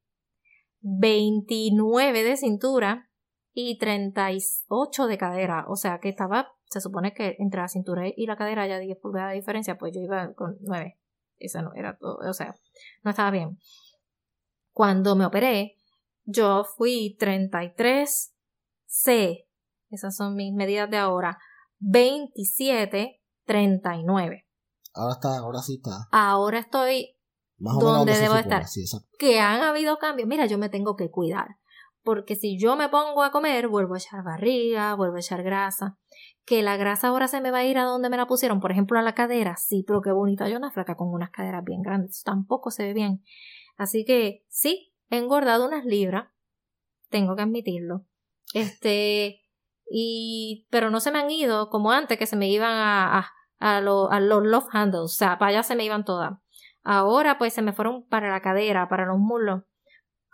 29 0.82 2.24
de 2.24 2.38
cintura 2.38 3.10
y 3.54 3.78
38 3.78 5.08
de 5.08 5.18
cadera. 5.18 5.66
O 5.68 5.76
sea 5.76 6.00
que 6.00 6.10
estaba, 6.10 6.52
se 6.66 6.82
supone 6.82 7.14
que 7.14 7.36
entre 7.40 7.62
la 7.62 7.68
cintura 7.68 8.04
y 8.08 8.26
la 8.26 8.36
cadera 8.36 8.64
haya 8.64 8.80
10 8.80 8.98
pulgadas 9.00 9.32
de 9.32 9.36
diferencia, 9.36 9.78
pues 9.78 9.94
yo 9.94 10.02
iba 10.02 10.34
con 10.34 10.58
9. 10.62 11.00
Eso 11.38 11.62
no 11.62 11.74
era 11.76 11.98
todo, 11.98 12.18
o 12.18 12.34
sea, 12.34 12.56
no 13.04 13.12
estaba 13.12 13.32
bien. 13.32 13.58
Cuando 14.72 15.16
me 15.16 15.26
operé, 15.26 15.78
yo 16.26 16.64
fui 16.64 17.16
33 17.20 18.34
C, 18.86 19.48
esas 19.90 20.16
son 20.16 20.36
mis 20.36 20.54
medidas 20.54 20.90
de 20.90 20.98
ahora, 20.98 21.38
27, 21.80 23.22
39. 23.46 24.48
Ahora 24.94 25.14
está, 25.14 25.38
ahora 25.38 25.60
sí 25.60 25.76
está. 25.76 26.08
Ahora 26.12 26.60
estoy 26.60 27.18
donde 27.58 28.18
debo 28.18 28.36
estar. 28.36 28.66
que 29.18 29.40
han 29.40 29.62
habido 29.62 29.98
cambios. 29.98 30.28
Mira, 30.28 30.46
yo 30.46 30.58
me 30.58 30.70
tengo 30.70 30.96
que 30.96 31.10
cuidar. 31.10 31.58
Porque 32.04 32.36
si 32.36 32.60
yo 32.60 32.76
me 32.76 32.90
pongo 32.90 33.24
a 33.24 33.32
comer, 33.32 33.70
vuelvo 33.70 33.96
a 33.96 33.98
echar 33.98 34.24
barriga, 34.24 34.94
vuelvo 34.96 35.16
a 35.16 35.20
echar 35.20 35.42
grasa. 35.42 35.98
que 36.46 36.62
la 36.62 36.76
grasa 36.76 37.08
ahora 37.08 37.30
se 37.30 37.40
me 37.40 37.52
va 37.52 37.60
a 37.60 37.66
ir 37.66 37.78
a 37.78 37.86
donde 37.86 38.10
me 38.10 38.18
la 38.18 38.28
pusieron, 38.28 38.60
por 38.60 38.72
ejemplo 38.72 39.00
a 39.00 39.02
la 39.02 39.16
cadera, 39.16 39.56
sí, 39.56 39.86
pero 39.88 40.02
qué 40.02 40.12
bonita 40.12 40.50
yo 40.50 40.58
una 40.58 40.72
flaca 40.72 40.98
con 40.98 41.08
unas 41.08 41.30
caderas 41.32 41.64
bien 41.64 41.82
grandes, 41.82 42.22
tampoco 42.24 42.70
se 42.70 42.84
ve 42.84 42.94
bien. 42.94 43.24
Así 43.78 44.04
que 44.04 44.44
sí, 44.50 44.94
he 45.10 45.18
engordado 45.20 45.66
unas 45.66 45.86
libras, 45.86 46.28
tengo 47.10 47.38
que 47.38 47.44
admitirlo. 47.44 48.06
Este, 48.54 49.40
y, 49.90 50.68
pero 50.70 50.90
no 50.90 51.00
se 51.00 51.12
me 51.12 51.20
han 51.20 51.32
ido 51.32 51.70
como 51.70 51.92
antes 51.92 52.18
que 52.18 52.26
se 52.26 52.36
me 52.36 52.50
iban 52.50 52.74
a, 52.74 53.20
a, 53.20 53.32
a, 53.64 53.78
a 53.78 54.20
los 54.20 54.44
love 54.44 54.68
handles, 54.72 55.02
o 55.02 55.08
sea, 55.08 55.38
para 55.38 55.50
allá 55.50 55.64
se 55.64 55.76
me 55.76 55.86
iban 55.86 56.04
todas. 56.04 56.34
Ahora 56.84 57.38
pues 57.38 57.54
se 57.54 57.62
me 57.62 57.72
fueron 57.72 58.06
para 58.08 58.30
la 58.30 58.42
cadera, 58.42 58.90
para 58.90 59.06
los 59.06 59.18
muslos, 59.18 59.64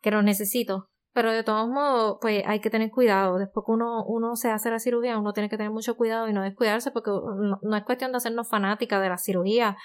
que 0.02 0.12
los 0.12 0.24
necesito. 0.24 0.90
Pero 1.14 1.32
de 1.32 1.44
todos 1.44 1.68
modos, 1.68 2.18
pues 2.22 2.44
hay 2.46 2.60
que 2.60 2.70
tener 2.70 2.90
cuidado. 2.92 3.38
Después 3.38 3.66
que 3.66 3.72
uno, 3.72 4.04
uno 4.06 4.36
se 4.36 4.50
hace 4.50 4.72
la 4.72 4.80
cirugía, 4.80 5.18
uno 5.18 5.34
tiene 5.34 5.50
que 5.50 5.58
tener 5.58 5.72
mucho 5.72 5.96
cuidado 5.96 6.28
y 6.28 6.34
no 6.34 6.42
descuidarse 6.42 6.92
porque 6.92 7.12
no, 7.12 7.76
es 7.76 7.84
cuestión 7.84 8.12
de 8.12 8.18
hacernos 8.18 8.48
fanática 8.48 9.00
de 9.00 9.10
la 9.10 9.18
cirugía. 9.18 9.78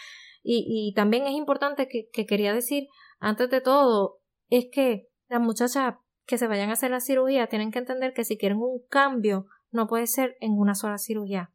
Y, 0.42 0.64
y 0.68 0.94
también 0.94 1.26
es 1.26 1.32
importante 1.32 1.88
que, 1.88 2.08
que 2.12 2.26
quería 2.26 2.52
decir, 2.52 2.88
antes 3.18 3.50
de 3.50 3.60
todo, 3.60 4.20
es 4.48 4.66
que 4.70 5.08
las 5.28 5.40
muchachas 5.40 5.94
que 6.26 6.38
se 6.38 6.46
vayan 6.46 6.70
a 6.70 6.74
hacer 6.74 6.90
la 6.90 7.00
cirugía 7.00 7.46
tienen 7.46 7.70
que 7.70 7.78
entender 7.78 8.12
que 8.12 8.24
si 8.24 8.38
quieren 8.38 8.58
un 8.58 8.82
cambio, 8.88 9.46
no 9.70 9.86
puede 9.86 10.06
ser 10.06 10.36
en 10.40 10.52
una 10.52 10.74
sola 10.74 10.98
cirugía. 10.98 11.53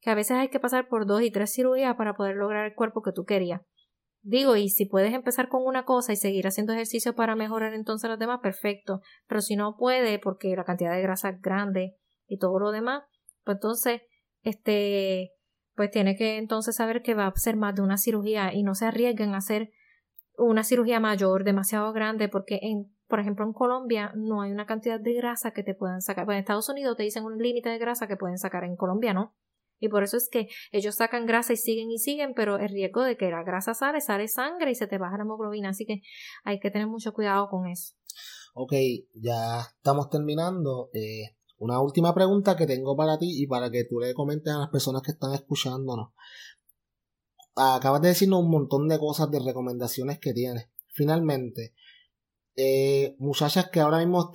Que 0.00 0.10
a 0.10 0.14
veces 0.14 0.36
hay 0.36 0.48
que 0.48 0.60
pasar 0.60 0.88
por 0.88 1.06
dos 1.06 1.22
y 1.22 1.30
tres 1.30 1.52
cirugías 1.52 1.96
para 1.96 2.14
poder 2.14 2.36
lograr 2.36 2.66
el 2.66 2.74
cuerpo 2.74 3.02
que 3.02 3.12
tú 3.12 3.24
querías. 3.24 3.60
Digo, 4.22 4.56
y 4.56 4.68
si 4.68 4.84
puedes 4.84 5.14
empezar 5.14 5.48
con 5.48 5.62
una 5.64 5.84
cosa 5.84 6.12
y 6.12 6.16
seguir 6.16 6.46
haciendo 6.46 6.74
ejercicio 6.74 7.14
para 7.14 7.36
mejorar 7.36 7.72
entonces 7.72 8.10
las 8.10 8.18
demás, 8.18 8.40
perfecto. 8.42 9.00
Pero 9.26 9.40
si 9.40 9.56
no 9.56 9.76
puede, 9.78 10.18
porque 10.18 10.54
la 10.54 10.64
cantidad 10.64 10.92
de 10.92 11.02
grasa 11.02 11.30
es 11.30 11.40
grande 11.40 11.96
y 12.26 12.38
todo 12.38 12.58
lo 12.58 12.70
demás, 12.70 13.02
pues 13.44 13.56
entonces, 13.56 14.02
este, 14.42 15.32
pues 15.74 15.90
tiene 15.90 16.16
que 16.16 16.36
entonces 16.36 16.76
saber 16.76 17.00
que 17.00 17.14
va 17.14 17.26
a 17.26 17.32
ser 17.34 17.56
más 17.56 17.74
de 17.74 17.82
una 17.82 17.96
cirugía 17.96 18.52
y 18.52 18.62
no 18.62 18.74
se 18.74 18.86
arriesguen 18.86 19.32
a 19.32 19.38
hacer 19.38 19.70
una 20.36 20.64
cirugía 20.64 21.00
mayor, 21.00 21.44
demasiado 21.44 21.92
grande, 21.92 22.28
porque 22.28 22.58
en, 22.62 22.94
por 23.08 23.20
ejemplo, 23.20 23.46
en 23.46 23.52
Colombia 23.52 24.12
no 24.14 24.42
hay 24.42 24.52
una 24.52 24.66
cantidad 24.66 25.00
de 25.00 25.14
grasa 25.14 25.52
que 25.52 25.62
te 25.62 25.74
puedan 25.74 26.02
sacar. 26.02 26.26
Pues 26.26 26.36
en 26.36 26.40
Estados 26.40 26.68
Unidos 26.68 26.96
te 26.96 27.02
dicen 27.02 27.24
un 27.24 27.38
límite 27.38 27.70
de 27.70 27.78
grasa 27.78 28.06
que 28.06 28.16
pueden 28.16 28.38
sacar 28.38 28.64
en 28.64 28.76
Colombia, 28.76 29.14
¿no? 29.14 29.34
Y 29.80 29.88
por 29.88 30.04
eso 30.04 30.16
es 30.16 30.28
que 30.30 30.48
ellos 30.70 30.94
sacan 30.94 31.26
grasa 31.26 31.54
y 31.54 31.56
siguen 31.56 31.90
y 31.90 31.98
siguen, 31.98 32.34
pero 32.34 32.58
el 32.58 32.68
riesgo 32.68 33.02
de 33.02 33.16
que 33.16 33.30
la 33.30 33.42
grasa 33.42 33.74
sale, 33.74 34.00
sale 34.00 34.28
sangre 34.28 34.70
y 34.70 34.74
se 34.74 34.86
te 34.86 34.98
baja 34.98 35.16
la 35.16 35.24
hemoglobina. 35.24 35.70
Así 35.70 35.86
que 35.86 36.02
hay 36.44 36.60
que 36.60 36.70
tener 36.70 36.86
mucho 36.86 37.12
cuidado 37.12 37.48
con 37.48 37.66
eso. 37.66 37.94
Ok, 38.54 38.74
ya 39.14 39.60
estamos 39.60 40.10
terminando. 40.10 40.90
Eh, 40.92 41.36
una 41.58 41.80
última 41.80 42.14
pregunta 42.14 42.56
que 42.56 42.66
tengo 42.66 42.96
para 42.96 43.18
ti 43.18 43.42
y 43.42 43.46
para 43.46 43.70
que 43.70 43.84
tú 43.84 43.98
le 44.00 44.14
comentes 44.14 44.52
a 44.52 44.58
las 44.58 44.68
personas 44.68 45.02
que 45.02 45.12
están 45.12 45.34
escuchándonos. 45.34 46.12
Acabas 47.54 48.02
de 48.02 48.08
decirnos 48.08 48.40
un 48.40 48.50
montón 48.50 48.88
de 48.88 48.98
cosas, 48.98 49.30
de 49.30 49.40
recomendaciones 49.40 50.18
que 50.18 50.32
tienes. 50.32 50.68
Finalmente, 50.88 51.74
eh, 52.56 53.16
muchachas 53.18 53.68
que 53.70 53.80
ahora 53.80 53.98
mismo 53.98 54.32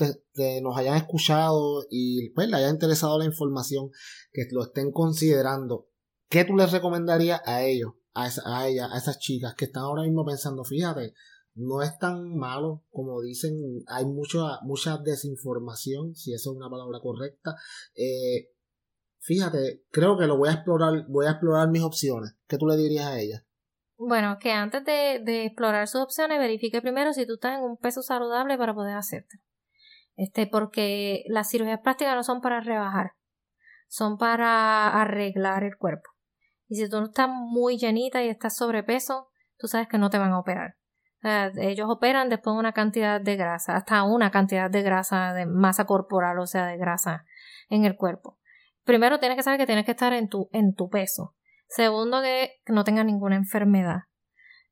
nos 0.62 0.78
hayan 0.78 0.98
escuchado 0.98 1.86
y 1.90 2.30
pues 2.32 2.48
le 2.50 2.58
haya 2.58 2.70
interesado 2.70 3.20
la 3.20 3.26
información, 3.26 3.92
que 4.32 4.48
lo 4.52 4.64
estén 4.64 4.92
considerando, 4.92 5.90
¿qué 6.30 6.46
tú 6.46 6.56
les 6.56 6.72
recomendarías 6.72 7.42
a 7.46 7.64
ellos, 7.64 7.94
a, 8.14 8.30
a 8.46 8.68
ellas, 8.68 8.90
a 8.92 8.98
esas 8.98 9.20
chicas 9.20 9.56
que 9.56 9.66
están 9.66 9.84
ahora 9.84 10.04
mismo 10.04 10.26
pensando, 10.26 10.64
fíjate, 10.64 11.14
no 11.56 11.82
es 11.82 11.98
tan 11.98 12.36
malo 12.38 12.84
como 12.92 13.22
dicen, 13.22 13.84
hay 13.88 14.06
mucha, 14.06 14.60
mucha 14.64 14.98
desinformación, 14.98 16.14
si 16.14 16.34
eso 16.34 16.52
es 16.52 16.58
una 16.58 16.70
palabra 16.70 17.00
correcta. 17.00 17.56
Eh, 17.96 18.50
fíjate, 19.20 19.86
creo 19.90 20.18
que 20.18 20.28
lo 20.28 20.38
voy 20.38 20.50
a 20.50 20.54
explorar, 20.54 21.06
voy 21.08 21.26
a 21.26 21.32
explorar 21.32 21.70
mis 21.70 21.82
opciones. 21.82 22.36
¿Qué 22.48 22.58
tú 22.58 22.68
le 22.68 22.76
dirías 22.76 23.06
a 23.06 23.20
ellas? 23.20 23.45
Bueno, 23.98 24.38
que 24.40 24.52
antes 24.52 24.84
de, 24.84 25.22
de, 25.24 25.46
explorar 25.46 25.88
sus 25.88 26.02
opciones, 26.02 26.38
verifique 26.40 26.82
primero 26.82 27.14
si 27.14 27.26
tú 27.26 27.36
estás 27.36 27.58
en 27.58 27.64
un 27.64 27.78
peso 27.78 28.02
saludable 28.02 28.58
para 28.58 28.74
poder 28.74 28.98
hacerte. 28.98 29.40
Este, 30.16 30.48
porque 30.48 31.24
las 31.28 31.50
cirugías 31.50 31.82
plásticas 31.82 32.16
no 32.16 32.24
son 32.24 32.42
para 32.42 32.62
rebajar, 32.62 33.12
son 33.88 34.18
para 34.18 35.02
arreglar 35.02 35.64
el 35.64 35.78
cuerpo. 35.78 36.10
Y 36.68 36.76
si 36.76 36.90
tú 36.90 37.00
no 37.00 37.08
estás 37.08 37.30
muy 37.30 37.78
llenita 37.78 38.24
y 38.24 38.30
estás 38.30 38.56
sobrepeso, 38.56 39.30
tú 39.58 39.68
sabes 39.68 39.88
que 39.88 39.98
no 39.98 40.10
te 40.10 40.18
van 40.18 40.32
a 40.32 40.40
operar. 40.40 40.76
ellos 41.58 41.88
operan 41.90 42.30
después 42.30 42.56
de 42.56 42.60
una 42.60 42.72
cantidad 42.72 43.20
de 43.20 43.36
grasa, 43.36 43.76
hasta 43.76 44.04
una 44.04 44.32
cantidad 44.32 44.70
de 44.70 44.82
grasa, 44.84 45.34
de 45.34 45.46
masa 45.46 45.86
corporal, 45.86 46.40
o 46.40 46.48
sea, 46.48 46.66
de 46.68 46.78
grasa 46.78 47.26
en 47.70 47.84
el 47.86 47.96
cuerpo. 47.96 48.40
Primero 48.84 49.20
tienes 49.20 49.36
que 49.36 49.44
saber 49.44 49.60
que 49.60 49.66
tienes 49.66 49.86
que 49.86 49.92
estar 49.92 50.14
en 50.14 50.30
tu, 50.30 50.50
en 50.52 50.76
tu 50.76 50.90
peso. 50.90 51.35
Segundo, 51.68 52.22
que 52.22 52.52
no 52.68 52.84
tenga 52.84 53.04
ninguna 53.04 53.36
enfermedad. 53.36 54.02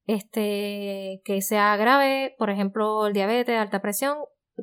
Este, 0.06 1.22
que 1.24 1.42
sea 1.42 1.76
grave, 1.78 2.36
por 2.38 2.50
ejemplo, 2.50 3.08
el 3.08 3.14
diabetes, 3.14 3.58
alta 3.58 3.82
presión, 3.82 4.18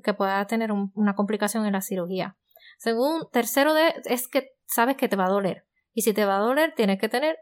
que 0.04 0.14
pueda 0.14 0.46
tener 0.46 0.70
una 0.72 1.14
complicación 1.14 1.66
en 1.66 1.72
la 1.72 1.80
cirugía. 1.80 2.36
Según, 2.78 3.28
tercero 3.30 3.74
de, 3.74 3.94
es 4.04 4.28
que 4.28 4.50
sabes 4.66 4.96
que 4.96 5.08
te 5.08 5.16
va 5.16 5.26
a 5.26 5.30
doler. 5.30 5.66
Y 5.92 6.02
si 6.02 6.12
te 6.12 6.24
va 6.24 6.36
a 6.36 6.40
doler, 6.40 6.74
tienes 6.76 6.98
que 6.98 7.08
tener 7.08 7.36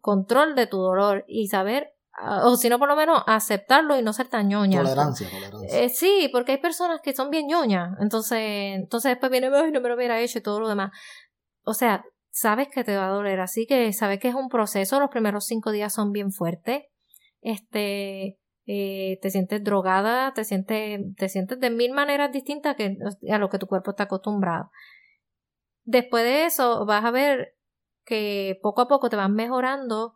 control 0.00 0.54
de 0.54 0.66
tu 0.66 0.78
dolor 0.78 1.24
y 1.28 1.48
saber, 1.48 1.92
ah, 2.12 2.42
o 2.44 2.56
si 2.56 2.68
no, 2.68 2.78
por 2.78 2.88
lo 2.88 2.96
menos 2.96 3.22
aceptarlo 3.26 3.98
y 3.98 4.02
no 4.02 4.12
ser 4.12 4.28
tan 4.28 4.48
ñoña. 4.48 4.82
Tolerancia, 4.82 5.28
tolerancia. 5.30 5.80
Eh, 5.80 5.88
sí, 5.88 6.28
porque 6.32 6.52
hay 6.52 6.58
personas 6.58 7.00
que 7.02 7.14
son 7.14 7.30
bien 7.30 7.46
ñoñas. 7.46 7.96
Entonces, 8.00 8.40
entonces 8.76 9.10
después 9.10 9.30
viene, 9.30 9.50
ay, 9.54 9.70
no 9.72 9.80
me 9.80 9.88
lo 9.88 9.94
hubiera 9.94 10.20
hecho 10.20 10.38
y 10.38 10.42
todo 10.42 10.60
lo 10.60 10.68
demás. 10.68 10.90
O 11.64 11.74
sea, 11.74 12.04
sabes 12.36 12.68
que 12.68 12.84
te 12.84 12.94
va 12.94 13.06
a 13.06 13.10
doler, 13.10 13.40
así 13.40 13.66
que 13.66 13.90
sabes 13.94 14.20
que 14.20 14.28
es 14.28 14.34
un 14.34 14.50
proceso, 14.50 15.00
los 15.00 15.08
primeros 15.08 15.46
cinco 15.46 15.70
días 15.70 15.94
son 15.94 16.12
bien 16.12 16.32
fuertes, 16.32 16.82
este, 17.40 18.38
eh, 18.66 19.18
te 19.22 19.30
sientes 19.30 19.64
drogada, 19.64 20.34
te 20.34 20.44
sientes, 20.44 21.00
te 21.16 21.30
sientes 21.30 21.58
de 21.58 21.70
mil 21.70 21.92
maneras 21.92 22.30
distintas 22.32 22.76
que, 22.76 22.98
a 23.30 23.38
lo 23.38 23.48
que 23.48 23.58
tu 23.58 23.66
cuerpo 23.66 23.92
está 23.92 24.02
acostumbrado. 24.02 24.70
Después 25.84 26.24
de 26.24 26.44
eso 26.44 26.84
vas 26.84 27.06
a 27.06 27.10
ver 27.10 27.54
que 28.04 28.58
poco 28.60 28.82
a 28.82 28.88
poco 28.88 29.08
te 29.08 29.16
vas 29.16 29.30
mejorando. 29.30 30.12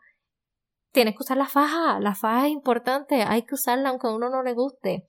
Tienes 0.93 1.15
que 1.15 1.23
usar 1.23 1.39
la 1.39 1.47
faja, 1.47 2.01
la 2.01 2.15
faja 2.15 2.49
es 2.49 2.53
importante, 2.53 3.23
hay 3.23 3.45
que 3.45 3.55
usarla 3.55 3.89
aunque 3.89 4.09
a 4.09 4.15
uno 4.15 4.29
no 4.29 4.43
le 4.43 4.53
guste. 4.53 5.07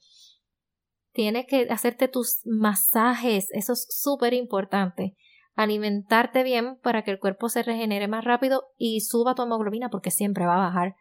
Tienes 1.12 1.46
que 1.46 1.68
hacerte 1.70 2.08
tus 2.08 2.40
masajes, 2.46 3.50
eso 3.52 3.74
es 3.74 3.86
súper 3.90 4.34
importante 4.34 5.18
alimentarte 5.56 6.44
bien 6.44 6.78
para 6.82 7.04
que 7.04 7.12
el 7.12 7.20
cuerpo 7.20 7.50
se 7.50 7.64
regenere 7.64 8.08
más 8.08 8.24
rápido 8.24 8.64
y 8.78 9.02
suba 9.02 9.36
tu 9.36 9.44
hemoglobina 9.44 9.90
porque 9.90 10.12
siempre 10.12 10.46
va 10.46 10.56
a 10.56 10.68
bajar. 10.68 10.96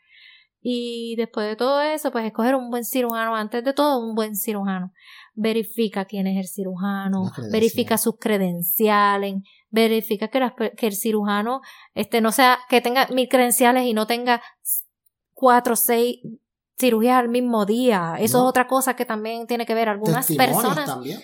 Y 0.62 1.14
después 1.16 1.46
de 1.46 1.57
todo 1.57 1.80
eso, 1.80 2.11
pues 2.11 2.26
escoger 2.26 2.55
un 2.55 2.70
buen 2.70 2.84
cirujano, 2.84 3.34
antes 3.34 3.64
de 3.64 3.72
todo 3.72 3.98
un 3.98 4.14
buen 4.14 4.36
cirujano. 4.36 4.92
Verifica 5.34 6.05
quién 6.05 6.26
es 6.26 6.36
el 6.36 6.48
cirujano, 6.48 7.32
verifica 7.51 7.96
sus 7.96 8.16
credenciales, 8.18 9.36
verifica 9.70 10.28
que, 10.28 10.74
que, 10.76 10.86
el 10.86 10.94
cirujano 10.94 11.62
este, 11.94 12.20
no 12.20 12.30
sea, 12.30 12.59
que 12.68 12.82
tenga 12.82 13.07
mil 13.09 13.28
credenciales 13.28 13.84
y 13.84 13.94
no 13.94 14.07
tenga 14.07 14.42
cuatro 15.32 15.72
o 15.72 15.76
seis 15.76 16.18
cirugías 16.78 17.18
al 17.18 17.30
mismo 17.30 17.64
día. 17.64 18.16
Eso 18.18 18.38
es 18.38 18.44
otra 18.44 18.66
cosa 18.66 18.96
que 18.96 19.07
también 19.07 19.46
tiene 19.46 19.64
que 19.64 19.74
ver. 19.74 19.88
Algunas 19.88 20.26
personas. 20.26 20.86
También. 20.86 21.20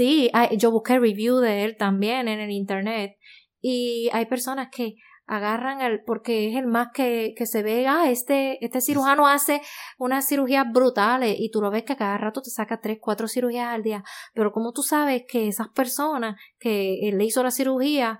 Sí, 0.00 0.30
yo 0.56 0.70
busqué 0.70 0.98
review 0.98 1.40
de 1.40 1.62
él 1.62 1.76
también 1.76 2.26
en 2.26 2.40
el 2.40 2.50
internet 2.50 3.18
y 3.60 4.08
hay 4.14 4.24
personas 4.24 4.68
que 4.74 4.94
agarran 5.26 5.82
el 5.82 6.02
porque 6.06 6.48
es 6.48 6.56
el 6.56 6.66
más 6.66 6.88
que, 6.94 7.34
que 7.36 7.44
se 7.44 7.62
ve, 7.62 7.86
ah, 7.86 8.10
este, 8.10 8.56
este 8.64 8.80
cirujano 8.80 9.26
hace 9.26 9.60
unas 9.98 10.26
cirugías 10.26 10.64
brutales 10.72 11.36
y 11.38 11.50
tú 11.50 11.60
lo 11.60 11.70
ves 11.70 11.82
que 11.82 11.96
cada 11.96 12.16
rato 12.16 12.40
te 12.40 12.48
saca 12.48 12.80
tres, 12.80 12.96
cuatro 12.98 13.28
cirugías 13.28 13.68
al 13.68 13.82
día, 13.82 14.02
pero 14.32 14.52
como 14.52 14.72
tú 14.72 14.82
sabes 14.82 15.24
que 15.28 15.48
esas 15.48 15.68
personas 15.68 16.40
que 16.58 17.06
él 17.06 17.18
le 17.18 17.26
hizo 17.26 17.42
la 17.42 17.50
cirugía 17.50 18.18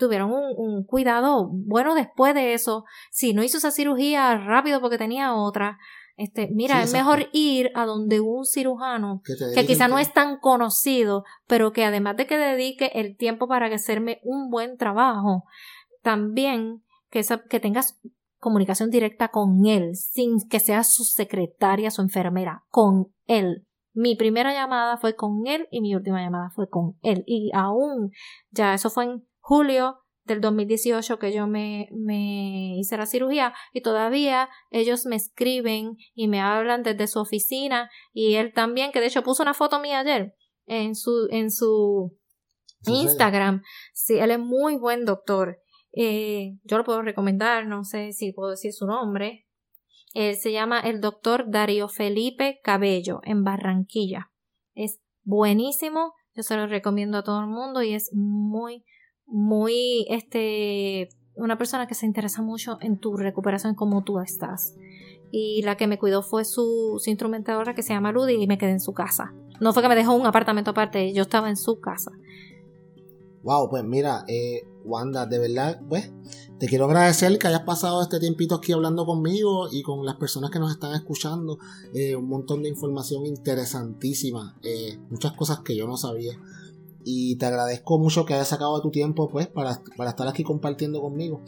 tuvieron 0.00 0.32
un, 0.32 0.54
un, 0.56 0.84
cuidado 0.84 1.50
bueno 1.52 1.94
después 1.94 2.34
de 2.34 2.52
eso, 2.52 2.82
si 3.12 3.32
no 3.32 3.44
hizo 3.44 3.58
esa 3.58 3.70
cirugía 3.70 4.36
rápido 4.38 4.80
porque 4.80 4.98
tenía 4.98 5.34
otra, 5.34 5.78
este, 6.16 6.48
mira, 6.52 6.82
es 6.82 6.92
mejor 6.92 7.28
ir 7.32 7.70
a 7.74 7.86
donde 7.86 8.20
un 8.20 8.44
cirujano 8.44 9.22
que, 9.24 9.66
quizá 9.66 9.88
no 9.88 9.98
es 9.98 10.12
tan 10.12 10.38
conocido, 10.38 11.24
pero 11.46 11.72
que 11.72 11.84
además 11.84 12.16
de 12.16 12.26
que 12.26 12.36
dedique 12.36 12.90
el 12.94 13.16
tiempo 13.16 13.48
para 13.48 13.66
hacerme 13.74 14.20
un 14.22 14.50
buen 14.50 14.76
trabajo, 14.76 15.44
también 16.02 16.82
que, 17.10 17.22
que 17.48 17.60
tengas 17.60 17.98
comunicación 18.38 18.90
directa 18.90 19.28
con 19.28 19.64
él, 19.66 19.94
sin 19.94 20.36
que 20.48 20.60
sea 20.60 20.82
su 20.84 21.04
secretaria, 21.04 21.90
su 21.90 22.02
enfermera, 22.02 22.64
con 22.68 23.12
él. 23.26 23.66
Mi 23.94 24.16
primera 24.16 24.52
llamada 24.52 24.96
fue 24.96 25.14
con 25.14 25.46
él 25.46 25.68
y 25.70 25.80
mi 25.80 25.94
última 25.94 26.22
llamada 26.22 26.50
fue 26.50 26.68
con 26.68 26.96
él. 27.02 27.24
Y 27.26 27.50
aún, 27.54 28.10
ya 28.50 28.74
eso 28.74 28.90
fue 28.90 29.04
en 29.04 29.28
julio 29.38 30.01
del 30.24 30.40
2018 30.40 31.18
que 31.18 31.32
yo 31.32 31.46
me, 31.46 31.88
me 31.92 32.76
hice 32.78 32.96
la 32.96 33.06
cirugía 33.06 33.54
y 33.72 33.80
todavía 33.80 34.48
ellos 34.70 35.06
me 35.06 35.16
escriben 35.16 35.96
y 36.14 36.28
me 36.28 36.40
hablan 36.40 36.82
desde 36.82 37.06
su 37.06 37.20
oficina 37.20 37.90
y 38.12 38.34
él 38.34 38.52
también, 38.52 38.92
que 38.92 39.00
de 39.00 39.06
hecho 39.06 39.22
puso 39.22 39.42
una 39.42 39.54
foto 39.54 39.80
mía 39.80 40.00
ayer 40.00 40.34
en 40.66 40.94
su, 40.94 41.28
en 41.30 41.50
su, 41.50 42.16
Instagram. 42.84 43.62
Sí, 43.92 44.18
él 44.18 44.32
es 44.32 44.40
muy 44.40 44.76
buen 44.76 45.04
doctor. 45.04 45.60
Eh, 45.92 46.58
yo 46.64 46.78
lo 46.78 46.84
puedo 46.84 47.02
recomendar, 47.02 47.66
no 47.66 47.84
sé 47.84 48.12
si 48.12 48.32
puedo 48.32 48.50
decir 48.50 48.72
su 48.72 48.86
nombre. 48.86 49.46
Él 50.14 50.36
se 50.36 50.52
llama 50.52 50.80
el 50.80 51.00
doctor 51.00 51.44
Darío 51.48 51.88
Felipe 51.88 52.60
Cabello 52.62 53.20
en 53.24 53.44
Barranquilla. 53.44 54.32
Es 54.74 55.00
buenísimo, 55.22 56.14
yo 56.34 56.42
se 56.42 56.56
lo 56.56 56.66
recomiendo 56.66 57.18
a 57.18 57.22
todo 57.22 57.40
el 57.40 57.46
mundo 57.46 57.82
y 57.82 57.94
es 57.94 58.10
muy, 58.12 58.84
muy, 59.32 60.06
este, 60.10 61.08
una 61.34 61.58
persona 61.58 61.86
que 61.86 61.94
se 61.94 62.06
interesa 62.06 62.42
mucho 62.42 62.78
en 62.80 62.98
tu 62.98 63.16
recuperación, 63.16 63.74
como 63.74 64.04
tú 64.04 64.20
estás. 64.20 64.76
Y 65.30 65.62
la 65.62 65.76
que 65.76 65.86
me 65.86 65.98
cuidó 65.98 66.22
fue 66.22 66.44
su, 66.44 67.00
su 67.02 67.10
instrumentadora 67.10 67.74
que 67.74 67.82
se 67.82 67.94
llama 67.94 68.12
Rudy 68.12 68.34
y 68.34 68.46
me 68.46 68.58
quedé 68.58 68.72
en 68.72 68.80
su 68.80 68.92
casa. 68.92 69.34
No 69.58 69.72
fue 69.72 69.82
que 69.82 69.88
me 69.88 69.96
dejó 69.96 70.14
un 70.14 70.26
apartamento 70.26 70.72
aparte, 70.72 71.12
yo 71.14 71.22
estaba 71.22 71.48
en 71.48 71.56
su 71.56 71.80
casa. 71.80 72.12
Wow, 73.42 73.70
pues 73.70 73.82
mira, 73.82 74.24
eh, 74.28 74.64
Wanda, 74.84 75.26
de 75.26 75.38
verdad, 75.38 75.80
pues, 75.88 76.12
te 76.58 76.68
quiero 76.68 76.84
agradecer 76.84 77.36
que 77.38 77.48
hayas 77.48 77.62
pasado 77.62 78.02
este 78.02 78.20
tiempito 78.20 78.54
aquí 78.54 78.72
hablando 78.72 79.04
conmigo 79.04 79.68
y 79.72 79.82
con 79.82 80.04
las 80.04 80.16
personas 80.16 80.50
que 80.50 80.60
nos 80.60 80.70
están 80.70 80.94
escuchando. 80.94 81.58
Eh, 81.94 82.14
un 82.14 82.28
montón 82.28 82.62
de 82.62 82.68
información 82.68 83.26
interesantísima, 83.26 84.58
eh, 84.62 84.98
muchas 85.10 85.32
cosas 85.32 85.60
que 85.60 85.74
yo 85.74 85.86
no 85.86 85.96
sabía. 85.96 86.38
Y 87.04 87.36
te 87.36 87.46
agradezco 87.46 87.98
mucho 87.98 88.24
que 88.24 88.34
hayas 88.34 88.48
sacado 88.48 88.80
tu 88.80 88.90
tiempo, 88.90 89.28
pues, 89.28 89.46
para, 89.46 89.82
para 89.96 90.10
estar 90.10 90.28
aquí 90.28 90.42
compartiendo 90.42 91.00
conmigo. 91.00 91.42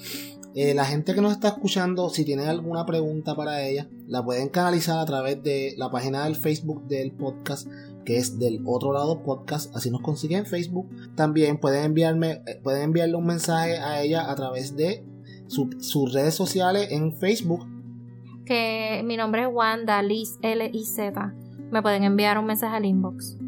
la 0.55 0.85
gente 0.85 1.15
que 1.15 1.21
nos 1.21 1.33
está 1.33 1.49
escuchando, 1.49 2.11
si 2.11 2.25
tienen 2.25 2.49
alguna 2.49 2.87
pregunta 2.87 3.35
para 3.35 3.63
ella, 3.63 3.89
la 4.07 4.25
pueden 4.25 4.49
canalizar 4.49 4.99
a 4.99 5.05
través 5.05 5.43
de 5.43 5.75
la 5.77 5.91
página 5.91 6.25
del 6.25 6.37
Facebook 6.37 6.87
del 6.87 7.13
podcast 7.13 7.69
que 8.05 8.19
es 8.19 8.39
del 8.39 8.63
otro 8.67 8.93
lado 8.93 9.23
podcast, 9.23 9.75
así 9.75 9.91
nos 9.91 10.03
consiguen 10.03 10.41
en 10.41 10.47
Facebook. 10.47 10.89
También 11.15 11.59
pueden 11.59 11.85
enviarme, 11.85 12.43
eh, 12.47 12.61
pueden 12.63 12.83
enviarle 12.83 13.17
un 13.17 13.27
mensaje 13.27 13.79
a 13.79 14.03
ella 14.03 14.31
a 14.31 14.35
través 14.35 14.77
de 14.77 15.05
sus 15.47 16.13
redes 16.13 16.35
sociales 16.35 16.89
en 16.91 17.17
Facebook. 17.17 17.67
Que 18.45 19.03
mi 19.05 19.17
nombre 19.17 19.43
es 19.43 19.49
Wanda 19.51 20.03
Liz 20.03 20.39
L 20.43 20.71
I 20.73 20.85
Z. 20.85 21.35
Me 21.71 21.83
pueden 21.83 22.05
enviar 22.05 22.39
un 22.39 22.47
mensaje 22.47 22.77
al 22.77 22.85
inbox. 22.85 23.39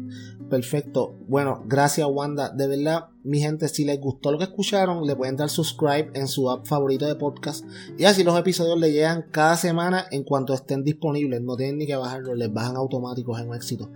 Perfecto. 0.49 1.13
Bueno, 1.27 1.63
gracias 1.65 2.07
Wanda. 2.09 2.49
De 2.49 2.67
verdad, 2.67 3.09
mi 3.23 3.39
gente, 3.39 3.67
si 3.67 3.83
les 3.83 3.99
gustó 3.99 4.31
lo 4.31 4.37
que 4.37 4.45
escucharon, 4.45 5.05
le 5.05 5.15
pueden 5.15 5.35
dar 5.35 5.49
subscribe 5.49 6.11
en 6.13 6.27
su 6.27 6.49
app 6.49 6.65
favorito 6.65 7.05
de 7.05 7.15
podcast. 7.15 7.65
Y 7.97 8.05
así 8.05 8.23
los 8.23 8.39
episodios 8.39 8.79
le 8.79 8.93
llegan 8.93 9.25
cada 9.31 9.57
semana 9.57 10.05
en 10.11 10.23
cuanto 10.23 10.53
estén 10.53 10.83
disponibles. 10.83 11.41
No 11.41 11.57
tienen 11.57 11.79
ni 11.79 11.85
que 11.85 11.97
bajarlos, 11.97 12.37
les 12.37 12.53
bajan 12.53 12.77
automáticos 12.77 13.39
en 13.41 13.49
un 13.49 13.55
éxito. 13.55 13.89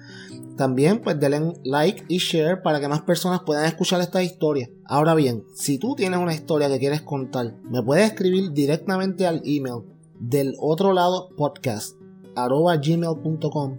También, 0.57 1.01
pues 1.01 1.19
denle 1.19 1.53
like 1.63 2.03
y 2.09 2.17
share 2.17 2.61
para 2.61 2.81
que 2.81 2.89
más 2.89 3.01
personas 3.01 3.41
puedan 3.45 3.65
escuchar 3.65 4.01
esta 4.01 4.21
historia. 4.21 4.69
Ahora 4.85 5.15
bien, 5.15 5.45
si 5.55 5.77
tú 5.77 5.95
tienes 5.95 6.19
una 6.19 6.33
historia 6.33 6.67
que 6.67 6.79
quieres 6.79 7.01
contar, 7.01 7.55
me 7.63 7.81
puedes 7.81 8.11
escribir 8.11 8.51
directamente 8.51 9.25
al 9.25 9.41
email 9.45 9.83
del 10.19 10.55
otro 10.59 10.91
lado 10.91 11.29
podcast 11.37 11.95
gmail.com 12.35 13.77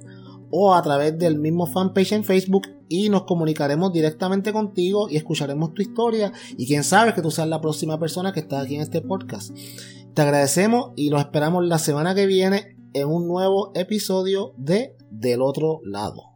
o 0.52 0.74
a 0.74 0.82
través 0.82 1.18
del 1.18 1.38
mismo 1.38 1.66
fanpage 1.66 2.12
en 2.12 2.22
Facebook 2.22 2.68
y 2.88 3.08
nos 3.08 3.24
comunicaremos 3.24 3.92
directamente 3.92 4.52
contigo 4.52 5.08
y 5.08 5.16
escucharemos 5.16 5.74
tu 5.74 5.82
historia 5.82 6.32
y 6.56 6.66
quién 6.66 6.84
sabe 6.84 7.14
que 7.14 7.22
tú 7.22 7.30
seas 7.30 7.48
la 7.48 7.60
próxima 7.60 7.98
persona 7.98 8.32
que 8.32 8.40
está 8.40 8.60
aquí 8.60 8.76
en 8.76 8.82
este 8.82 9.00
podcast. 9.00 9.56
Te 10.14 10.22
agradecemos 10.22 10.92
y 10.94 11.08
los 11.08 11.20
esperamos 11.20 11.66
la 11.66 11.78
semana 11.78 12.14
que 12.14 12.26
viene 12.26 12.76
en 12.92 13.08
un 13.08 13.26
nuevo 13.26 13.72
episodio 13.74 14.52
de 14.58 14.94
Del 15.10 15.40
otro 15.40 15.80
lado. 15.84 16.31